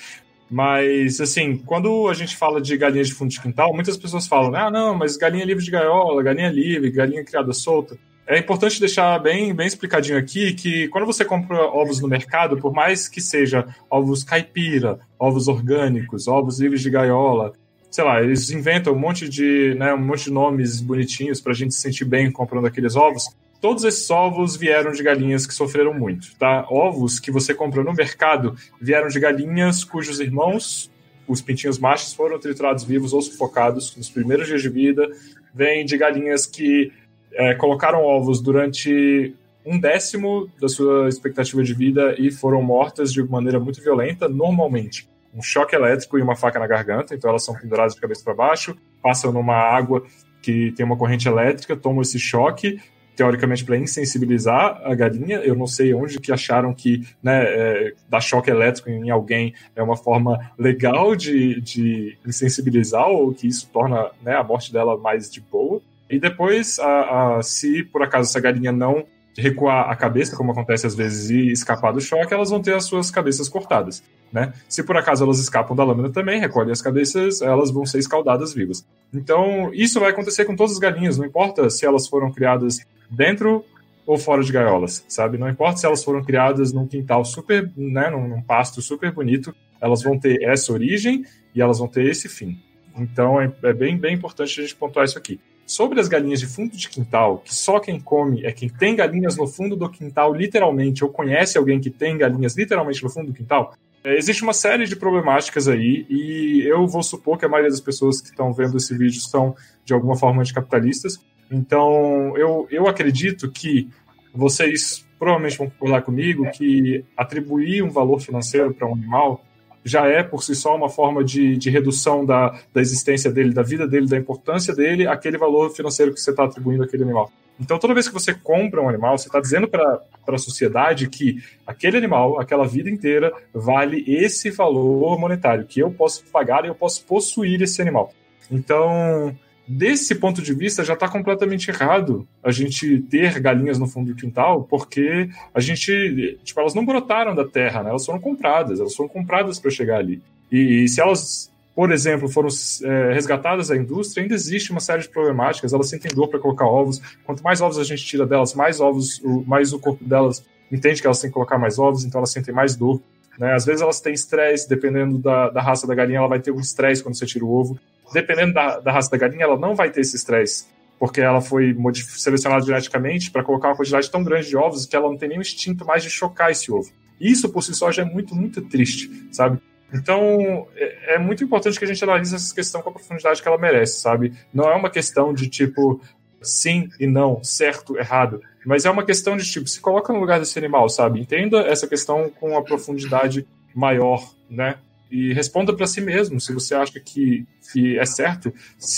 Mas, 0.50 1.20
assim, 1.20 1.58
quando 1.58 2.08
a 2.08 2.14
gente 2.14 2.34
fala 2.34 2.60
de 2.60 2.76
galinha 2.78 3.04
de 3.04 3.12
fundo 3.12 3.30
de 3.30 3.40
quintal, 3.40 3.74
muitas 3.74 3.96
pessoas 3.96 4.26
falam, 4.26 4.54
ah, 4.54 4.70
não, 4.70 4.94
mas 4.94 5.18
galinha 5.18 5.44
livre 5.44 5.62
de 5.62 5.70
gaiola, 5.70 6.22
galinha 6.22 6.48
livre, 6.48 6.90
galinha 6.90 7.22
criada 7.22 7.52
solta. 7.52 7.96
é 8.26 8.38
importante 8.38 8.80
deixar 8.80 9.18
bem, 9.20 9.54
bem 9.54 9.66
explicadinho 9.66 10.18
aqui 10.18 10.54
que 10.54 10.88
quando 10.88 11.04
você 11.04 11.24
compra 11.24 11.62
ovos 11.62 12.00
no 12.00 12.08
mercado, 12.08 12.56
por 12.56 12.72
mais 12.72 13.06
que 13.06 13.20
seja 13.20 13.66
ovos 13.88 14.24
caipira, 14.24 14.98
ovos 15.18 15.46
orgânicos, 15.46 16.26
ovos 16.26 16.58
livres 16.58 16.80
de 16.80 16.90
gaiola, 16.90 17.52
sei 17.90 18.04
lá, 18.04 18.22
eles 18.22 18.50
inventam 18.50 18.92
um 18.92 18.98
monte 18.98 19.28
de, 19.28 19.74
né, 19.74 19.92
um 19.92 19.98
monte 19.98 20.24
de 20.24 20.30
nomes 20.32 20.80
bonitinhos 20.80 21.40
para 21.40 21.52
a 21.52 21.54
gente 21.54 21.74
se 21.74 21.80
sentir 21.80 22.04
bem 22.04 22.30
comprando 22.30 22.66
aqueles 22.66 22.94
ovos. 22.94 23.24
Todos 23.60 23.84
esses 23.84 24.08
ovos 24.10 24.56
vieram 24.56 24.92
de 24.92 25.02
galinhas 25.02 25.46
que 25.46 25.52
sofreram 25.52 25.92
muito, 25.92 26.34
tá? 26.38 26.66
Ovos 26.70 27.20
que 27.20 27.30
você 27.30 27.52
compra 27.52 27.84
no 27.84 27.92
mercado 27.92 28.54
vieram 28.80 29.08
de 29.08 29.20
galinhas 29.20 29.84
cujos 29.84 30.18
irmãos, 30.18 30.90
os 31.28 31.42
pintinhos 31.42 31.78
machos, 31.78 32.14
foram 32.14 32.38
triturados 32.38 32.84
vivos 32.84 33.12
ou 33.12 33.20
sufocados 33.20 33.94
nos 33.96 34.08
primeiros 34.08 34.46
dias 34.46 34.62
de 34.62 34.68
vida. 34.68 35.06
Vêm 35.54 35.84
de 35.84 35.98
galinhas 35.98 36.46
que 36.46 36.90
é, 37.32 37.54
colocaram 37.54 38.02
ovos 38.02 38.40
durante 38.40 39.34
um 39.64 39.78
décimo 39.78 40.48
da 40.60 40.68
sua 40.68 41.08
expectativa 41.08 41.62
de 41.62 41.74
vida 41.74 42.14
e 42.18 42.30
foram 42.30 42.62
mortas 42.62 43.12
de 43.12 43.22
maneira 43.22 43.60
muito 43.60 43.82
violenta, 43.82 44.28
normalmente. 44.28 45.08
Um 45.34 45.42
choque 45.42 45.74
elétrico 45.74 46.18
e 46.18 46.22
uma 46.22 46.34
faca 46.34 46.58
na 46.58 46.66
garganta, 46.66 47.14
então 47.14 47.30
elas 47.30 47.44
são 47.44 47.54
penduradas 47.54 47.94
de 47.94 48.00
cabeça 48.00 48.22
para 48.24 48.34
baixo, 48.34 48.76
passam 49.02 49.32
numa 49.32 49.54
água 49.54 50.04
que 50.42 50.72
tem 50.72 50.84
uma 50.84 50.96
corrente 50.96 51.28
elétrica, 51.28 51.76
tomam 51.76 52.02
esse 52.02 52.18
choque, 52.18 52.80
teoricamente 53.14 53.64
para 53.64 53.76
insensibilizar 53.76 54.80
a 54.82 54.94
galinha. 54.94 55.38
Eu 55.38 55.54
não 55.54 55.66
sei 55.66 55.92
onde 55.92 56.18
que 56.18 56.32
acharam 56.32 56.72
que 56.72 57.06
né, 57.22 57.44
é, 57.44 57.94
dar 58.08 58.20
choque 58.20 58.50
elétrico 58.50 58.88
em 58.88 59.10
alguém 59.10 59.54
é 59.76 59.82
uma 59.82 59.96
forma 59.96 60.50
legal 60.58 61.14
de, 61.14 61.60
de 61.60 62.16
insensibilizar 62.26 63.08
ou 63.08 63.34
que 63.34 63.46
isso 63.46 63.68
torna 63.70 64.10
né, 64.22 64.34
a 64.34 64.42
morte 64.42 64.72
dela 64.72 64.96
mais 64.96 65.30
de 65.30 65.40
boa. 65.40 65.82
E 66.08 66.18
depois, 66.18 66.78
a, 66.78 67.36
a, 67.36 67.42
se 67.42 67.84
por 67.84 68.02
acaso 68.02 68.30
essa 68.30 68.40
galinha 68.40 68.72
não 68.72 69.04
recuar 69.36 69.90
a 69.90 69.96
cabeça, 69.96 70.36
como 70.36 70.52
acontece 70.52 70.86
às 70.86 70.94
vezes, 70.94 71.30
e 71.30 71.52
escapar 71.52 71.92
do 71.92 72.00
choque, 72.00 72.32
elas 72.32 72.50
vão 72.50 72.60
ter 72.60 72.74
as 72.74 72.84
suas 72.84 73.10
cabeças 73.10 73.48
cortadas. 73.48 74.02
Né? 74.32 74.52
Se 74.68 74.82
por 74.82 74.96
acaso 74.96 75.24
elas 75.24 75.38
escapam 75.38 75.76
da 75.76 75.82
lâmina 75.82 76.10
também, 76.10 76.40
recolhem 76.40 76.70
as 76.72 76.82
cabeças, 76.82 77.42
elas 77.42 77.70
vão 77.70 77.84
ser 77.84 77.98
escaldadas 77.98 78.54
vivas. 78.54 78.84
Então, 79.12 79.72
isso 79.72 79.98
vai 79.98 80.10
acontecer 80.10 80.44
com 80.44 80.54
todas 80.54 80.72
as 80.72 80.78
galinhas, 80.78 81.18
não 81.18 81.26
importa 81.26 81.68
se 81.68 81.84
elas 81.84 82.06
foram 82.06 82.30
criadas 82.30 82.78
dentro 83.10 83.64
ou 84.06 84.18
fora 84.18 84.42
de 84.42 84.52
gaiolas, 84.52 85.04
sabe? 85.08 85.38
Não 85.38 85.48
importa 85.48 85.78
se 85.78 85.86
elas 85.86 86.02
foram 86.02 86.22
criadas 86.22 86.72
num 86.72 86.86
quintal 86.86 87.24
super, 87.24 87.70
né, 87.76 88.10
num, 88.10 88.26
num 88.26 88.42
pasto 88.42 88.80
super 88.80 89.12
bonito, 89.12 89.54
elas 89.80 90.02
vão 90.02 90.18
ter 90.18 90.42
essa 90.42 90.72
origem 90.72 91.24
e 91.54 91.60
elas 91.60 91.78
vão 91.78 91.88
ter 91.88 92.06
esse 92.06 92.28
fim. 92.28 92.58
Então, 92.96 93.40
é, 93.40 93.52
é 93.62 93.72
bem, 93.72 93.96
bem 93.96 94.14
importante 94.14 94.60
a 94.60 94.62
gente 94.62 94.76
pontuar 94.76 95.04
isso 95.04 95.18
aqui. 95.18 95.40
Sobre 95.70 96.00
as 96.00 96.08
galinhas 96.08 96.40
de 96.40 96.48
fundo 96.48 96.76
de 96.76 96.88
quintal, 96.88 97.38
que 97.44 97.54
só 97.54 97.78
quem 97.78 98.00
come 98.00 98.44
é 98.44 98.50
quem 98.50 98.68
tem 98.68 98.96
galinhas 98.96 99.36
no 99.36 99.46
fundo 99.46 99.76
do 99.76 99.88
quintal, 99.88 100.34
literalmente, 100.34 101.04
ou 101.04 101.10
conhece 101.10 101.56
alguém 101.56 101.78
que 101.78 101.88
tem 101.88 102.18
galinhas 102.18 102.56
literalmente 102.56 103.00
no 103.04 103.08
fundo 103.08 103.28
do 103.28 103.32
quintal, 103.32 103.72
é, 104.02 104.16
existe 104.18 104.42
uma 104.42 104.52
série 104.52 104.84
de 104.84 104.96
problemáticas 104.96 105.68
aí, 105.68 106.04
e 106.10 106.64
eu 106.66 106.88
vou 106.88 107.04
supor 107.04 107.38
que 107.38 107.44
a 107.44 107.48
maioria 107.48 107.70
das 107.70 107.80
pessoas 107.80 108.20
que 108.20 108.30
estão 108.30 108.52
vendo 108.52 108.78
esse 108.78 108.98
vídeo 108.98 109.20
são, 109.20 109.54
de 109.84 109.94
alguma 109.94 110.16
forma, 110.16 110.40
anticapitalistas. 110.42 111.20
Então, 111.48 112.36
eu, 112.36 112.66
eu 112.68 112.88
acredito 112.88 113.48
que 113.48 113.88
vocês 114.34 115.06
provavelmente 115.20 115.56
vão 115.56 115.70
concordar 115.70 116.02
comigo 116.02 116.50
que 116.50 117.04
atribuir 117.16 117.84
um 117.84 117.90
valor 117.90 118.18
financeiro 118.18 118.74
para 118.74 118.88
um 118.88 118.94
animal 118.94 119.44
já 119.84 120.06
é 120.06 120.22
por 120.22 120.42
si 120.42 120.54
só 120.54 120.76
uma 120.76 120.88
forma 120.88 121.24
de, 121.24 121.56
de 121.56 121.70
redução 121.70 122.24
da, 122.24 122.58
da 122.72 122.80
existência 122.80 123.30
dele, 123.30 123.52
da 123.52 123.62
vida 123.62 123.86
dele, 123.86 124.06
da 124.06 124.16
importância 124.16 124.74
dele, 124.74 125.06
aquele 125.06 125.38
valor 125.38 125.70
financeiro 125.70 126.12
que 126.12 126.20
você 126.20 126.30
está 126.30 126.44
atribuindo 126.44 126.82
àquele 126.82 127.02
animal. 127.02 127.30
Então, 127.58 127.78
toda 127.78 127.92
vez 127.92 128.08
que 128.08 128.14
você 128.14 128.32
compra 128.32 128.80
um 128.80 128.88
animal, 128.88 129.18
você 129.18 129.28
está 129.28 129.38
dizendo 129.38 129.68
para 129.68 130.00
a 130.26 130.38
sociedade 130.38 131.08
que 131.08 131.42
aquele 131.66 131.98
animal, 131.98 132.40
aquela 132.40 132.66
vida 132.66 132.88
inteira, 132.88 133.30
vale 133.52 134.02
esse 134.06 134.50
valor 134.50 135.18
monetário, 135.18 135.66
que 135.66 135.80
eu 135.80 135.90
posso 135.90 136.24
pagar 136.32 136.64
e 136.64 136.68
eu 136.68 136.74
posso 136.74 137.04
possuir 137.04 137.60
esse 137.60 137.82
animal. 137.82 138.14
Então, 138.50 139.36
desse 139.70 140.16
ponto 140.16 140.42
de 140.42 140.52
vista, 140.52 140.84
já 140.84 140.94
está 140.94 141.08
completamente 141.08 141.70
errado 141.70 142.26
a 142.42 142.50
gente 142.50 143.02
ter 143.02 143.38
galinhas 143.38 143.78
no 143.78 143.86
fundo 143.86 144.12
do 144.12 144.16
quintal, 144.16 144.64
porque 144.64 145.30
a 145.54 145.60
gente, 145.60 146.36
tipo, 146.42 146.58
elas 146.58 146.74
não 146.74 146.84
brotaram 146.84 147.36
da 147.36 147.46
terra, 147.46 147.84
né? 147.84 147.90
Elas 147.90 148.04
foram 148.04 148.18
compradas, 148.18 148.80
elas 148.80 148.96
foram 148.96 149.08
compradas 149.08 149.60
para 149.60 149.70
chegar 149.70 149.98
ali. 149.98 150.20
E, 150.50 150.82
e, 150.82 150.88
se 150.88 151.00
elas, 151.00 151.52
por 151.72 151.92
exemplo, 151.92 152.28
foram 152.28 152.48
é, 152.82 153.12
resgatadas 153.12 153.68
da 153.68 153.76
indústria, 153.76 154.24
ainda 154.24 154.34
existe 154.34 154.72
uma 154.72 154.80
série 154.80 155.02
de 155.02 155.08
problemáticas. 155.08 155.72
Elas 155.72 155.88
sentem 155.88 156.10
dor 156.12 156.26
para 156.26 156.40
colocar 156.40 156.66
ovos. 156.66 157.00
Quanto 157.24 157.40
mais 157.44 157.60
ovos 157.60 157.78
a 157.78 157.84
gente 157.84 158.04
tira 158.04 158.26
delas, 158.26 158.54
mais 158.54 158.80
ovos, 158.80 159.20
o, 159.22 159.44
mais 159.46 159.72
o 159.72 159.78
corpo 159.78 160.04
delas 160.04 160.44
entende 160.70 161.00
que 161.00 161.06
elas 161.06 161.20
têm 161.20 161.30
que 161.30 161.34
colocar 161.34 161.58
mais 161.58 161.78
ovos, 161.78 162.04
então 162.04 162.18
elas 162.18 162.32
sentem 162.32 162.52
mais 162.52 162.74
dor. 162.74 163.00
Né? 163.38 163.54
Às 163.54 163.64
vezes 163.64 163.82
elas 163.82 164.00
têm 164.00 164.12
estresse, 164.12 164.68
dependendo 164.68 165.16
da, 165.16 165.48
da 165.48 165.62
raça 165.62 165.86
da 165.86 165.94
galinha, 165.94 166.18
ela 166.18 166.28
vai 166.28 166.40
ter 166.40 166.50
um 166.50 166.58
estresse 166.58 167.04
quando 167.04 167.14
você 167.14 167.24
tira 167.24 167.44
o 167.44 167.52
ovo 167.52 167.78
dependendo 168.12 168.54
da, 168.54 168.80
da 168.80 168.92
raça 168.92 169.10
da 169.10 169.16
galinha, 169.16 169.44
ela 169.44 169.58
não 169.58 169.74
vai 169.74 169.90
ter 169.90 170.00
esse 170.00 170.16
estresse, 170.16 170.66
porque 170.98 171.20
ela 171.20 171.40
foi 171.40 171.76
selecionada 171.94 172.64
geneticamente 172.64 173.30
para 173.30 173.42
colocar 173.42 173.68
uma 173.68 173.76
quantidade 173.76 174.10
tão 174.10 174.22
grande 174.22 174.48
de 174.48 174.56
ovos 174.56 174.86
que 174.86 174.96
ela 174.96 175.08
não 175.08 175.16
tem 175.16 175.28
nenhum 175.28 175.40
instinto 175.40 175.84
mais 175.84 176.02
de 176.02 176.10
chocar 176.10 176.50
esse 176.50 176.70
ovo. 176.70 176.90
Isso 177.20 177.48
por 177.50 177.62
si 177.62 177.74
só 177.74 177.90
já 177.90 178.02
é 178.02 178.04
muito, 178.04 178.34
muito 178.34 178.62
triste, 178.62 179.10
sabe? 179.30 179.60
Então, 179.92 180.68
é, 180.76 181.14
é, 181.14 181.18
muito 181.18 181.42
importante 181.42 181.78
que 181.78 181.84
a 181.84 181.88
gente 181.88 182.02
analise 182.02 182.34
essa 182.34 182.54
questão 182.54 182.80
com 182.80 182.90
a 182.90 182.92
profundidade 182.92 183.42
que 183.42 183.48
ela 183.48 183.58
merece, 183.58 184.00
sabe? 184.00 184.32
Não 184.54 184.70
é 184.70 184.74
uma 184.74 184.88
questão 184.88 185.34
de 185.34 185.48
tipo 185.48 186.00
sim 186.40 186.88
e 186.98 187.06
não, 187.06 187.42
certo, 187.44 187.98
errado, 187.98 188.40
mas 188.64 188.86
é 188.86 188.90
uma 188.90 189.04
questão 189.04 189.36
de 189.36 189.44
tipo, 189.44 189.66
se 189.68 189.80
coloca 189.80 190.12
no 190.12 190.20
lugar 190.20 190.38
desse 190.38 190.58
animal, 190.58 190.88
sabe? 190.88 191.20
Entenda 191.20 191.60
essa 191.60 191.86
questão 191.86 192.30
com 192.30 192.56
a 192.56 192.62
profundidade 192.62 193.46
maior, 193.74 194.32
né? 194.48 194.76
E 195.10 195.32
responda 195.32 195.74
para 195.74 195.86
si 195.86 196.00
mesmo 196.00 196.40
se 196.40 196.52
você 196.52 196.74
acha 196.74 197.00
que, 197.00 197.46
que 197.72 197.98
é 197.98 198.06
certo, 198.06 198.52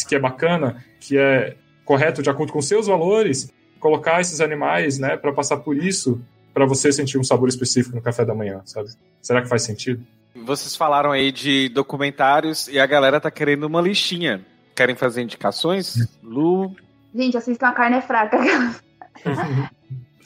que 0.09 0.15
é 0.15 0.19
bacana, 0.19 0.85
que 1.01 1.17
é 1.17 1.57
correto 1.85 2.23
de 2.23 2.31
acordo 2.31 2.53
com 2.53 2.61
seus 2.61 2.87
valores, 2.87 3.51
colocar 3.81 4.21
esses 4.21 4.41
animais, 4.41 4.99
né, 4.99 5.17
para 5.17 5.33
passar 5.33 5.59
por 5.59 5.77
isso, 5.77 6.21
para 6.55 6.67
você 6.67 6.93
sentir 6.93 7.19
um 7.19 7.25
sabor 7.25 7.49
específico 7.49 7.97
no 7.97 8.03
café 8.03 8.25
da 8.25 8.35
manhã, 8.35 8.61
sabe? 8.65 8.91
Será 9.21 9.43
que 9.43 9.49
faz 9.49 9.63
sentido? 9.63 10.05
Vocês 10.35 10.77
falaram 10.77 11.13
aí 11.13 11.33
de 11.33 11.69
documentários 11.69 12.69
e 12.69 12.79
a 12.79 12.87
galera 12.87 13.21
tá 13.21 13.31
querendo 13.31 13.65
uma 13.65 13.81
listinha. 13.81 14.45
Querem 14.75 14.95
fazer 14.95 15.23
indicações? 15.23 16.09
Lu? 16.23 16.75
Gente, 17.15 17.37
assistam 17.37 17.69
a 17.69 17.73
carne 17.73 17.97
é 17.97 18.01
fraca. 18.01 18.39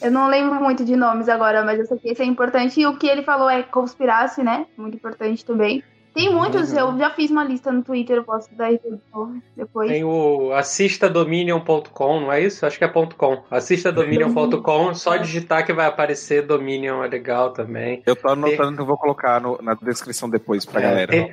Eu 0.01 0.11
não 0.11 0.29
lembro 0.29 0.57
muito 0.57 0.85
de 0.85 0.97
nomes 0.97 1.29
agora, 1.29 1.65
mas 1.65 1.79
eu 1.79 1.87
sei 1.87 1.99
que 1.99 2.09
esse 2.09 2.23
é 2.23 2.27
importante. 2.27 2.81
E 2.81 2.87
o 2.87 2.97
que 2.97 3.07
ele 3.07 3.23
falou 3.23 3.49
é 3.49 3.63
conspirasse, 3.63 4.43
né? 4.43 4.67
Muito 4.77 4.97
importante 4.97 5.45
também. 5.45 5.83
Tem 6.17 6.33
muitos, 6.33 6.73
uhum. 6.73 6.79
eu 6.79 6.99
já 6.99 7.11
fiz 7.11 7.31
uma 7.31 7.45
lista 7.45 7.71
no 7.71 7.83
Twitter, 7.83 8.17
eu 8.17 8.25
posso 8.25 8.49
dar 8.55 8.71
de 8.71 8.81
novo 9.13 9.39
depois. 9.55 9.91
Tem 9.91 10.03
o 10.03 10.51
assistadominion.com, 10.55 12.21
não 12.21 12.33
é 12.33 12.41
isso? 12.41 12.65
Acho 12.65 12.79
que 12.79 12.85
é 12.85 12.89
.com. 12.89 13.43
Assistadominion.com, 13.51 14.95
só 14.95 15.19
digitar 15.19 15.67
que 15.67 15.75
vai 15.75 15.85
aparecer 15.85 16.41
Dominion, 16.47 17.05
é 17.05 17.09
legal 17.09 17.53
também. 17.53 18.03
Eu 18.07 18.17
tô 18.17 18.31
anotando 18.31 18.77
que 18.77 18.81
eu 18.81 18.87
vou 18.87 18.97
colocar 18.97 19.39
no, 19.43 19.61
na 19.61 19.75
descrição 19.75 20.31
depois 20.31 20.65
pra 20.65 20.81
é, 20.81 20.85
galera. 20.85 21.13
Tem... 21.13 21.31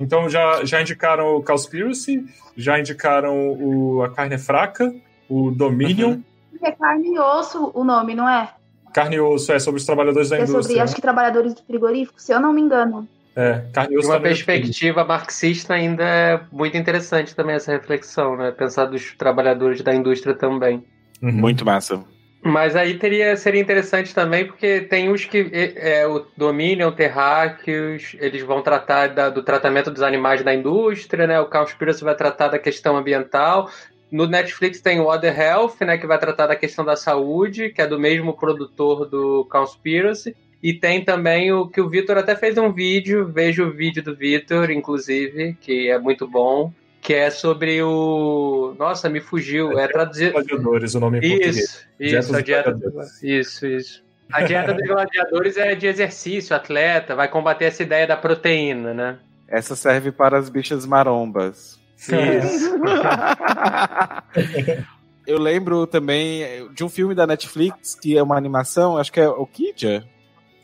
Então 0.00 0.30
já, 0.30 0.64
já 0.64 0.80
indicaram 0.80 1.36
o 1.36 1.42
Conspiracy, 1.42 2.24
já 2.56 2.80
indicaram 2.80 3.50
o 3.52 4.02
A 4.02 4.08
Carne 4.08 4.36
é 4.36 4.38
Fraca, 4.38 4.94
o 5.28 5.50
Dominion. 5.50 6.12
Uhum. 6.12 6.22
É 6.62 6.72
carne 6.72 7.14
e 7.14 7.18
osso 7.18 7.70
o 7.74 7.84
nome, 7.84 8.14
não 8.14 8.28
é? 8.28 8.50
Carne 8.92 9.16
e 9.16 9.20
osso, 9.20 9.52
é 9.52 9.58
sobre 9.58 9.78
os 9.80 9.86
trabalhadores 9.86 10.30
da 10.30 10.36
é 10.36 10.40
indústria. 10.40 10.62
Sobre, 10.62 10.76
né? 10.76 10.82
acho 10.82 10.94
que 10.94 11.02
trabalhadores 11.02 11.54
do 11.54 11.62
frigorífico, 11.62 12.20
se 12.20 12.32
eu 12.32 12.40
não 12.40 12.52
me 12.52 12.62
engano. 12.62 13.06
É, 13.34 13.62
carne 13.72 13.94
e 13.94 13.98
osso. 13.98 14.08
uma 14.08 14.18
perspectiva 14.18 15.04
marxista 15.04 15.74
ainda 15.74 16.02
é 16.02 16.40
muito 16.50 16.76
interessante 16.76 17.36
também 17.36 17.56
essa 17.56 17.72
reflexão, 17.72 18.36
né? 18.36 18.50
Pensar 18.50 18.86
dos 18.86 19.14
trabalhadores 19.14 19.82
da 19.82 19.94
indústria 19.94 20.34
também. 20.34 20.82
Uhum. 21.22 21.32
Muito 21.32 21.64
massa. 21.64 22.02
Mas 22.42 22.76
aí 22.76 22.96
teria, 22.96 23.36
seria 23.36 23.60
interessante 23.60 24.14
também, 24.14 24.46
porque 24.46 24.82
tem 24.82 25.10
os 25.10 25.24
que 25.24 25.50
é, 25.52 26.06
o 26.06 26.24
Dominion, 26.36 26.92
Terráqueos, 26.92 28.16
eles 28.20 28.42
vão 28.42 28.62
tratar 28.62 29.08
da, 29.08 29.28
do 29.28 29.42
tratamento 29.42 29.90
dos 29.90 30.02
animais 30.02 30.44
da 30.44 30.54
indústria, 30.54 31.26
né? 31.26 31.40
O 31.40 31.46
Conspiracy 31.46 32.04
vai 32.04 32.14
tratar 32.14 32.48
da 32.48 32.58
questão 32.58 32.96
ambiental. 32.96 33.68
No 34.10 34.26
Netflix 34.26 34.80
tem 34.80 35.00
o 35.00 35.08
Other 35.08 35.38
Health, 35.38 35.76
né, 35.80 35.98
que 35.98 36.06
vai 36.06 36.18
tratar 36.18 36.46
da 36.46 36.56
questão 36.56 36.84
da 36.84 36.96
saúde, 36.96 37.70
que 37.70 37.82
é 37.82 37.86
do 37.86 37.98
mesmo 37.98 38.34
produtor 38.34 39.08
do 39.08 39.44
Conspiracy. 39.50 40.36
E 40.62 40.72
tem 40.72 41.04
também 41.04 41.52
o 41.52 41.66
que 41.68 41.80
o 41.80 41.88
Vitor 41.88 42.16
até 42.16 42.34
fez 42.34 42.56
um 42.56 42.72
vídeo, 42.72 43.30
vejo 43.32 43.64
o 43.64 43.72
vídeo 43.72 44.02
do 44.02 44.16
Vitor, 44.16 44.70
inclusive, 44.70 45.56
que 45.60 45.90
é 45.90 45.98
muito 45.98 46.26
bom, 46.26 46.72
que 47.00 47.14
é 47.14 47.30
sobre 47.30 47.82
o. 47.82 48.74
Nossa, 48.78 49.08
me 49.08 49.20
fugiu. 49.20 49.78
É, 49.78 49.84
é 49.84 49.88
traduzir. 49.88 50.32
Gladiadores, 50.32 50.94
o 50.94 51.00
nome 51.00 51.18
em 51.18 51.22
isso, 51.22 51.30
português. 51.30 51.86
Isso, 52.00 52.36
a 52.36 52.40
dieta. 52.40 52.78
Isso, 53.22 53.66
isso. 53.66 54.06
A 54.32 54.42
dieta 54.42 54.74
dos 54.74 54.86
gladiadores 54.86 55.56
é 55.56 55.74
de 55.74 55.86
exercício, 55.86 56.56
atleta, 56.56 57.14
vai 57.14 57.28
combater 57.28 57.66
essa 57.66 57.82
ideia 57.82 58.06
da 58.06 58.16
proteína, 58.16 58.92
né? 58.92 59.18
Essa 59.46 59.76
serve 59.76 60.10
para 60.10 60.36
as 60.36 60.48
bichas 60.48 60.84
marombas. 60.84 61.78
Eu 65.26 65.38
lembro 65.40 65.86
também 65.88 66.68
de 66.72 66.84
um 66.84 66.88
filme 66.88 67.12
da 67.14 67.26
Netflix 67.26 67.96
que 67.96 68.16
é 68.16 68.22
uma 68.22 68.36
animação, 68.36 68.96
acho 68.96 69.12
que 69.12 69.18
é 69.20 69.28
Okja. 69.28 70.04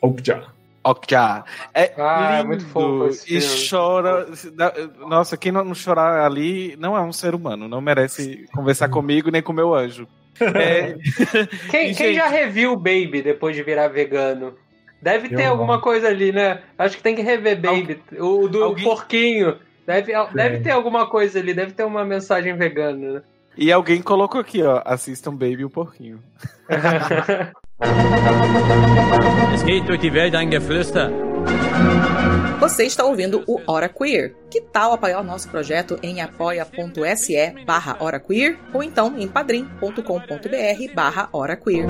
Okja. 0.01 0.43
Okja. 0.83 1.43
É 1.73 1.93
Ah, 1.97 2.35
é 2.35 2.37
lindo 2.37 2.47
muito 2.47 2.65
fofo 2.67 3.07
esse 3.07 3.37
e 3.65 3.69
chora. 3.69 4.27
Nossa, 5.07 5.35
quem 5.35 5.51
não 5.51 5.73
chorar 5.75 6.25
ali 6.25 6.75
não 6.79 6.95
é 6.95 7.01
um 7.01 7.11
ser 7.11 7.35
humano, 7.35 7.67
não 7.67 7.81
merece 7.81 8.45
conversar 8.53 8.87
comigo 8.89 9.29
nem 9.29 9.41
com 9.41 9.51
meu 9.51 9.73
anjo. 9.75 10.07
É, 10.39 10.95
Quem, 11.69 11.91
E, 11.91 11.95
quem 11.95 12.07
gente- 12.07 12.15
já 12.15 12.27
reviu 12.27 12.71
o 12.73 12.77
Baby 12.77 13.21
depois 13.21 13.55
de 13.55 13.63
virar 13.63 13.87
vegano? 13.89 14.55
Deve 15.01 15.27
ter 15.29 15.45
alguma 15.45 15.81
coisa 15.81 16.07
ali, 16.07 16.31
né? 16.31 16.61
Acho 16.77 16.95
que 16.97 17.03
tem 17.03 17.15
que 17.15 17.21
rever 17.21 17.59
Baby. 17.59 18.01
O 18.19 18.47
do 18.47 18.63
alguém- 18.63 18.83
porquinho. 18.85 19.57
Deve, 19.85 20.13
deve 20.33 20.59
ter 20.61 20.71
alguma 20.71 21.07
coisa 21.07 21.39
ali, 21.39 21.53
deve 21.53 21.73
ter 21.73 21.83
uma 21.83 22.05
mensagem 22.05 22.55
vegana. 22.55 23.13
né? 23.13 23.21
e 23.55 23.71
alguém 23.71 24.01
colocou 24.01 24.41
aqui, 24.41 24.63
ó, 24.63 24.81
assistam 24.83 25.31
Baby 25.31 25.63
o 25.65 25.69
Porquinho. 25.69 26.19
Es 29.53 29.63
geht 29.63 29.85
durch 29.87 29.99
die 29.99 30.13
Welt 30.13 30.35
ein 30.35 30.49
Geflüster. 30.49 31.11
Você 32.59 32.85
está 32.85 33.03
ouvindo 33.03 33.43
o 33.45 33.59
Hora 33.67 33.89
Queer. 33.89 34.33
Que 34.49 34.61
tal 34.61 34.93
apoiar 34.93 35.19
o 35.19 35.23
nosso 35.23 35.49
projeto 35.49 35.99
em 36.01 36.21
apoia.se 36.21 37.65
barra 37.65 37.97
Hora 37.99 38.19
Queer 38.19 38.57
ou 38.73 38.81
então 38.81 39.13
em 39.17 39.27
padrim.com.br 39.27 40.93
barra 40.95 41.27
Hora 41.33 41.57
Queer. 41.57 41.87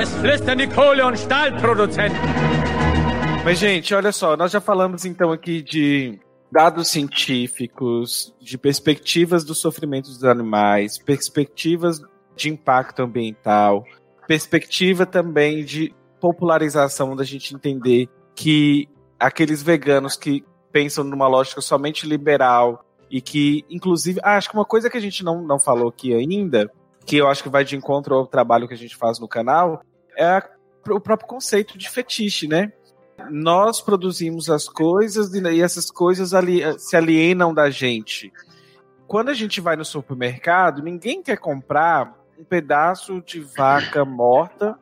Es 0.00 0.08
flüstern 0.14 0.58
die 0.58 0.68
Kohle- 0.68 1.02
und 1.02 1.18
Stahlproduzenten. 1.18 2.16
Mas, 3.44 3.58
gente, 3.58 3.94
olha 3.94 4.12
só, 4.12 4.36
nós 4.36 4.50
já 4.50 4.60
falamos 4.60 5.04
então 5.04 5.30
aqui 5.30 5.60
de 5.60 6.18
dados 6.50 6.88
científicos, 6.88 8.34
de 8.40 8.56
perspectivas 8.56 9.44
do 9.44 9.54
sofrimento 9.54 10.06
dos 10.06 10.24
animais, 10.24 10.98
perspectivas 10.98 12.00
de 12.34 12.48
impacto 12.48 13.02
ambiental, 13.02 13.84
perspectiva 14.26 15.04
também 15.04 15.64
de 15.64 15.94
popularização 16.20 17.14
da 17.14 17.24
gente 17.24 17.54
entender 17.54 18.08
que 18.34 18.88
aqueles 19.18 19.62
veganos 19.62 20.16
que 20.16 20.44
pensam 20.72 21.04
numa 21.04 21.26
lógica 21.28 21.60
somente 21.60 22.06
liberal 22.06 22.84
e 23.10 23.20
que, 23.20 23.64
inclusive, 23.70 24.20
ah, 24.22 24.36
acho 24.36 24.50
que 24.50 24.56
uma 24.56 24.64
coisa 24.64 24.90
que 24.90 24.96
a 24.96 25.00
gente 25.00 25.24
não, 25.24 25.42
não 25.42 25.58
falou 25.58 25.88
aqui 25.88 26.12
ainda, 26.14 26.70
que 27.06 27.16
eu 27.16 27.26
acho 27.26 27.42
que 27.42 27.48
vai 27.48 27.64
de 27.64 27.74
encontro 27.74 28.14
ao 28.14 28.26
trabalho 28.26 28.68
que 28.68 28.74
a 28.74 28.76
gente 28.78 28.96
faz 28.96 29.18
no 29.18 29.26
canal, 29.26 29.82
é 30.16 30.24
a- 30.24 30.48
o 30.90 31.00
próprio 31.00 31.28
conceito 31.28 31.76
de 31.78 31.88
fetiche, 31.88 32.46
né? 32.46 32.72
Nós 33.30 33.80
produzimos 33.80 34.48
as 34.48 34.68
coisas 34.68 35.34
e 35.34 35.40
e 35.40 35.62
essas 35.62 35.90
coisas 35.90 36.34
ali, 36.34 36.62
se 36.78 36.96
alienam 36.96 37.52
da 37.52 37.70
gente. 37.70 38.32
Quando 39.06 39.30
a 39.30 39.34
gente 39.34 39.60
vai 39.60 39.76
no 39.76 39.84
supermercado, 39.84 40.82
ninguém 40.82 41.22
quer 41.22 41.38
comprar 41.38 42.14
um 42.38 42.44
pedaço 42.44 43.22
de 43.22 43.40
vaca 43.40 44.04
morta, 44.04 44.78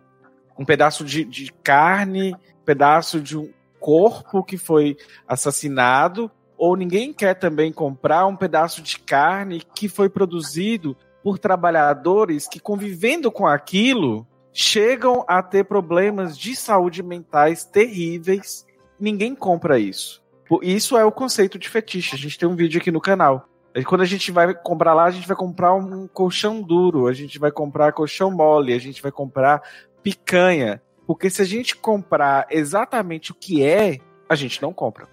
um 0.59 0.65
pedaço 0.65 1.05
de, 1.05 1.25
de 1.25 1.53
carne, 1.63 2.35
um 2.35 2.65
pedaço 2.65 3.21
de 3.21 3.37
um 3.37 3.53
corpo 3.79 4.43
que 4.43 4.59
foi 4.59 4.97
assassinado, 5.29 6.31
ou 6.59 6.77
ninguém 6.77 7.13
quer 7.13 7.35
também 7.35 7.73
comprar 7.73 8.27
um 8.27 8.37
pedaço 8.37 8.83
de 8.83 8.99
carne 8.99 9.63
que 9.75 9.89
foi 9.89 10.09
produzido 10.09 10.97
por 11.23 11.39
trabalhadores 11.39 12.49
que, 12.49 12.59
convivendo 12.59 13.31
com 13.31 13.47
aquilo, 13.47 14.27
chegam 14.57 15.23
a 15.29 15.43
ter 15.43 15.65
problemas 15.65 16.37
de 16.39 16.57
saúde 16.57 17.03
mentais 17.03 17.63
terríveis. 17.63 18.67
Ninguém 18.99 19.35
compra 19.35 19.79
isso. 19.79 20.25
Isso 20.63 20.97
é 20.97 21.05
o 21.05 21.13
conceito 21.13 21.59
de 21.59 21.69
fetiche. 21.69 22.15
A 22.15 22.19
gente 22.19 22.39
tem 22.39 22.49
um 22.49 22.57
vídeo 22.57 22.81
aqui 22.81 22.91
no 22.91 23.01
canal. 23.01 23.51
Quando 23.85 24.01
a 24.01 24.07
gente 24.07 24.33
vai 24.33 24.55
comprar 24.55 24.95
lá, 24.95 25.05
a 25.05 25.11
gente 25.11 25.29
vai 25.29 25.37
comprar 25.37 25.75
um 25.75 26.09
colchão 26.09 26.63
duro, 26.63 27.07
a 27.07 27.13
gente 27.13 27.39
vai 27.39 27.53
comprar 27.53 27.93
colchão 27.93 28.31
mole, 28.31 28.73
a 28.73 28.79
gente 28.79 29.03
vai 29.03 29.13
comprar 29.13 29.61
picanha. 30.03 30.81
Porque 31.07 31.29
se 31.29 31.43
a 31.43 31.45
gente 31.45 31.77
comprar 31.77 32.47
exatamente 32.49 33.33
o 33.33 33.35
que 33.35 33.63
é, 33.63 33.99
a 34.27 34.35
gente 34.35 34.63
não 34.63 34.73
compra. 34.73 35.07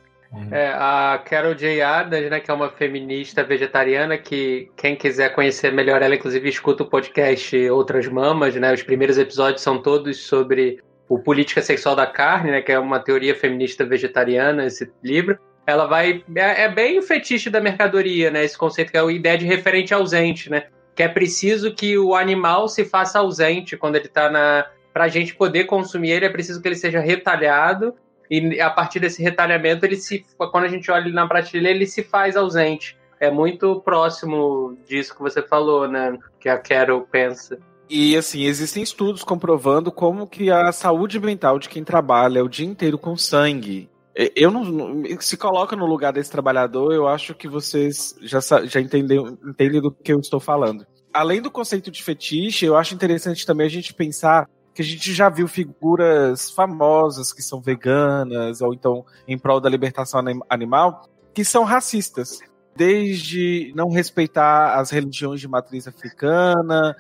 É, 0.52 0.70
a 0.70 1.22
Carol 1.24 1.54
J. 1.54 1.82
Adams, 1.82 2.30
né, 2.30 2.40
que 2.40 2.50
é 2.50 2.54
uma 2.54 2.70
feminista 2.70 3.44
vegetariana, 3.44 4.18
que 4.18 4.70
quem 4.76 4.96
quiser 4.96 5.34
conhecer 5.34 5.72
melhor 5.72 6.02
ela, 6.02 6.16
inclusive 6.16 6.50
escuta 6.50 6.84
o 6.84 6.90
podcast 6.90 7.56
Outras 7.70 8.08
Mamas, 8.08 8.56
né? 8.56 8.74
Os 8.74 8.82
primeiros 8.82 9.18
episódios 9.18 9.62
são 9.62 9.82
todos 9.82 10.26
sobre 10.26 10.80
o 11.08 11.20
Política 11.20 11.62
Sexual 11.62 11.96
da 11.96 12.08
Carne, 12.08 12.52
né? 12.52 12.62
Que 12.62 12.72
é 12.72 12.80
uma 12.80 13.00
teoria 13.00 13.36
feminista 13.36 13.86
vegetariana, 13.86 14.66
esse 14.66 14.92
livro. 15.04 15.38
Ela 15.68 15.86
vai. 15.86 16.24
É, 16.36 16.64
é 16.64 16.70
bem 16.70 16.98
o 16.98 17.04
fetiche 17.04 17.50
da 17.50 17.62
mercadoria, 17.62 18.32
né? 18.32 18.44
Esse 18.44 18.58
conceito 18.58 18.92
que 18.92 18.98
é 18.98 19.02
a 19.02 19.12
ideia 19.12 19.38
de 19.38 19.46
referente 19.46 19.94
ausente, 19.94 20.50
né? 20.50 20.66
Que 20.96 21.04
é 21.04 21.08
preciso 21.08 21.74
que 21.74 21.98
o 21.98 22.16
animal 22.16 22.68
se 22.68 22.86
faça 22.86 23.20
ausente 23.20 23.78
quando 23.78 23.96
ele 23.96 24.08
tá 24.08 24.30
na. 24.30 24.66
Pra 24.92 25.08
gente 25.08 25.36
poder 25.36 25.64
consumir 25.64 26.12
ele, 26.12 26.26
é 26.26 26.30
preciso 26.30 26.62
que 26.62 26.68
ele 26.68 26.76
seja 26.76 27.00
retalhado 27.00 27.96
e 28.30 28.60
a 28.60 28.70
partir 28.70 29.00
desse 29.00 29.22
retalhamento, 29.22 29.86
ele 29.86 29.96
se, 29.98 30.26
quando 30.38 30.64
a 30.66 30.68
gente 30.70 30.90
olha 30.90 31.06
ele 31.06 31.14
na 31.14 31.28
prateleira, 31.28 31.76
ele 31.76 31.86
se 31.88 32.04
faz 32.04 32.36
ausente. 32.36 32.98
É 33.20 33.30
muito 33.32 33.80
próximo 33.82 34.78
disso 34.88 35.16
que 35.16 35.22
você 35.22 35.42
falou, 35.42 35.88
né? 35.88 36.18
Que 36.40 36.50
a 36.50 36.58
Carol 36.58 37.02
pensa. 37.02 37.58
E 37.90 38.16
assim, 38.18 38.44
existem 38.44 38.82
estudos 38.82 39.24
comprovando 39.24 39.92
como 39.92 40.28
que 40.28 40.50
a 40.50 40.72
saúde 40.72 41.20
mental 41.20 41.60
de 41.60 41.70
quem 41.70 41.84
trabalha 41.84 42.44
o 42.44 42.50
dia 42.50 42.66
inteiro 42.66 42.98
com 42.98 43.16
sangue. 43.16 43.90
E- 44.18 44.32
Eu 44.36 44.52
não, 44.52 45.04
se 45.20 45.38
coloca 45.38 45.76
no 45.76 45.86
lugar 45.86 46.12
desse 46.12 46.32
trabalhador, 46.32 46.94
eu 46.94 47.08
acho 47.08 47.34
que 47.36 47.48
vocês 47.48 48.16
já, 48.22 48.40
já 48.66 48.82
entendem, 48.82 49.38
entendem 49.46 49.82
do 49.82 49.92
que 49.92 50.12
eu 50.12 50.20
estou 50.20 50.40
falando. 50.40 50.86
Além 51.14 51.42
do 51.42 51.52
conceito 51.52 51.92
de 51.92 52.04
fetiche, 52.04 52.66
eu 52.66 52.76
acho 52.76 52.96
interessante 52.96 53.46
também 53.46 53.68
a 53.68 53.70
gente 53.70 53.94
pensar 53.94 54.50
que 54.74 54.82
a 54.82 54.86
gente 54.86 55.14
já 55.14 55.30
viu 55.30 55.48
figuras 55.48 56.50
famosas 56.52 57.32
que 57.32 57.42
são 57.42 57.62
veganas 57.62 58.62
ou 58.62 58.74
então 58.74 59.06
em 59.28 59.38
prol 59.38 59.60
da 59.60 59.70
libertação 59.70 60.20
anim- 60.20 60.42
animal 60.50 61.08
que 61.34 61.46
são 61.46 61.64
racistas. 61.64 62.40
Desde 62.76 63.72
não 63.76 63.90
respeitar 63.90 64.80
as 64.80 64.90
religiões 64.90 65.40
de 65.40 65.48
matriz 65.48 65.88
africana, 65.88 66.96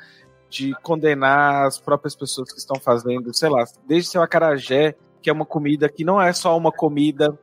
de 0.49 0.71
condenar 0.83 1.65
as 1.65 1.79
próprias 1.79 2.15
pessoas 2.15 2.51
que 2.51 2.59
estão 2.59 2.79
fazendo, 2.79 3.33
sei 3.33 3.49
lá, 3.49 3.63
desde 3.87 4.11
seu 4.11 4.21
acarajé, 4.21 4.95
que 5.19 5.29
é 5.29 5.33
uma 5.33 5.45
comida 5.45 5.89
que 5.89 6.03
não 6.03 6.21
é 6.21 6.31
só 6.31 6.55
uma 6.55 6.71
comida, 6.71 7.37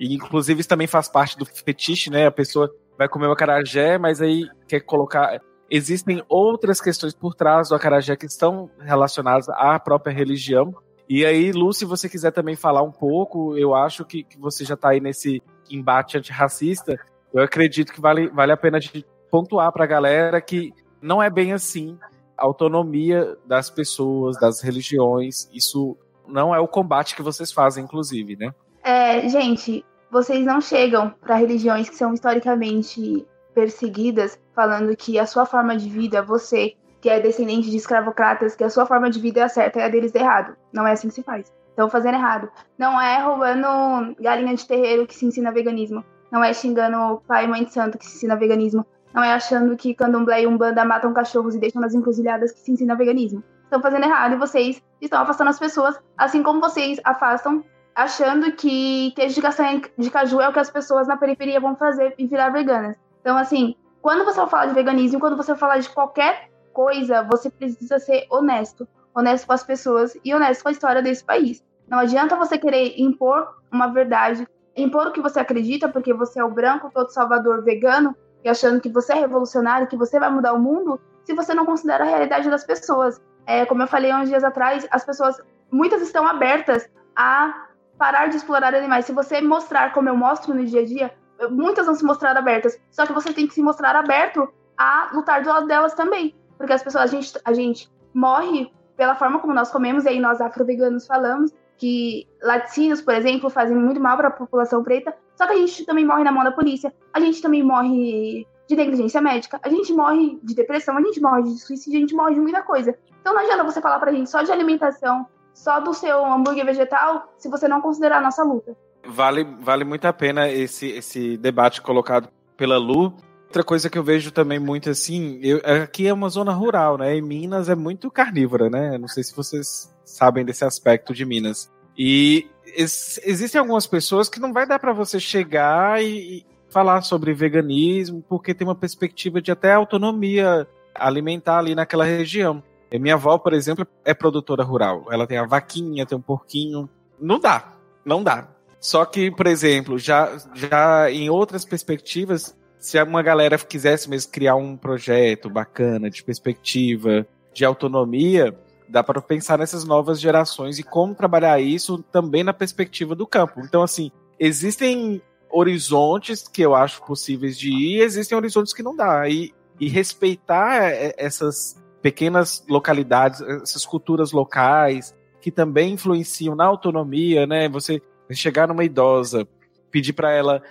e 0.00 0.14
inclusive 0.14 0.60
isso 0.60 0.68
também 0.68 0.88
faz 0.88 1.08
parte 1.08 1.38
do 1.38 1.46
fetiche, 1.46 2.10
né? 2.10 2.26
A 2.26 2.32
pessoa 2.32 2.68
vai 2.98 3.08
comer 3.08 3.28
o 3.28 3.32
acarajé, 3.32 3.98
mas 3.98 4.20
aí 4.20 4.48
quer 4.66 4.80
colocar. 4.80 5.40
Existem 5.70 6.22
outras 6.28 6.80
questões 6.80 7.14
por 7.14 7.34
trás 7.34 7.68
do 7.68 7.74
acarajé 7.74 8.14
que 8.16 8.26
estão 8.26 8.70
relacionadas 8.78 9.48
à 9.48 9.78
própria 9.80 10.12
religião. 10.12 10.74
E 11.08 11.24
aí, 11.24 11.52
Lu, 11.52 11.72
se 11.72 11.84
você 11.84 12.08
quiser 12.08 12.30
também 12.30 12.56
falar 12.56 12.82
um 12.82 12.92
pouco, 12.92 13.56
eu 13.56 13.74
acho 13.74 14.04
que, 14.04 14.22
que 14.22 14.38
você 14.38 14.64
já 14.64 14.74
está 14.74 14.90
aí 14.90 15.00
nesse 15.00 15.42
embate 15.70 16.18
antirracista. 16.18 16.98
Eu 17.32 17.42
acredito 17.42 17.92
que 17.92 18.00
vale, 18.00 18.28
vale 18.28 18.52
a 18.52 18.56
pena 18.56 18.80
gente 18.80 19.04
pontuar 19.30 19.72
para 19.72 19.84
a 19.84 19.88
galera 19.88 20.40
que 20.40 20.72
não 21.00 21.22
é 21.22 21.28
bem 21.28 21.52
assim 21.52 21.98
a 22.36 22.44
autonomia 22.44 23.36
das 23.46 23.70
pessoas, 23.70 24.38
das 24.38 24.60
religiões. 24.60 25.48
Isso 25.52 25.96
não 26.28 26.54
é 26.54 26.60
o 26.60 26.68
combate 26.68 27.16
que 27.16 27.22
vocês 27.22 27.52
fazem, 27.52 27.84
inclusive, 27.84 28.36
né? 28.36 28.54
É, 28.82 29.28
gente, 29.28 29.84
vocês 30.10 30.44
não 30.44 30.60
chegam 30.60 31.10
para 31.20 31.36
religiões 31.36 31.88
que 31.88 31.96
são 31.96 32.12
historicamente 32.12 33.26
perseguidas, 33.54 34.38
falando 34.56 34.96
que 34.96 35.18
a 35.18 35.26
sua 35.26 35.44
forma 35.44 35.76
de 35.76 35.88
vida, 35.88 36.22
você 36.22 36.74
que 37.00 37.10
é 37.10 37.20
descendente 37.20 37.70
de 37.70 37.76
escravocratas, 37.76 38.56
que 38.56 38.64
a 38.64 38.70
sua 38.70 38.86
forma 38.86 39.10
de 39.10 39.20
vida 39.20 39.42
é 39.42 39.48
certa 39.48 39.78
e 39.78 39.82
a 39.82 39.88
deles 39.88 40.14
é 40.14 40.18
errado. 40.18 40.56
Não 40.72 40.86
é 40.86 40.92
assim 40.92 41.08
que 41.08 41.14
se 41.14 41.22
faz. 41.22 41.52
Estão 41.68 41.90
fazendo 41.90 42.14
errado. 42.14 42.50
Não 42.78 43.00
é 43.00 43.22
roubando 43.22 44.16
galinha 44.18 44.56
de 44.56 44.66
terreiro 44.66 45.06
que 45.06 45.14
se 45.14 45.26
ensina 45.26 45.52
veganismo. 45.52 46.02
Não 46.32 46.42
é 46.42 46.52
xingando 46.52 47.22
pai 47.28 47.44
e 47.44 47.48
mãe 47.48 47.64
de 47.64 47.72
santo 47.72 47.98
que 47.98 48.06
se 48.06 48.16
ensina 48.16 48.34
veganismo. 48.34 48.84
Não 49.14 49.22
é 49.22 49.32
achando 49.32 49.76
que 49.76 49.94
candomblé 49.94 50.42
e 50.42 50.46
umbanda 50.46 50.84
matam 50.84 51.12
cachorros 51.12 51.54
e 51.54 51.60
deixam 51.60 51.80
nas 51.80 51.94
encruzilhadas 51.94 52.50
que 52.50 52.60
se 52.60 52.72
ensina 52.72 52.96
veganismo. 52.96 53.44
Estão 53.64 53.80
fazendo 53.80 54.04
errado 54.04 54.32
e 54.32 54.38
vocês 54.38 54.82
estão 55.00 55.20
afastando 55.20 55.50
as 55.50 55.58
pessoas, 55.58 56.00
assim 56.16 56.42
como 56.42 56.60
vocês 56.60 56.98
afastam 57.04 57.62
achando 57.94 58.52
que 58.52 59.12
queijo 59.12 59.34
de 59.34 59.42
castanha 59.42 59.80
de 59.96 60.10
caju 60.10 60.40
é 60.40 60.48
o 60.48 60.52
que 60.52 60.58
as 60.58 60.70
pessoas 60.70 61.08
na 61.08 61.16
periferia 61.16 61.58
vão 61.58 61.74
fazer 61.74 62.14
e 62.18 62.26
virar 62.26 62.50
veganas. 62.50 62.96
Então, 63.22 63.36
assim, 63.36 63.74
quando 64.06 64.24
você 64.24 64.38
vai 64.38 64.48
falar 64.48 64.66
de 64.66 64.74
veganismo, 64.74 65.18
quando 65.18 65.36
você 65.36 65.50
vai 65.50 65.58
falar 65.58 65.78
de 65.78 65.90
qualquer 65.90 66.48
coisa, 66.72 67.24
você 67.24 67.50
precisa 67.50 67.98
ser 67.98 68.24
honesto. 68.30 68.86
Honesto 69.12 69.48
com 69.48 69.52
as 69.52 69.64
pessoas 69.64 70.16
e 70.24 70.32
honesto 70.32 70.62
com 70.62 70.68
a 70.68 70.70
história 70.70 71.02
desse 71.02 71.24
país. 71.24 71.60
Não 71.88 71.98
adianta 71.98 72.36
você 72.36 72.56
querer 72.56 72.94
impor 73.00 73.56
uma 73.68 73.88
verdade, 73.88 74.46
impor 74.76 75.08
o 75.08 75.10
que 75.10 75.20
você 75.20 75.40
acredita, 75.40 75.88
porque 75.88 76.14
você 76.14 76.38
é 76.38 76.44
o 76.44 76.50
branco, 76.52 76.88
todo 76.94 77.10
salvador 77.10 77.64
vegano, 77.64 78.14
e 78.44 78.48
achando 78.48 78.80
que 78.80 78.88
você 78.88 79.12
é 79.12 79.16
revolucionário, 79.16 79.88
que 79.88 79.96
você 79.96 80.20
vai 80.20 80.30
mudar 80.30 80.52
o 80.52 80.60
mundo, 80.60 81.00
se 81.24 81.34
você 81.34 81.52
não 81.52 81.66
considera 81.66 82.04
a 82.04 82.06
realidade 82.06 82.48
das 82.48 82.62
pessoas. 82.62 83.20
É, 83.44 83.66
como 83.66 83.82
eu 83.82 83.88
falei 83.88 84.14
uns 84.14 84.28
dias 84.28 84.44
atrás, 84.44 84.86
as 84.92 85.04
pessoas, 85.04 85.36
muitas 85.68 86.00
estão 86.00 86.24
abertas 86.24 86.88
a 87.16 87.66
parar 87.98 88.28
de 88.28 88.36
explorar 88.36 88.72
animais. 88.72 89.04
Se 89.04 89.12
você 89.12 89.40
mostrar 89.40 89.92
como 89.92 90.08
eu 90.08 90.16
mostro 90.16 90.54
no 90.54 90.64
dia 90.64 90.82
a 90.82 90.86
dia, 90.86 91.12
muitas 91.50 91.86
vão 91.86 91.94
se 91.94 92.04
mostrar 92.04 92.36
abertas. 92.36 92.78
Só 92.90 93.06
que 93.06 93.12
você 93.12 93.32
tem 93.32 93.46
que 93.46 93.54
se 93.54 93.62
mostrar 93.62 93.94
aberto 93.96 94.48
a 94.76 95.10
lutar 95.12 95.42
do 95.42 95.48
lado 95.48 95.66
delas 95.66 95.94
também. 95.94 96.34
Porque 96.56 96.72
as 96.72 96.82
pessoas, 96.82 97.04
a 97.04 97.06
gente, 97.06 97.38
a 97.44 97.52
gente 97.52 97.90
morre 98.14 98.70
pela 98.96 99.14
forma 99.14 99.38
como 99.38 99.52
nós 99.52 99.70
comemos, 99.70 100.04
e 100.04 100.08
aí 100.08 100.20
nós 100.20 100.40
afro-veganos 100.40 101.06
falamos 101.06 101.52
que 101.76 102.26
laticínios, 102.42 103.02
por 103.02 103.14
exemplo, 103.14 103.50
fazem 103.50 103.76
muito 103.76 104.00
mal 104.00 104.16
para 104.16 104.28
a 104.28 104.30
população 104.30 104.82
preta, 104.82 105.14
só 105.36 105.46
que 105.46 105.52
a 105.52 105.56
gente 105.56 105.84
também 105.84 106.06
morre 106.06 106.24
na 106.24 106.32
mão 106.32 106.42
da 106.42 106.50
polícia, 106.50 106.92
a 107.12 107.20
gente 107.20 107.42
também 107.42 107.62
morre 107.62 108.46
de 108.66 108.74
negligência 108.74 109.20
médica, 109.20 109.60
a 109.62 109.68
gente 109.68 109.92
morre 109.92 110.38
de 110.42 110.54
depressão, 110.54 110.96
a 110.96 111.02
gente 111.02 111.20
morre 111.20 111.42
de 111.42 111.58
suicídio, 111.58 111.98
a 111.98 112.00
gente 112.00 112.14
morre 112.14 112.34
de 112.34 112.40
muita 112.40 112.62
coisa. 112.62 112.96
Então 113.20 113.34
não 113.34 113.42
adianta 113.42 113.62
você 113.64 113.80
falar 113.80 113.98
pra 113.98 114.12
gente 114.12 114.30
só 114.30 114.42
de 114.42 114.50
alimentação, 114.50 115.26
só 115.52 115.80
do 115.80 115.92
seu 115.94 116.24
hambúrguer 116.24 116.64
vegetal, 116.64 117.32
se 117.38 117.48
você 117.48 117.68
não 117.68 117.80
considerar 117.80 118.18
a 118.18 118.22
nossa 118.22 118.42
luta. 118.42 118.76
Vale, 119.08 119.44
vale 119.60 119.84
muito 119.84 120.04
a 120.06 120.12
pena 120.12 120.48
esse, 120.50 120.88
esse 120.88 121.36
debate 121.36 121.80
colocado 121.80 122.28
pela 122.56 122.78
Lu. 122.78 123.14
Outra 123.46 123.62
coisa 123.62 123.88
que 123.88 123.96
eu 123.96 124.02
vejo 124.02 124.30
também 124.30 124.58
muito 124.58 124.90
assim, 124.90 125.38
eu, 125.42 125.60
aqui 125.82 126.06
é 126.06 126.12
uma 126.12 126.28
zona 126.28 126.52
rural, 126.52 126.98
né? 126.98 127.16
E 127.16 127.22
Minas 127.22 127.68
é 127.68 127.74
muito 127.74 128.10
carnívora, 128.10 128.68
né? 128.68 128.98
Não 128.98 129.08
sei 129.08 129.22
se 129.22 129.34
vocês 129.34 129.94
sabem 130.04 130.44
desse 130.44 130.64
aspecto 130.64 131.14
de 131.14 131.24
Minas. 131.24 131.70
E 131.96 132.46
ex 132.66 133.20
existem 133.24 133.58
algumas 133.58 133.86
pessoas 133.86 134.28
que 134.28 134.40
não 134.40 134.52
vai 134.52 134.66
dar 134.66 134.78
para 134.78 134.92
você 134.92 135.18
chegar 135.18 136.02
e, 136.02 136.38
e 136.38 136.46
falar 136.68 137.00
sobre 137.02 137.32
veganismo, 137.32 138.22
porque 138.28 138.52
tem 138.52 138.66
uma 138.66 138.74
perspectiva 138.74 139.40
de 139.40 139.50
até 139.50 139.72
autonomia 139.72 140.66
alimentar 140.94 141.58
ali 141.58 141.74
naquela 141.74 142.04
região. 142.04 142.62
E 142.90 142.98
minha 142.98 143.14
avó, 143.14 143.38
por 143.38 143.52
exemplo, 143.52 143.86
é 144.04 144.12
produtora 144.12 144.62
rural. 144.62 145.06
Ela 145.10 145.26
tem 145.26 145.38
a 145.38 145.46
vaquinha, 145.46 146.06
tem 146.06 146.18
um 146.18 146.20
porquinho. 146.20 146.88
Não 147.18 147.38
dá, 147.38 147.72
não 148.04 148.22
dá. 148.22 148.48
Só 148.86 149.04
que, 149.04 149.32
por 149.32 149.48
exemplo, 149.48 149.98
já, 149.98 150.38
já 150.54 151.10
em 151.10 151.28
outras 151.28 151.64
perspectivas, 151.64 152.56
se 152.78 153.02
uma 153.02 153.20
galera 153.20 153.58
quisesse 153.58 154.08
mesmo 154.08 154.30
criar 154.30 154.54
um 154.54 154.76
projeto 154.76 155.50
bacana 155.50 156.08
de 156.08 156.22
perspectiva, 156.22 157.26
de 157.52 157.64
autonomia, 157.64 158.56
dá 158.88 159.02
para 159.02 159.20
pensar 159.20 159.58
nessas 159.58 159.82
novas 159.82 160.20
gerações 160.20 160.78
e 160.78 160.84
como 160.84 161.16
trabalhar 161.16 161.60
isso 161.60 162.00
também 162.12 162.44
na 162.44 162.52
perspectiva 162.52 163.16
do 163.16 163.26
campo. 163.26 163.60
Então, 163.60 163.82
assim, 163.82 164.12
existem 164.38 165.20
horizontes 165.50 166.46
que 166.46 166.62
eu 166.62 166.72
acho 166.72 167.02
possíveis 167.02 167.58
de 167.58 167.70
ir, 167.70 168.02
existem 168.02 168.38
horizontes 168.38 168.72
que 168.72 168.84
não 168.84 168.94
dá. 168.94 169.28
E, 169.28 169.52
e 169.80 169.88
respeitar 169.88 170.92
essas 171.18 171.76
pequenas 172.00 172.64
localidades, 172.68 173.40
essas 173.40 173.84
culturas 173.84 174.30
locais 174.30 175.12
que 175.40 175.50
também 175.50 175.94
influenciam 175.94 176.54
na 176.54 176.66
autonomia, 176.66 177.48
né? 177.48 177.68
Você 177.68 178.00
chegar 178.34 178.68
numa 178.68 178.84
idosa, 178.84 179.46
pedir 179.90 180.12
para 180.12 180.32
ela 180.32 180.62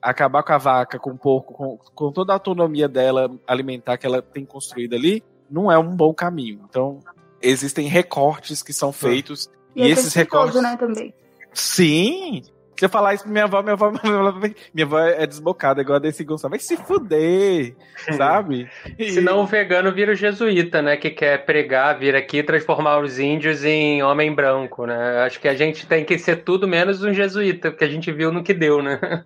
acabar 0.00 0.42
com 0.42 0.52
a 0.52 0.58
vaca, 0.58 0.98
com 0.98 1.10
o 1.10 1.18
porco, 1.18 1.54
com, 1.54 1.78
com 1.94 2.12
toda 2.12 2.32
a 2.32 2.36
autonomia 2.36 2.88
dela 2.88 3.30
alimentar 3.46 3.96
que 3.96 4.06
ela 4.06 4.20
tem 4.20 4.44
construído 4.44 4.94
ali, 4.94 5.22
não 5.50 5.70
é 5.70 5.78
um 5.78 5.94
bom 5.94 6.12
caminho. 6.12 6.60
Então, 6.68 7.00
existem 7.40 7.88
recortes 7.88 8.62
que 8.62 8.72
são 8.72 8.92
feitos. 8.92 9.50
E, 9.74 9.82
e 9.82 9.84
é 9.84 9.88
esses 9.88 10.12
recortes. 10.12 10.60
Né, 10.60 10.76
também. 10.76 11.14
Sim! 11.52 12.42
Se 12.84 12.86
eu 12.86 12.90
falar 12.90 13.14
isso 13.14 13.24
pra 13.24 13.32
minha 13.32 13.44
avó, 13.44 13.62
minha 13.62 13.72
avó, 13.72 13.90
minha 14.04 14.28
avó, 14.28 14.40
minha 14.74 14.86
avó 14.86 14.98
é 14.98 15.26
desbocada, 15.26 15.80
igual 15.80 15.96
a 15.96 15.98
desse 15.98 16.22
Gonçalves. 16.22 16.68
Vai 16.68 16.76
se 16.76 16.84
fuder, 16.84 17.74
sabe? 18.14 18.68
E... 18.98 19.10
Senão 19.12 19.40
o 19.40 19.46
vegano 19.46 19.90
vira 19.90 20.12
o 20.12 20.14
jesuíta, 20.14 20.82
né? 20.82 20.98
Que 20.98 21.08
quer 21.08 21.46
pregar, 21.46 21.98
vir 21.98 22.14
aqui 22.14 22.38
e 22.38 22.42
transformar 22.42 22.98
os 22.98 23.18
índios 23.18 23.64
em 23.64 24.02
homem 24.02 24.34
branco, 24.34 24.84
né? 24.84 25.22
Acho 25.24 25.40
que 25.40 25.48
a 25.48 25.54
gente 25.54 25.86
tem 25.86 26.04
que 26.04 26.18
ser 26.18 26.44
tudo 26.44 26.68
menos 26.68 27.02
um 27.02 27.14
jesuíta, 27.14 27.70
porque 27.70 27.84
a 27.84 27.88
gente 27.88 28.12
viu 28.12 28.30
no 28.30 28.42
que 28.42 28.52
deu, 28.52 28.82
né? 28.82 29.24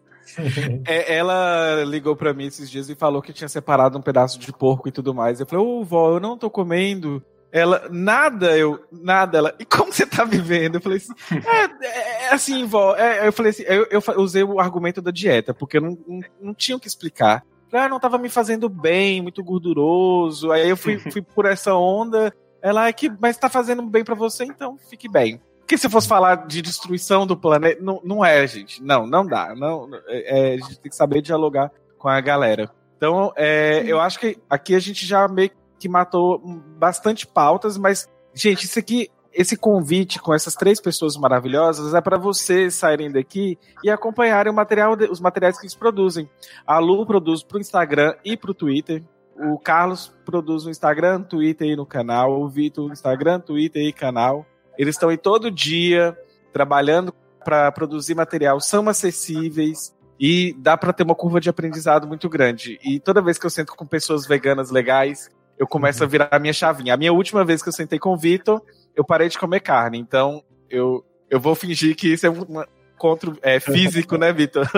É, 0.87 1.17
ela 1.17 1.83
ligou 1.85 2.15
para 2.15 2.33
mim 2.33 2.47
esses 2.47 2.71
dias 2.71 2.89
e 2.89 2.95
falou 2.95 3.21
que 3.21 3.33
tinha 3.33 3.49
separado 3.49 3.99
um 3.99 4.03
pedaço 4.03 4.39
de 4.39 4.53
porco 4.53 4.89
e 4.89 4.93
tudo 4.93 5.13
mais. 5.13 5.41
Eu 5.41 5.47
falei, 5.47 5.65
ô 5.65 5.81
oh, 5.81 5.85
vó, 5.85 6.13
eu 6.13 6.21
não 6.21 6.39
tô 6.39 6.49
comendo. 6.49 7.21
Ela, 7.51 7.89
nada, 7.91 8.59
eu, 8.59 8.85
nada, 8.93 9.39
ela, 9.39 9.55
e 9.59 9.65
como 9.65 9.91
você 9.91 10.05
tá 10.05 10.23
vivendo? 10.25 10.75
Eu 10.75 10.81
falei 10.83 10.99
assim, 10.99 11.15
é, 11.47 11.87
é, 11.87 12.25
é 12.25 12.33
assim, 12.33 12.67
vó, 12.67 12.95
é, 12.95 13.27
eu 13.27 13.33
falei 13.33 13.51
assim, 13.51 13.63
eu, 13.63 13.87
eu, 13.91 14.03
usei 14.19 14.43
o 14.43 14.61
argumento 14.61 15.01
da 15.01 15.11
dieta, 15.11 15.55
porque 15.55 15.79
eu 15.79 15.81
não, 15.81 15.99
não, 16.07 16.21
não 16.41 16.55
tinha 16.55 16.77
o 16.77 16.81
que 16.81 16.87
explicar. 16.87 17.43
Ah, 17.73 17.89
não 17.89 18.01
tava 18.01 18.19
me 18.19 18.29
fazendo 18.29 18.69
bem, 18.69 19.23
muito 19.23 19.43
gorduroso, 19.43 20.53
aí 20.53 20.69
eu 20.69 20.77
fui, 20.77 20.99
fui 20.99 21.23
por 21.23 21.47
essa 21.47 21.75
onda, 21.75 22.35
ela, 22.61 22.87
é 22.87 22.93
que, 22.93 23.11
mas 23.19 23.37
tá 23.37 23.49
fazendo 23.49 23.83
bem 23.83 24.05
para 24.05 24.15
você, 24.15 24.45
então 24.45 24.77
fique 24.91 25.09
bem. 25.09 25.41
Porque 25.61 25.77
se 25.77 25.89
fosse 25.89 26.09
falar 26.09 26.47
de 26.47 26.63
destruição 26.63 27.27
do 27.27 27.37
planeta, 27.37 27.81
não, 27.83 28.01
não 28.05 28.25
é, 28.25 28.47
gente, 28.47 28.83
não, 28.83 29.07
não 29.07 29.27
dá, 29.27 29.55
não, 29.55 29.89
é, 30.07 30.55
a 30.55 30.57
gente 30.57 30.81
tem 30.81 30.91
que 30.91 30.97
saber 30.97 31.23
dialogar 31.23 31.71
com 31.99 32.09
a 32.09 32.21
galera. 32.21 32.71
Então, 32.97 33.33
é, 33.37 33.85
eu 33.87 34.01
acho 34.01 34.19
que 34.19 34.37
aqui 34.51 34.75
a 34.75 34.81
gente 34.81 35.07
já 35.07 35.29
meio 35.29 35.51
que 35.79 35.89
matou 35.89 36.41
bastante 36.79 37.27
pautas, 37.27 37.77
mas, 37.77 38.09
gente, 38.35 38.65
isso 38.65 38.79
aqui, 38.79 39.11
esse 39.33 39.57
convite 39.57 40.21
com 40.21 40.35
essas 40.35 40.55
três 40.55 40.81
pessoas 40.81 41.17
maravilhosas 41.17 41.95
é 41.95 42.01
para 42.01 42.19
vocês 42.19 42.75
saírem 42.75 43.11
daqui 43.11 43.59
e 43.85 43.91
acompanharem 43.91 44.53
o 44.53 44.57
material, 44.57 44.97
os 45.11 45.21
materiais 45.21 45.57
que 45.59 45.65
eles 45.65 45.75
produzem. 45.75 46.29
A 46.67 46.79
Lu 46.79 47.07
produz 47.07 47.43
para 47.43 47.59
o 47.59 47.61
Instagram 47.61 48.15
e 48.25 48.37
para 48.37 48.51
o 48.51 48.55
Twitter. 48.55 49.03
O 49.37 49.59
Carlos 49.59 50.13
produz 50.25 50.65
no 50.65 50.71
Instagram, 50.71 51.23
Twitter 51.23 51.69
e 51.69 51.77
no 51.77 51.87
canal. 51.87 52.41
O 52.41 52.49
Vitor, 52.49 52.91
Instagram, 52.91 53.39
Twitter 53.39 53.83
e 53.83 53.93
canal. 53.93 54.45
Eles 54.77 54.97
estão 54.97 55.09
aí 55.09 55.17
todo 55.17 55.51
dia 55.51 56.17
trabalhando 56.53 57.13
para 57.45 57.71
produzir 57.73 58.15
material, 58.15 58.61
são 58.61 58.89
acessíveis 58.89 59.95
e 60.21 60.55
dá 60.59 60.77
para 60.77 60.93
ter 60.93 61.05
uma 61.05 61.15
curva 61.15 61.41
de 61.41 61.49
aprendizado 61.49 62.07
muito 62.07 62.29
grande. 62.29 62.79
E 62.85 62.99
toda 62.99 63.23
vez 63.23 63.39
que 63.39 63.47
eu 63.47 63.51
sento 63.51 63.75
com 63.75 63.87
pessoas 63.87 64.27
veganas 64.27 64.71
legais, 64.71 65.31
eu 65.59 65.67
começo 65.67 66.03
a 66.03 66.07
uhum. 66.07 66.11
virar 66.11 66.29
a 66.31 66.39
minha 66.39 66.53
chavinha. 66.53 66.95
A 66.95 66.97
minha 66.97 67.13
última 67.13 67.45
vez 67.45 67.63
que 67.63 67.69
eu 67.69 67.73
sentei 67.73 67.99
com 67.99 68.13
o 68.13 68.17
Vitor, 68.17 68.63
eu 68.95 69.05
parei 69.05 69.29
de 69.29 69.39
comer 69.39 69.61
carne. 69.61 69.99
Então, 69.99 70.43
eu, 70.71 71.05
eu 71.29 71.41
vou 71.41 71.55
fingir 71.55 71.97
que 71.97 72.13
isso 72.13 72.27
é 72.27 72.31
um 72.31 72.63
encontro 72.95 73.39
é, 73.43 73.61
físico, 73.61 74.17
né, 74.17 74.33
Vitor? 74.33 74.69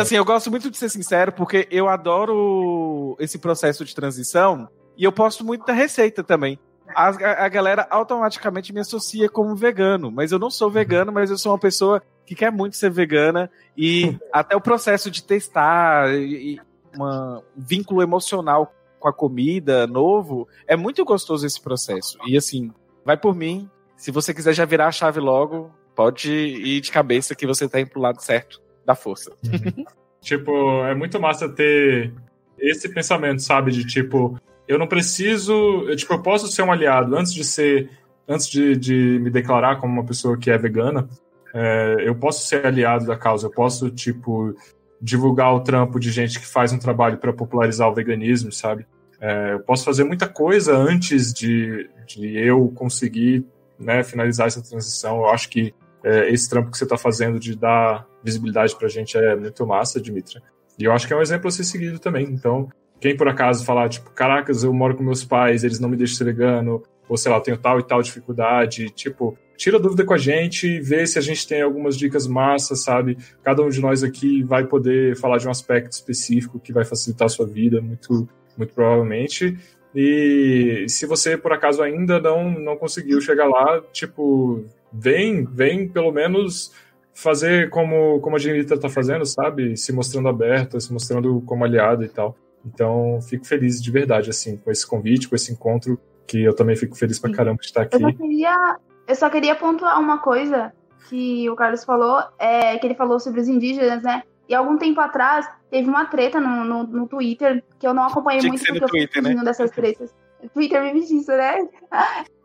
Assim, 0.00 0.16
eu 0.16 0.24
gosto 0.24 0.50
muito 0.50 0.70
de 0.70 0.76
ser 0.76 0.88
sincero, 0.90 1.32
porque 1.32 1.66
eu 1.70 1.88
adoro 1.88 3.16
esse 3.18 3.38
processo 3.38 3.84
de 3.84 3.94
transição 3.94 4.68
e 4.96 5.04
eu 5.04 5.12
posto 5.12 5.44
muito 5.44 5.64
da 5.64 5.72
receita 5.72 6.22
também. 6.22 6.58
A, 6.94 7.08
a, 7.08 7.44
a, 7.44 7.48
galera 7.48 7.86
automaticamente 7.90 8.72
me 8.72 8.80
associa 8.80 9.28
como 9.28 9.54
vegano, 9.54 10.10
mas 10.10 10.32
eu 10.32 10.38
não 10.38 10.50
sou 10.50 10.70
vegano, 10.70 11.12
mas 11.12 11.30
eu 11.30 11.36
sou 11.36 11.52
uma 11.52 11.58
pessoa 11.58 12.02
que 12.24 12.34
quer 12.34 12.50
muito 12.50 12.76
ser 12.76 12.90
vegana 12.90 13.50
e 13.76 14.16
até 14.32 14.56
o 14.56 14.60
processo 14.60 15.10
de 15.10 15.22
testar 15.22 16.08
e, 16.14 16.58
um 16.96 17.42
vínculo 17.56 18.02
emocional 18.02 18.72
com 18.98 19.08
a 19.08 19.12
comida 19.12 19.86
novo, 19.86 20.48
é 20.66 20.76
muito 20.76 21.04
gostoso 21.04 21.46
esse 21.46 21.60
processo. 21.60 22.18
E 22.26 22.36
assim, 22.36 22.72
vai 23.04 23.16
por 23.16 23.34
mim. 23.34 23.68
Se 23.96 24.10
você 24.10 24.34
quiser 24.34 24.52
já 24.52 24.64
virar 24.64 24.88
a 24.88 24.92
chave 24.92 25.20
logo, 25.20 25.70
pode 25.94 26.32
ir 26.32 26.80
de 26.80 26.90
cabeça 26.90 27.34
que 27.34 27.46
você 27.46 27.68
tá 27.68 27.80
indo 27.80 27.90
pro 27.90 28.00
lado 28.00 28.20
certo 28.20 28.60
da 28.84 28.94
força. 28.94 29.32
Tipo, 30.20 30.84
é 30.84 30.94
muito 30.94 31.20
massa 31.20 31.48
ter 31.48 32.12
esse 32.58 32.88
pensamento, 32.88 33.40
sabe? 33.40 33.70
De 33.70 33.86
tipo, 33.86 34.38
eu 34.66 34.78
não 34.78 34.86
preciso. 34.86 35.52
Eu, 35.88 35.96
tipo, 35.96 36.12
eu 36.12 36.22
posso 36.22 36.48
ser 36.48 36.62
um 36.62 36.72
aliado 36.72 37.16
antes 37.16 37.32
de 37.32 37.44
ser. 37.44 37.90
Antes 38.28 38.48
de, 38.48 38.76
de 38.76 39.18
me 39.20 39.30
declarar 39.30 39.76
como 39.76 39.92
uma 39.92 40.04
pessoa 40.04 40.36
que 40.36 40.50
é 40.50 40.58
vegana. 40.58 41.08
É, 41.54 41.96
eu 42.00 42.14
posso 42.14 42.46
ser 42.46 42.66
aliado 42.66 43.06
da 43.06 43.16
causa, 43.16 43.46
eu 43.46 43.50
posso, 43.50 43.90
tipo, 43.90 44.54
divulgar 45.00 45.54
o 45.54 45.60
trampo 45.60 45.98
de 45.98 46.10
gente 46.10 46.38
que 46.38 46.46
faz 46.46 46.72
um 46.72 46.78
trabalho 46.78 47.18
para 47.18 47.32
popularizar 47.32 47.88
o 47.88 47.94
veganismo, 47.94 48.50
sabe? 48.52 48.86
É, 49.20 49.52
eu 49.54 49.60
posso 49.60 49.84
fazer 49.84 50.04
muita 50.04 50.28
coisa 50.28 50.76
antes 50.76 51.32
de, 51.32 51.88
de 52.06 52.36
eu 52.36 52.68
conseguir 52.74 53.44
né, 53.78 54.02
finalizar 54.02 54.46
essa 54.46 54.62
transição. 54.62 55.18
Eu 55.18 55.28
acho 55.28 55.48
que 55.48 55.74
é, 56.04 56.32
esse 56.32 56.48
trampo 56.48 56.70
que 56.70 56.78
você 56.78 56.84
está 56.84 56.96
fazendo 56.96 57.38
de 57.38 57.56
dar 57.56 58.06
visibilidade 58.22 58.76
para 58.76 58.86
a 58.86 58.90
gente 58.90 59.16
é 59.16 59.34
muito 59.36 59.66
massa, 59.66 60.00
Dimitra. 60.00 60.42
E 60.78 60.84
eu 60.84 60.92
acho 60.92 61.06
que 61.06 61.12
é 61.12 61.16
um 61.16 61.22
exemplo 61.22 61.48
a 61.48 61.50
ser 61.50 61.64
seguido 61.64 61.98
também. 61.98 62.24
Então, 62.26 62.68
quem 63.00 63.16
por 63.16 63.28
acaso 63.28 63.64
falar, 63.64 63.88
tipo, 63.88 64.10
caracas, 64.10 64.62
eu 64.62 64.72
moro 64.72 64.96
com 64.96 65.02
meus 65.02 65.24
pais, 65.24 65.64
eles 65.64 65.80
não 65.80 65.88
me 65.88 65.96
deixam 65.96 66.16
ser 66.16 66.24
vegano, 66.24 66.82
ou 67.08 67.16
sei 67.16 67.30
lá, 67.30 67.38
eu 67.38 67.42
tenho 67.42 67.56
tal 67.56 67.78
e 67.78 67.82
tal 67.82 68.02
dificuldade, 68.02 68.90
tipo, 68.90 69.36
tira 69.56 69.78
dúvida 69.78 70.04
com 70.04 70.14
a 70.14 70.18
gente, 70.18 70.80
vê 70.80 71.06
se 71.06 71.18
a 71.18 71.22
gente 71.22 71.46
tem 71.46 71.62
algumas 71.62 71.96
dicas 71.96 72.26
massas, 72.26 72.84
sabe? 72.84 73.18
Cada 73.42 73.62
um 73.62 73.68
de 73.68 73.80
nós 73.80 74.04
aqui 74.04 74.42
vai 74.42 74.64
poder 74.64 75.16
falar 75.16 75.38
de 75.38 75.48
um 75.48 75.50
aspecto 75.50 75.92
específico 75.92 76.60
que 76.60 76.72
vai 76.72 76.84
facilitar 76.84 77.26
a 77.26 77.28
sua 77.28 77.46
vida, 77.46 77.80
muito, 77.80 78.28
muito 78.56 78.72
provavelmente. 78.72 79.58
E 79.94 80.86
se 80.88 81.06
você, 81.06 81.36
por 81.36 81.52
acaso, 81.52 81.82
ainda 81.82 82.20
não, 82.20 82.50
não 82.50 82.76
conseguiu 82.76 83.20
chegar 83.20 83.48
lá, 83.48 83.82
tipo, 83.92 84.64
vem, 84.92 85.44
vem 85.44 85.88
pelo 85.88 86.12
menos 86.12 86.72
fazer 87.12 87.68
como, 87.70 88.20
como 88.20 88.36
a 88.36 88.38
Genita 88.38 88.74
está 88.74 88.88
fazendo, 88.88 89.26
sabe? 89.26 89.76
Se 89.76 89.92
mostrando 89.92 90.28
aberta, 90.28 90.78
se 90.78 90.92
mostrando 90.92 91.40
como 91.40 91.64
aliada 91.64 92.04
e 92.04 92.08
tal. 92.08 92.36
Então, 92.64 93.18
fico 93.22 93.44
feliz 93.44 93.82
de 93.82 93.90
verdade, 93.90 94.30
assim, 94.30 94.56
com 94.56 94.70
esse 94.70 94.86
convite, 94.86 95.28
com 95.28 95.34
esse 95.34 95.52
encontro, 95.52 95.98
que 96.28 96.44
eu 96.44 96.54
também 96.54 96.76
fico 96.76 96.96
feliz 96.96 97.18
pra 97.18 97.32
caramba 97.32 97.58
de 97.58 97.66
estar 97.66 97.82
aqui. 97.82 98.00
Eu 98.00 98.14
queria 98.14 98.78
eu 99.08 99.14
só 99.14 99.30
queria 99.30 99.54
pontuar 99.56 99.98
uma 99.98 100.18
coisa 100.18 100.70
que 101.08 101.48
o 101.48 101.56
Carlos 101.56 101.82
falou, 101.82 102.22
é, 102.38 102.76
que 102.76 102.86
ele 102.86 102.94
falou 102.94 103.18
sobre 103.18 103.40
os 103.40 103.48
indígenas, 103.48 104.02
né? 104.02 104.22
E 104.46 104.54
algum 104.54 104.76
tempo 104.76 105.00
atrás, 105.00 105.48
teve 105.70 105.88
uma 105.88 106.04
treta 106.04 106.38
no, 106.38 106.62
no, 106.62 106.82
no 106.84 107.08
Twitter, 107.08 107.64
que 107.78 107.86
eu 107.86 107.94
não 107.94 108.04
acompanhei 108.04 108.40
Tinha 108.40 108.52
muito 108.52 108.64
porque 108.66 108.84
eu 108.84 108.88
Twitter, 108.88 109.22
né? 109.22 109.34
dessas 109.42 109.70
tretas. 109.70 110.14
Twitter 110.52 110.82
vive 110.82 111.06
disso, 111.06 111.30
né? 111.30 111.66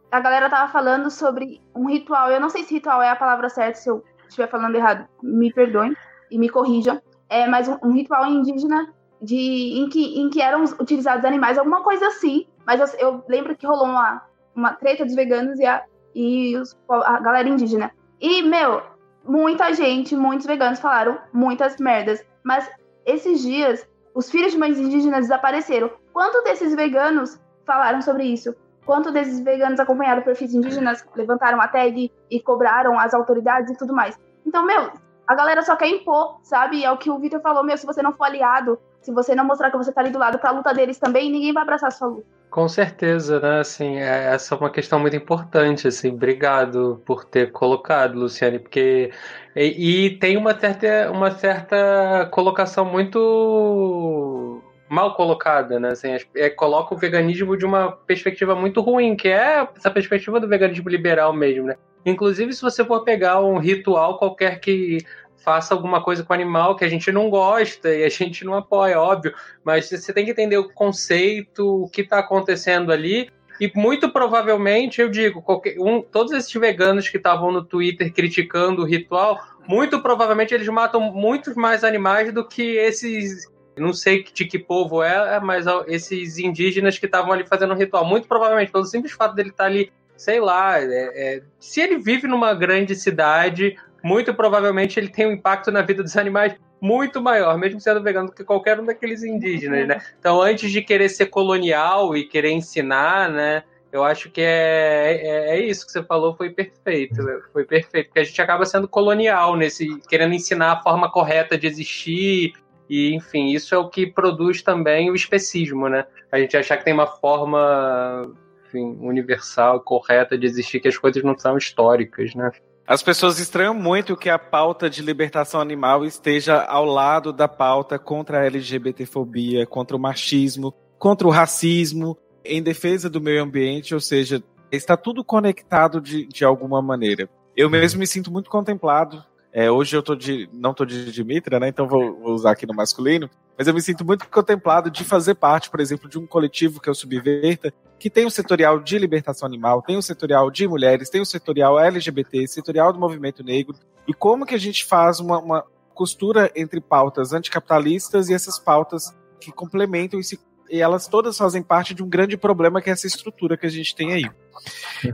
A 0.10 0.20
galera 0.22 0.50
tava 0.50 0.72
falando 0.72 1.12
sobre 1.12 1.60
um 1.76 1.90
ritual. 1.90 2.32
Eu 2.32 2.40
não 2.40 2.50
sei 2.50 2.64
se 2.64 2.76
ritual 2.76 3.02
é 3.02 3.10
a 3.10 3.16
palavra 3.16 3.50
certa, 3.50 3.78
se 3.80 3.90
eu 3.90 4.02
estiver 4.26 4.50
falando 4.50 4.76
errado, 4.76 5.06
me 5.22 5.52
perdoem 5.52 5.94
e 6.32 6.38
me 6.38 6.48
corrijam. 6.48 7.02
É, 7.30 7.46
mas 7.46 7.68
um, 7.68 7.78
um 7.84 7.92
ritual 7.92 8.26
indígena 8.26 8.88
de, 9.22 9.36
em, 9.36 9.90
que, 9.90 10.20
em 10.20 10.30
que 10.30 10.42
eram 10.42 10.64
utilizados 10.64 11.26
animais, 11.26 11.58
alguma 11.58 11.82
coisa 11.82 12.08
assim. 12.08 12.46
Mas 12.66 12.80
eu, 12.80 13.00
eu 13.00 13.24
lembro 13.28 13.56
que 13.56 13.66
rolou 13.66 13.86
uma, 13.86 14.22
uma 14.56 14.74
treta 14.74 15.06
dos 15.06 15.16
veganos 15.16 15.60
e, 15.60 15.66
a, 15.66 15.84
e 16.16 16.58
os, 16.58 16.78
a 16.90 17.20
galera 17.20 17.48
indígena. 17.48 17.92
E, 18.20 18.42
meu, 18.42 18.82
muita 19.24 19.74
gente, 19.74 20.16
muitos 20.16 20.46
veganos 20.46 20.80
falaram 20.80 21.18
muitas 21.32 21.78
merdas. 21.78 22.24
Mas 22.44 22.70
esses 23.06 23.42
dias, 23.42 23.88
os 24.14 24.30
filhos 24.30 24.52
de 24.52 24.58
mães 24.58 24.80
indígenas 24.80 25.22
desapareceram. 25.22 25.92
Quanto 26.12 26.44
desses 26.44 26.76
veganos 26.76 27.40
falaram 27.66 28.02
sobre 28.02 28.24
isso? 28.24 28.56
Quanto 28.86 29.12
desses 29.12 29.40
veganos 29.40 29.80
acompanharam 29.80 30.22
perfis 30.22 30.54
indígenas, 30.54 31.06
levantaram 31.16 31.62
a 31.62 31.68
tag 31.68 32.12
e 32.30 32.40
cobraram 32.42 33.00
as 33.00 33.14
autoridades 33.14 33.72
e 33.72 33.78
tudo 33.78 33.94
mais? 33.94 34.20
Então, 34.46 34.66
meu, 34.66 34.92
a 35.26 35.36
galera 35.36 35.62
só 35.62 35.76
quer 35.76 35.88
impor, 35.88 36.40
sabe? 36.44 36.84
É 36.84 36.92
o 36.92 36.98
que 36.98 37.10
o 37.10 37.18
Victor 37.18 37.42
falou, 37.42 37.64
meu, 37.64 37.78
se 37.78 37.86
você 37.86 38.02
não 38.02 38.12
for 38.12 38.26
aliado, 38.26 38.78
se 39.02 39.12
você 39.12 39.34
não 39.34 39.46
mostrar 39.46 39.72
que 39.72 39.78
você 39.78 39.92
tá 39.92 40.02
ali 40.02 40.10
do 40.10 40.20
lado 40.20 40.38
pra 40.38 40.52
luta 40.52 40.74
deles 40.74 40.98
também, 40.98 41.32
ninguém 41.32 41.54
vai 41.54 41.64
abraçar 41.64 41.88
a 41.88 41.92
sua 41.92 42.10
luta. 42.10 42.28
Com 42.54 42.68
certeza, 42.70 43.40
né? 43.40 43.62
Assim, 43.62 43.96
é- 43.98 44.26
essa 44.36 44.54
é 44.54 44.58
uma 44.60 44.70
questão 44.70 45.00
muito 45.00 45.16
importante, 45.16 45.88
assim. 45.88 46.10
Obrigado 46.12 47.02
por 47.04 47.26
ter 47.26 47.52
colocado, 47.52 48.14
Luciane, 48.20 48.60
porque 48.60 49.12
e, 49.56 50.06
e 50.06 50.20
tem 50.20 50.38
uma 50.38 50.54
certa, 50.60 51.10
uma 51.12 51.32
certa 51.32 52.28
colocação 52.32 52.86
muito 52.86 54.62
mal 54.88 55.16
colocada, 55.16 55.80
né? 55.80 55.90
Assim, 55.90 56.14
as- 56.14 56.28
é, 56.36 56.48
coloca 56.52 56.94
o 56.94 56.98
veganismo 56.98 57.58
de 57.58 57.66
uma 57.66 57.92
perspectiva 57.92 58.54
muito 58.56 58.82
ruim, 58.82 59.16
que 59.16 59.30
é 59.30 59.68
essa 59.76 59.90
perspectiva 59.90 60.40
do 60.40 60.48
veganismo 60.48 60.88
liberal 60.90 61.34
mesmo, 61.34 61.66
né? 61.66 61.76
Inclusive, 62.06 62.54
se 62.54 62.62
você 62.62 62.86
for 62.86 63.04
pegar 63.04 63.42
um 63.42 63.58
ritual 63.58 64.20
qualquer 64.20 64.60
que 64.60 65.00
faça 65.44 65.74
alguma 65.74 66.02
coisa 66.02 66.24
com 66.24 66.32
o 66.32 66.36
animal 66.36 66.76
que 66.76 66.86
a 66.86 66.90
gente 66.90 67.12
não 67.12 67.30
gosta 67.30 67.94
e 67.94 68.04
a 68.04 68.10
gente 68.10 68.46
não 68.46 68.56
apoia, 68.56 69.00
óbvio, 69.00 69.34
mas 69.64 69.90
você 69.90 70.14
tem 70.14 70.26
que 70.26 70.32
entender 70.32 70.58
o 70.58 70.70
conceito, 70.70 71.84
o 71.84 71.90
que 71.90 72.02
está 72.02 72.20
acontecendo 72.20 72.92
ali. 72.92 73.30
E 73.60 73.72
muito 73.76 74.10
provavelmente, 74.12 75.00
eu 75.00 75.10
digo, 75.10 75.42
qualquer, 75.42 75.80
um, 75.80 76.02
todos 76.02 76.32
esses 76.32 76.52
veganos 76.54 77.08
que 77.08 77.18
estavam 77.18 77.52
no 77.52 77.64
Twitter 77.64 78.12
criticando 78.12 78.82
o 78.82 78.86
ritual, 78.86 79.40
muito 79.68 80.02
provavelmente 80.02 80.54
eles 80.54 80.68
matam 80.68 81.00
muitos 81.00 81.56
mais 81.56 81.84
animais 81.84 82.34
do 82.34 82.48
que 82.48 82.78
esses. 82.78 83.52
Não 83.76 83.92
sei 83.92 84.24
de 84.24 84.46
que 84.46 84.60
povo 84.60 85.02
é, 85.02 85.40
mas 85.40 85.66
esses 85.88 86.38
indígenas 86.38 87.00
que 87.00 87.08
estavam 87.08 87.32
ali 87.32 87.46
fazendo 87.46 87.74
o 87.74 87.78
ritual. 87.78 88.06
Muito 88.06 88.28
provavelmente, 88.28 88.72
pelo 88.72 88.86
simples 88.86 89.14
fato 89.14 89.34
dele 89.34 89.50
estar 89.50 89.66
ali, 89.66 89.92
sei 90.16 90.40
lá, 90.40 90.80
é- 90.80 90.86
é, 91.16 91.44
se 91.60 91.82
ele 91.82 91.98
vive 91.98 92.28
numa 92.28 92.54
grande 92.54 92.96
cidade, 92.96 93.76
muito 94.04 94.34
provavelmente 94.34 95.00
ele 95.00 95.08
tem 95.08 95.26
um 95.28 95.32
impacto 95.32 95.72
na 95.72 95.82
vida 95.82 96.04
dos 96.04 96.18
animais 96.18 96.56
muito 96.82 97.22
maior, 97.22 97.58
mesmo 97.58 97.80
sendo 97.80 98.04
vegano, 98.04 98.28
do 98.28 98.34
que 98.34 98.44
qualquer 98.44 98.78
um 98.78 98.86
daqueles 98.86 99.24
indígenas, 99.24 99.88
né? 99.88 100.02
Então, 100.20 100.42
antes 100.42 100.70
de 100.70 100.82
querer 100.82 101.08
ser 101.08 101.28
colonial 101.28 102.16
e 102.16 102.26
querer 102.26 102.52
ensinar, 102.52 103.30
né? 103.30 103.64
Eu 103.90 104.04
acho 104.04 104.30
que 104.30 104.42
é, 104.42 105.20
é, 105.22 105.56
é 105.56 105.60
isso 105.62 105.86
que 105.86 105.92
você 105.92 106.04
falou, 106.04 106.36
foi 106.36 106.50
perfeito. 106.50 107.22
né? 107.24 107.40
Foi 107.54 107.64
perfeito. 107.64 108.08
Porque 108.08 108.20
a 108.20 108.24
gente 108.24 108.42
acaba 108.42 108.66
sendo 108.66 108.88
colonial 108.88 109.56
nesse, 109.56 109.88
querendo 110.10 110.34
ensinar 110.34 110.74
a 110.74 110.82
forma 110.82 111.10
correta 111.10 111.58
de 111.58 111.68
existir. 111.68 112.54
E, 112.90 113.14
enfim, 113.16 113.52
isso 113.54 113.74
é 113.74 113.78
o 113.78 113.88
que 113.88 114.06
produz 114.06 114.62
também 114.62 115.10
o 115.10 115.16
especismo, 115.16 115.88
né? 115.88 116.06
A 116.32 116.40
gente 116.40 116.58
achar 116.58 116.76
que 116.76 116.84
tem 116.84 116.94
uma 116.94 117.08
forma 117.08 118.30
enfim, 118.66 118.98
universal, 119.00 119.80
correta 119.80 120.38
de 120.38 120.48
existir, 120.48 120.80
que 120.80 120.88
as 120.88 120.98
coisas 120.98 121.24
não 121.24 121.38
são 121.38 121.58
históricas, 121.58 122.34
né? 122.36 122.52
As 122.86 123.02
pessoas 123.02 123.40
estranham 123.40 123.74
muito 123.74 124.18
que 124.18 124.30
a 124.30 124.38
pauta 124.38 124.90
de 124.90 125.02
libertação 125.02 125.62
animal 125.62 126.04
esteja 126.04 126.62
ao 126.64 126.84
lado 126.84 127.32
da 127.32 127.48
pauta 127.48 127.98
contra 127.98 128.42
a 128.42 128.46
LGBTfobia, 128.46 129.66
contra 129.66 129.96
o 129.96 130.00
machismo, 130.00 130.74
contra 131.00 131.26
o 131.26 131.32
racismo, 131.32 132.18
em 132.44 132.62
defesa 132.62 133.10
do 133.10 133.22
meio 133.22 133.42
ambiente, 133.42 133.94
ou 133.94 134.02
seja, 134.02 134.44
está 134.70 134.98
tudo 134.98 135.24
conectado 135.24 136.02
de, 136.02 136.28
de 136.28 136.44
alguma 136.44 136.82
maneira. 136.82 137.30
Eu 137.56 137.70
mesmo 137.70 138.00
me 138.00 138.08
sinto 138.08 138.30
muito 138.30 138.50
contemplado. 138.50 139.24
É, 139.54 139.72
hoje 139.72 139.96
eu 139.96 140.04
tô 140.04 140.16
de, 140.16 140.50
não 140.52 140.74
tô 140.74 140.84
de 140.84 141.10
Dimitra, 141.12 141.60
né? 141.60 141.70
Então 141.70 141.88
vou, 141.88 142.20
vou 142.20 142.34
usar 142.34 142.52
aqui 142.52 142.66
no 142.66 142.74
masculino. 142.74 143.30
Mas 143.58 143.68
eu 143.68 143.74
me 143.74 143.82
sinto 143.82 144.04
muito 144.04 144.28
contemplado 144.28 144.90
de 144.90 145.04
fazer 145.04 145.36
parte, 145.36 145.70
por 145.70 145.80
exemplo, 145.80 146.10
de 146.10 146.18
um 146.18 146.26
coletivo 146.26 146.82
que 146.82 146.90
é 146.90 146.92
o 146.92 146.96
Subverta, 146.96 147.72
que 148.04 148.10
tem 148.10 148.26
um 148.26 148.30
setorial 148.30 148.82
de 148.82 149.00
libertação 149.00 149.48
animal, 149.48 149.82
tem 149.82 149.96
um 149.96 150.02
setorial 150.02 150.52
de 150.52 150.68
mulheres, 150.68 151.10
tem 151.10 151.22
um 151.22 151.26
setorial 151.26 151.80
LGBT, 151.80 152.46
setorial 152.48 152.92
do 152.92 153.00
movimento 153.00 153.42
negro. 153.42 153.78
E 154.06 154.14
como 154.14 154.46
que 154.46 154.54
a 154.54 154.60
gente 154.60 154.84
faz 154.84 155.22
uma, 155.22 155.40
uma 155.40 155.66
costura 155.94 156.52
entre 156.54 156.82
pautas 156.82 157.32
anticapitalistas 157.32 158.28
e 158.28 158.34
essas 158.34 158.60
pautas 158.60 159.16
que 159.40 159.54
complementam 159.54 160.20
e, 160.20 160.24
se, 160.26 160.38
e 160.70 160.82
elas 160.82 161.08
todas 161.08 161.38
fazem 161.38 161.64
parte 161.64 161.94
de 161.94 162.04
um 162.04 162.10
grande 162.10 162.36
problema 162.36 162.82
que 162.82 162.90
é 162.90 162.92
essa 162.94 163.08
estrutura 163.08 163.56
que 163.56 163.68
a 163.68 163.72
gente 163.72 163.96
tem 163.96 164.12
aí. 164.12 164.30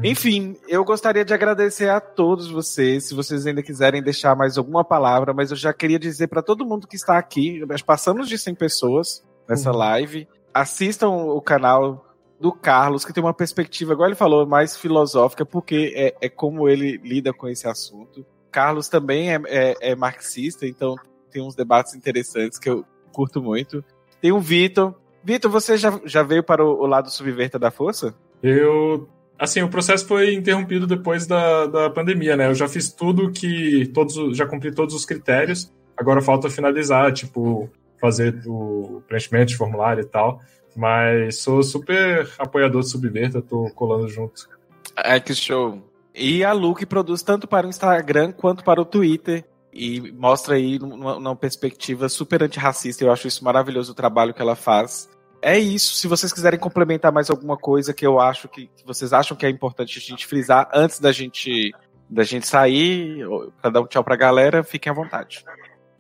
Enfim, 0.04 0.58
eu 0.68 0.84
gostaria 0.84 1.24
de 1.24 1.32
agradecer 1.32 1.90
a 1.90 2.02
todos 2.02 2.50
vocês. 2.50 3.04
Se 3.04 3.14
vocês 3.14 3.46
ainda 3.46 3.62
quiserem 3.62 4.02
deixar 4.02 4.36
mais 4.36 4.58
alguma 4.58 4.84
palavra, 4.84 5.32
mas 5.32 5.52
eu 5.52 5.58
já 5.58 5.72
queria 5.72 6.00
dizer 6.00 6.26
para 6.28 6.42
todo 6.42 6.66
mundo 6.66 6.88
que 6.88 6.96
está 6.96 7.20
aqui, 7.20 7.64
nós 7.68 7.84
passamos 7.84 8.28
de 8.28 8.36
100 8.36 8.56
pessoas 8.56 9.24
nessa 9.48 9.70
live. 9.72 10.28
Assistam 10.52 11.10
o 11.10 11.40
canal 11.40 12.09
do 12.40 12.52
Carlos, 12.52 13.04
que 13.04 13.12
tem 13.12 13.24
uma 13.24 13.34
perspectiva, 13.34 13.94
igual 13.94 14.08
ele 14.08 14.16
falou, 14.16 14.46
mais 14.46 14.78
filosófica, 14.78 15.46
porque 15.46 15.94
é, 15.96 16.16
é 16.22 16.30
como 16.30 16.70
ele 16.70 16.98
lida 16.98 17.34
com 17.34 17.48
esse 17.48 17.68
assunto. 17.68 18.26
Carlos 18.52 18.88
também 18.88 19.34
é, 19.34 19.40
é, 19.46 19.76
é 19.92 19.96
marxista, 19.96 20.66
então 20.66 20.96
tem 21.32 21.42
uns 21.42 21.54
debates 21.56 21.94
interessantes 21.94 22.58
que 22.58 22.70
eu 22.70 22.86
curto 23.12 23.42
muito. 23.42 23.84
Tem 24.22 24.32
o 24.32 24.40
Vitor. 24.40 24.96
Vitor, 25.24 25.52
você 25.52 25.78
já, 25.78 26.00
já 26.06 26.24
veio 26.24 26.44
para 26.44 26.64
o, 26.66 26.82
o 26.82 26.86
lado 26.86 27.10
subverta 27.12 27.60
da 27.60 27.70
força? 27.72 28.16
Eu. 28.42 29.08
Assim, 29.38 29.62
o 29.62 29.70
processo 29.70 30.06
foi 30.08 30.34
interrompido 30.34 30.86
depois 30.88 31.26
da, 31.28 31.66
da 31.66 31.90
pandemia, 31.90 32.36
né? 32.36 32.48
Eu 32.48 32.56
já 32.56 32.68
fiz 32.68 32.92
tudo 32.92 33.32
que. 33.32 33.88
todos 33.94 34.18
os- 34.18 34.38
Já 34.38 34.46
cumpri 34.46 34.74
todos 34.74 34.96
os 34.96 35.06
critérios. 35.06 35.72
Agora 35.96 36.22
falta 36.22 36.50
finalizar, 36.50 37.12
tipo, 37.14 37.70
fazer 38.00 38.42
o 38.48 39.02
preenchimento 39.08 39.48
de 39.48 39.58
formulário 39.58 40.02
e 40.02 40.06
tal. 40.06 40.42
Mas 40.76 41.42
sou 41.42 41.62
super 41.64 42.30
apoiador 42.38 42.82
do 42.82 42.88
Subverta, 42.88 43.42
tô 43.42 43.70
colando 43.76 44.08
junto. 44.08 44.48
É 44.96 45.20
que 45.20 45.34
show. 45.34 45.82
E 46.14 46.44
a 46.44 46.52
Lu 46.52 46.76
que 46.76 46.86
produz 46.86 47.22
tanto 47.22 47.48
para 47.48 47.66
o 47.68 47.70
Instagram 47.70 48.32
quanto 48.32 48.64
para 48.64 48.82
o 48.82 48.86
Twitter. 48.86 49.46
E 49.72 50.12
mostra 50.12 50.56
aí 50.56 50.80
numa, 50.80 51.16
numa 51.16 51.36
perspectiva 51.36 52.10
super 52.10 52.44
antirracista. 52.44 53.04
Eu 53.04 53.12
acho 53.12 53.28
isso 53.28 53.44
maravilhoso 53.44 53.92
o 53.92 53.96
trabalho 53.96 54.34
que 54.34 54.42
ela 54.42 54.56
faz. 54.56 55.10
É 55.42 55.58
isso. 55.58 55.96
Se 55.96 56.08
vocês 56.08 56.34
quiserem 56.34 56.60
complementar 56.60 57.12
mais 57.12 57.30
alguma 57.30 57.56
coisa 57.56 57.94
que 57.94 58.06
eu 58.06 58.20
acho 58.20 58.48
que, 58.50 58.68
que 58.68 58.86
vocês 58.86 59.14
acham 59.14 59.38
que 59.38 59.46
é 59.46 59.50
importante 59.50 59.98
a 59.98 60.02
gente 60.02 60.28
frisar 60.28 60.70
antes 60.74 61.00
da 61.00 61.12
gente 61.12 61.74
da 62.10 62.24
gente 62.24 62.48
sair, 62.48 63.24
para 63.62 63.70
dar 63.70 63.82
um 63.82 63.86
tchau 63.86 64.04
pra 64.04 64.16
galera, 64.16 64.64
fiquem 64.64 64.90
à 64.90 64.96
vontade. 64.96 65.46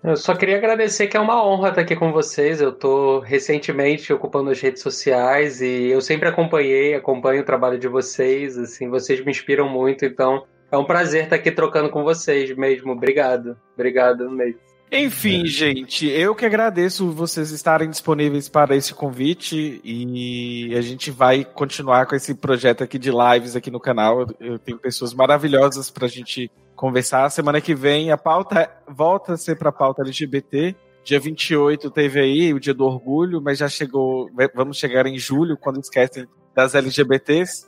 Eu 0.01 0.15
só 0.15 0.33
queria 0.33 0.57
agradecer 0.57 1.07
que 1.07 1.17
é 1.17 1.19
uma 1.19 1.45
honra 1.45 1.69
estar 1.69 1.81
aqui 1.81 1.95
com 1.95 2.11
vocês. 2.11 2.61
Eu 2.61 2.71
tô 2.71 3.19
recentemente 3.19 4.13
ocupando 4.13 4.49
as 4.49 4.59
redes 4.61 4.81
sociais 4.81 5.61
e 5.61 5.87
eu 5.87 6.01
sempre 6.01 6.29
acompanhei, 6.29 6.95
acompanho 6.95 7.41
o 7.41 7.45
trabalho 7.45 7.77
de 7.77 7.87
vocês, 7.87 8.57
assim, 8.57 8.89
vocês 8.89 9.23
me 9.23 9.31
inspiram 9.31 9.67
muito, 9.67 10.05
então 10.05 10.45
é 10.71 10.77
um 10.77 10.85
prazer 10.85 11.23
estar 11.23 11.35
aqui 11.35 11.51
trocando 11.51 11.89
com 11.89 12.03
vocês 12.03 12.55
mesmo. 12.55 12.93
Obrigado. 12.93 13.57
Obrigado 13.73 14.29
mesmo. 14.31 14.59
Enfim, 14.91 15.45
gente, 15.45 16.07
eu 16.07 16.33
que 16.33 16.45
agradeço 16.45 17.11
vocês 17.11 17.51
estarem 17.51 17.89
disponíveis 17.89 18.49
para 18.49 18.75
esse 18.75 18.91
convite 18.91 19.79
e 19.83 20.73
a 20.75 20.81
gente 20.81 21.11
vai 21.11 21.45
continuar 21.45 22.07
com 22.07 22.15
esse 22.15 22.33
projeto 22.33 22.83
aqui 22.83 22.97
de 22.97 23.11
lives 23.11 23.55
aqui 23.55 23.69
no 23.69 23.79
canal. 23.79 24.25
Eu 24.39 24.57
tenho 24.57 24.79
pessoas 24.79 25.13
maravilhosas 25.13 25.91
para 25.91 26.05
a 26.05 26.09
gente 26.09 26.49
conversar. 26.79 27.29
Semana 27.29 27.59
que 27.59 27.75
vem 27.75 28.09
a 28.09 28.17
pauta 28.17 28.71
volta 28.87 29.33
a 29.33 29.37
ser 29.37 29.57
para 29.57 29.67
a 29.67 29.73
pauta 29.73 30.01
LGBT. 30.01 30.73
Dia 31.03 31.19
28 31.19 31.91
teve 31.91 32.21
aí 32.21 32.53
o 32.53 32.59
Dia 32.59 32.73
do 32.73 32.85
Orgulho, 32.85 33.41
mas 33.41 33.57
já 33.57 33.67
chegou, 33.67 34.29
vamos 34.55 34.77
chegar 34.77 35.05
em 35.05 35.17
julho, 35.17 35.57
quando 35.57 35.81
esquecem 35.81 36.25
das 36.55 36.75
LGBTs. 36.75 37.67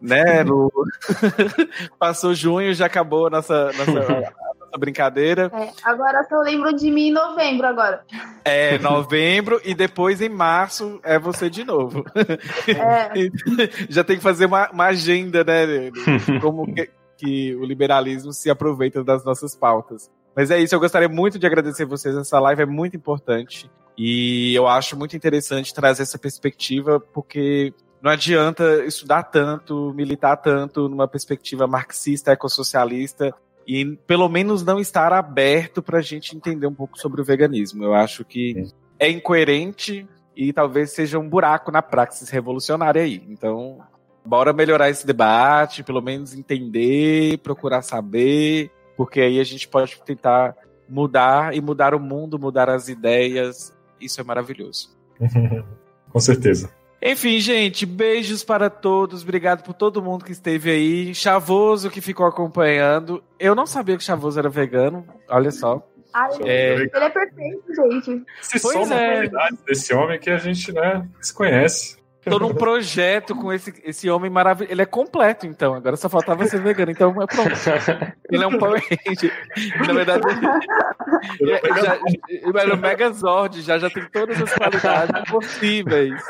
Né, 0.00 0.42
no... 0.42 0.72
Passou 1.96 2.34
junho, 2.34 2.74
já 2.74 2.86
acabou 2.86 3.28
a 3.28 3.30
nossa, 3.30 3.66
nossa, 3.66 3.92
nossa 3.92 4.78
brincadeira. 4.78 5.48
É, 5.54 5.70
agora 5.84 6.24
só 6.28 6.40
lembro 6.40 6.74
de 6.74 6.90
mim 6.90 7.08
em 7.08 7.12
novembro 7.12 7.68
agora. 7.68 8.04
É, 8.44 8.76
novembro 8.80 9.60
e 9.64 9.72
depois 9.72 10.20
em 10.20 10.28
março 10.28 10.98
é 11.04 11.16
você 11.16 11.48
de 11.48 11.62
novo. 11.62 12.04
É. 12.66 13.30
Já 13.88 14.02
tem 14.02 14.16
que 14.16 14.22
fazer 14.22 14.46
uma, 14.46 14.68
uma 14.70 14.86
agenda, 14.86 15.44
né? 15.44 15.92
Como 16.42 16.66
que, 17.22 17.54
o 17.56 17.64
liberalismo 17.64 18.32
se 18.32 18.50
aproveita 18.50 19.04
das 19.04 19.24
nossas 19.24 19.54
pautas. 19.54 20.10
Mas 20.34 20.50
é 20.50 20.58
isso, 20.58 20.74
eu 20.74 20.80
gostaria 20.80 21.08
muito 21.08 21.38
de 21.38 21.46
agradecer 21.46 21.84
vocês. 21.84 22.16
Essa 22.16 22.40
live 22.40 22.62
é 22.62 22.66
muito 22.66 22.96
importante. 22.96 23.70
E 23.96 24.54
eu 24.54 24.66
acho 24.66 24.96
muito 24.96 25.16
interessante 25.16 25.74
trazer 25.74 26.02
essa 26.02 26.18
perspectiva, 26.18 26.98
porque 26.98 27.72
não 28.00 28.10
adianta 28.10 28.84
estudar 28.84 29.24
tanto, 29.24 29.92
militar 29.94 30.36
tanto 30.36 30.88
numa 30.88 31.06
perspectiva 31.06 31.66
marxista, 31.66 32.32
ecossocialista, 32.32 33.34
e 33.66 33.96
pelo 34.06 34.28
menos 34.28 34.64
não 34.64 34.80
estar 34.80 35.12
aberto 35.12 35.82
para 35.82 35.98
a 35.98 36.02
gente 36.02 36.34
entender 36.34 36.66
um 36.66 36.74
pouco 36.74 36.98
sobre 36.98 37.20
o 37.20 37.24
veganismo. 37.24 37.84
Eu 37.84 37.94
acho 37.94 38.24
que 38.24 38.66
é 38.98 39.10
incoerente 39.10 40.08
e 40.34 40.52
talvez 40.52 40.90
seja 40.92 41.18
um 41.18 41.28
buraco 41.28 41.70
na 41.70 41.82
praxis 41.82 42.30
revolucionária 42.30 43.02
aí. 43.02 43.22
Então, 43.28 43.78
bora 44.24 44.52
melhorar 44.52 44.90
esse 44.90 45.06
debate, 45.06 45.82
pelo 45.82 46.00
menos 46.00 46.34
entender, 46.34 47.38
procurar 47.38 47.82
saber, 47.82 48.70
porque 48.96 49.20
aí 49.20 49.40
a 49.40 49.44
gente 49.44 49.68
pode 49.68 50.00
tentar 50.02 50.56
mudar 50.88 51.54
e 51.54 51.60
mudar 51.60 51.94
o 51.94 52.00
mundo, 52.00 52.38
mudar 52.38 52.68
as 52.68 52.88
ideias. 52.88 53.74
Isso 54.00 54.20
é 54.20 54.24
maravilhoso. 54.24 54.90
Com 56.10 56.20
certeza. 56.20 56.70
Enfim, 57.04 57.40
gente, 57.40 57.84
beijos 57.84 58.44
para 58.44 58.70
todos. 58.70 59.22
Obrigado 59.22 59.64
por 59.64 59.74
todo 59.74 60.02
mundo 60.02 60.24
que 60.24 60.30
esteve 60.30 60.70
aí. 60.70 61.14
Chavoso 61.14 61.90
que 61.90 62.00
ficou 62.00 62.26
acompanhando. 62.26 63.24
Eu 63.40 63.56
não 63.56 63.66
sabia 63.66 63.96
que 63.96 64.04
Chavoso 64.04 64.38
era 64.38 64.48
vegano. 64.48 65.04
Olha 65.28 65.50
só. 65.50 65.84
Ai, 66.14 66.30
É. 66.44 66.74
Ele 66.74 66.90
é 66.92 67.08
perfeito, 67.08 67.74
gente. 67.74 68.24
Se 68.42 68.60
Pois 68.60 68.74
soma 68.74 68.94
é. 68.94 69.08
a 69.08 69.12
qualidade 69.14 69.58
desse 69.66 69.94
homem 69.94 70.20
que 70.20 70.30
a 70.30 70.38
gente, 70.38 70.72
né, 70.72 71.08
se 71.20 71.34
conhece. 71.34 71.96
Tô 72.24 72.38
num 72.38 72.54
projeto 72.54 73.34
com 73.34 73.52
esse, 73.52 73.74
esse 73.84 74.08
homem 74.08 74.30
maravilhoso. 74.30 74.72
Ele 74.72 74.82
é 74.82 74.86
completo, 74.86 75.44
então. 75.44 75.74
Agora 75.74 75.96
só 75.96 76.08
faltava 76.08 76.46
ser 76.46 76.60
vegano. 76.60 76.92
Então, 76.92 77.10
é 77.20 77.26
pronto. 77.26 77.50
Ele 78.30 78.44
é 78.44 78.46
um 78.46 78.58
Power 78.58 78.80
Ranger. 78.80 79.32
Na 79.86 79.92
verdade, 79.92 80.22
ele 81.40 81.52
é, 81.52 81.60
já, 81.82 81.98
ele 82.28 82.72
um 82.74 82.76
Megazord. 82.76 83.62
Já, 83.62 83.78
já 83.78 83.90
tem 83.90 84.04
todas 84.10 84.40
as 84.40 84.54
qualidades 84.54 85.30
possíveis. 85.30 86.22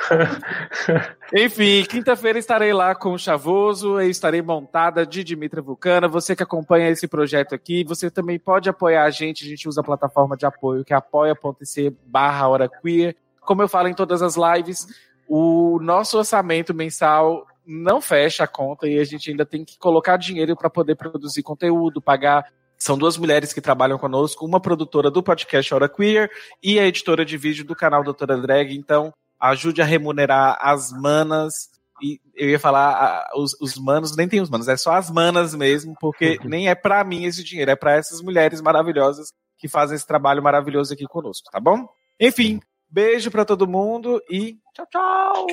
Enfim, 1.35 1.85
quinta-feira 1.85 2.39
estarei 2.39 2.73
lá 2.73 2.95
com 2.95 3.13
o 3.13 3.19
Chavoso. 3.19 4.01
Eu 4.01 4.09
estarei 4.09 4.41
montada 4.41 5.05
de 5.05 5.23
Dimitra 5.23 5.61
Vulcana. 5.61 6.09
Você 6.09 6.35
que 6.35 6.43
acompanha 6.43 6.89
esse 6.89 7.07
projeto 7.07 7.55
aqui, 7.55 7.85
você 7.85 8.11
também 8.11 8.39
pode 8.39 8.69
apoiar 8.69 9.05
a 9.05 9.11
gente. 9.11 9.45
A 9.45 9.49
gente 9.49 9.69
usa 9.69 9.83
a 9.83 9.85
plataforma 9.85 10.39
de 10.39 10.47
apoio 10.47 10.85
que 10.85 10.95
é 10.95 10.97
apoia.se 10.97 11.95
barra 12.07 12.49
hora 12.49 12.69
queer. 12.69 13.15
Como 13.41 13.61
eu 13.61 13.69
falo 13.69 13.89
em 13.89 13.95
todas 13.95 14.23
as 14.23 14.37
lives, 14.37 14.87
o 15.35 15.79
nosso 15.81 16.19
orçamento 16.19 16.75
mensal 16.75 17.47
não 17.67 18.03
fecha 18.03 18.45
a 18.45 18.47
conta 18.47 18.87
e 18.87 18.99
a 18.99 19.05
gente 19.05 19.31
ainda 19.31 19.47
tem 19.47 19.65
que 19.65 19.79
colocar 19.79 20.19
dinheiro 20.19 20.55
para 20.55 20.69
poder 20.69 20.95
produzir 20.95 21.43
conteúdo, 21.43 22.03
pagar. 22.03 22.45
São 22.77 22.99
duas 22.99 23.17
mulheres 23.17 23.51
que 23.51 23.61
trabalham 23.63 23.97
conosco, 23.97 24.45
uma 24.45 24.61
produtora 24.61 25.11
do 25.11 25.23
podcast 25.23 25.73
Hora 25.73 25.89
Queer 25.89 26.31
e 26.63 26.79
a 26.79 26.87
editora 26.87 27.25
de 27.25 27.39
vídeo 27.39 27.65
do 27.65 27.75
canal 27.75 28.05
Doutora 28.05 28.37
Drag. 28.37 28.77
Então, 28.77 29.11
ajude 29.41 29.81
a 29.81 29.87
remunerar 29.87 30.59
as 30.61 30.93
manas. 30.93 31.71
E 32.03 32.21
eu 32.35 32.51
ia 32.51 32.59
falar 32.59 33.27
os, 33.35 33.59
os 33.59 33.79
manos, 33.79 34.15
nem 34.15 34.29
tem 34.29 34.43
os 34.43 34.51
manos, 34.51 34.69
é 34.69 34.77
só 34.77 34.93
as 34.93 35.11
manas 35.11 35.55
mesmo, 35.55 35.95
porque 35.99 36.39
nem 36.45 36.69
é 36.69 36.75
para 36.75 37.03
mim 37.05 37.25
esse 37.25 37.43
dinheiro, 37.43 37.71
é 37.71 37.77
para 37.77 37.97
essas 37.97 38.21
mulheres 38.21 38.61
maravilhosas 38.61 39.33
que 39.57 39.67
fazem 39.67 39.97
esse 39.97 40.07
trabalho 40.07 40.43
maravilhoso 40.43 40.93
aqui 40.93 41.07
conosco, 41.07 41.51
tá 41.51 41.59
bom? 41.59 41.89
Enfim, 42.21 42.61
beijo 42.93 43.31
para 43.31 43.45
todo 43.47 43.67
mundo 43.67 44.23
e 44.31 44.59
tchau, 44.75 44.87
tchau! 44.91 45.47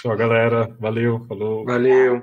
Tchau, 0.00 0.16
galera. 0.16 0.74
Valeu, 0.80 1.24
falou. 1.26 1.64
Valeu. 1.64 2.22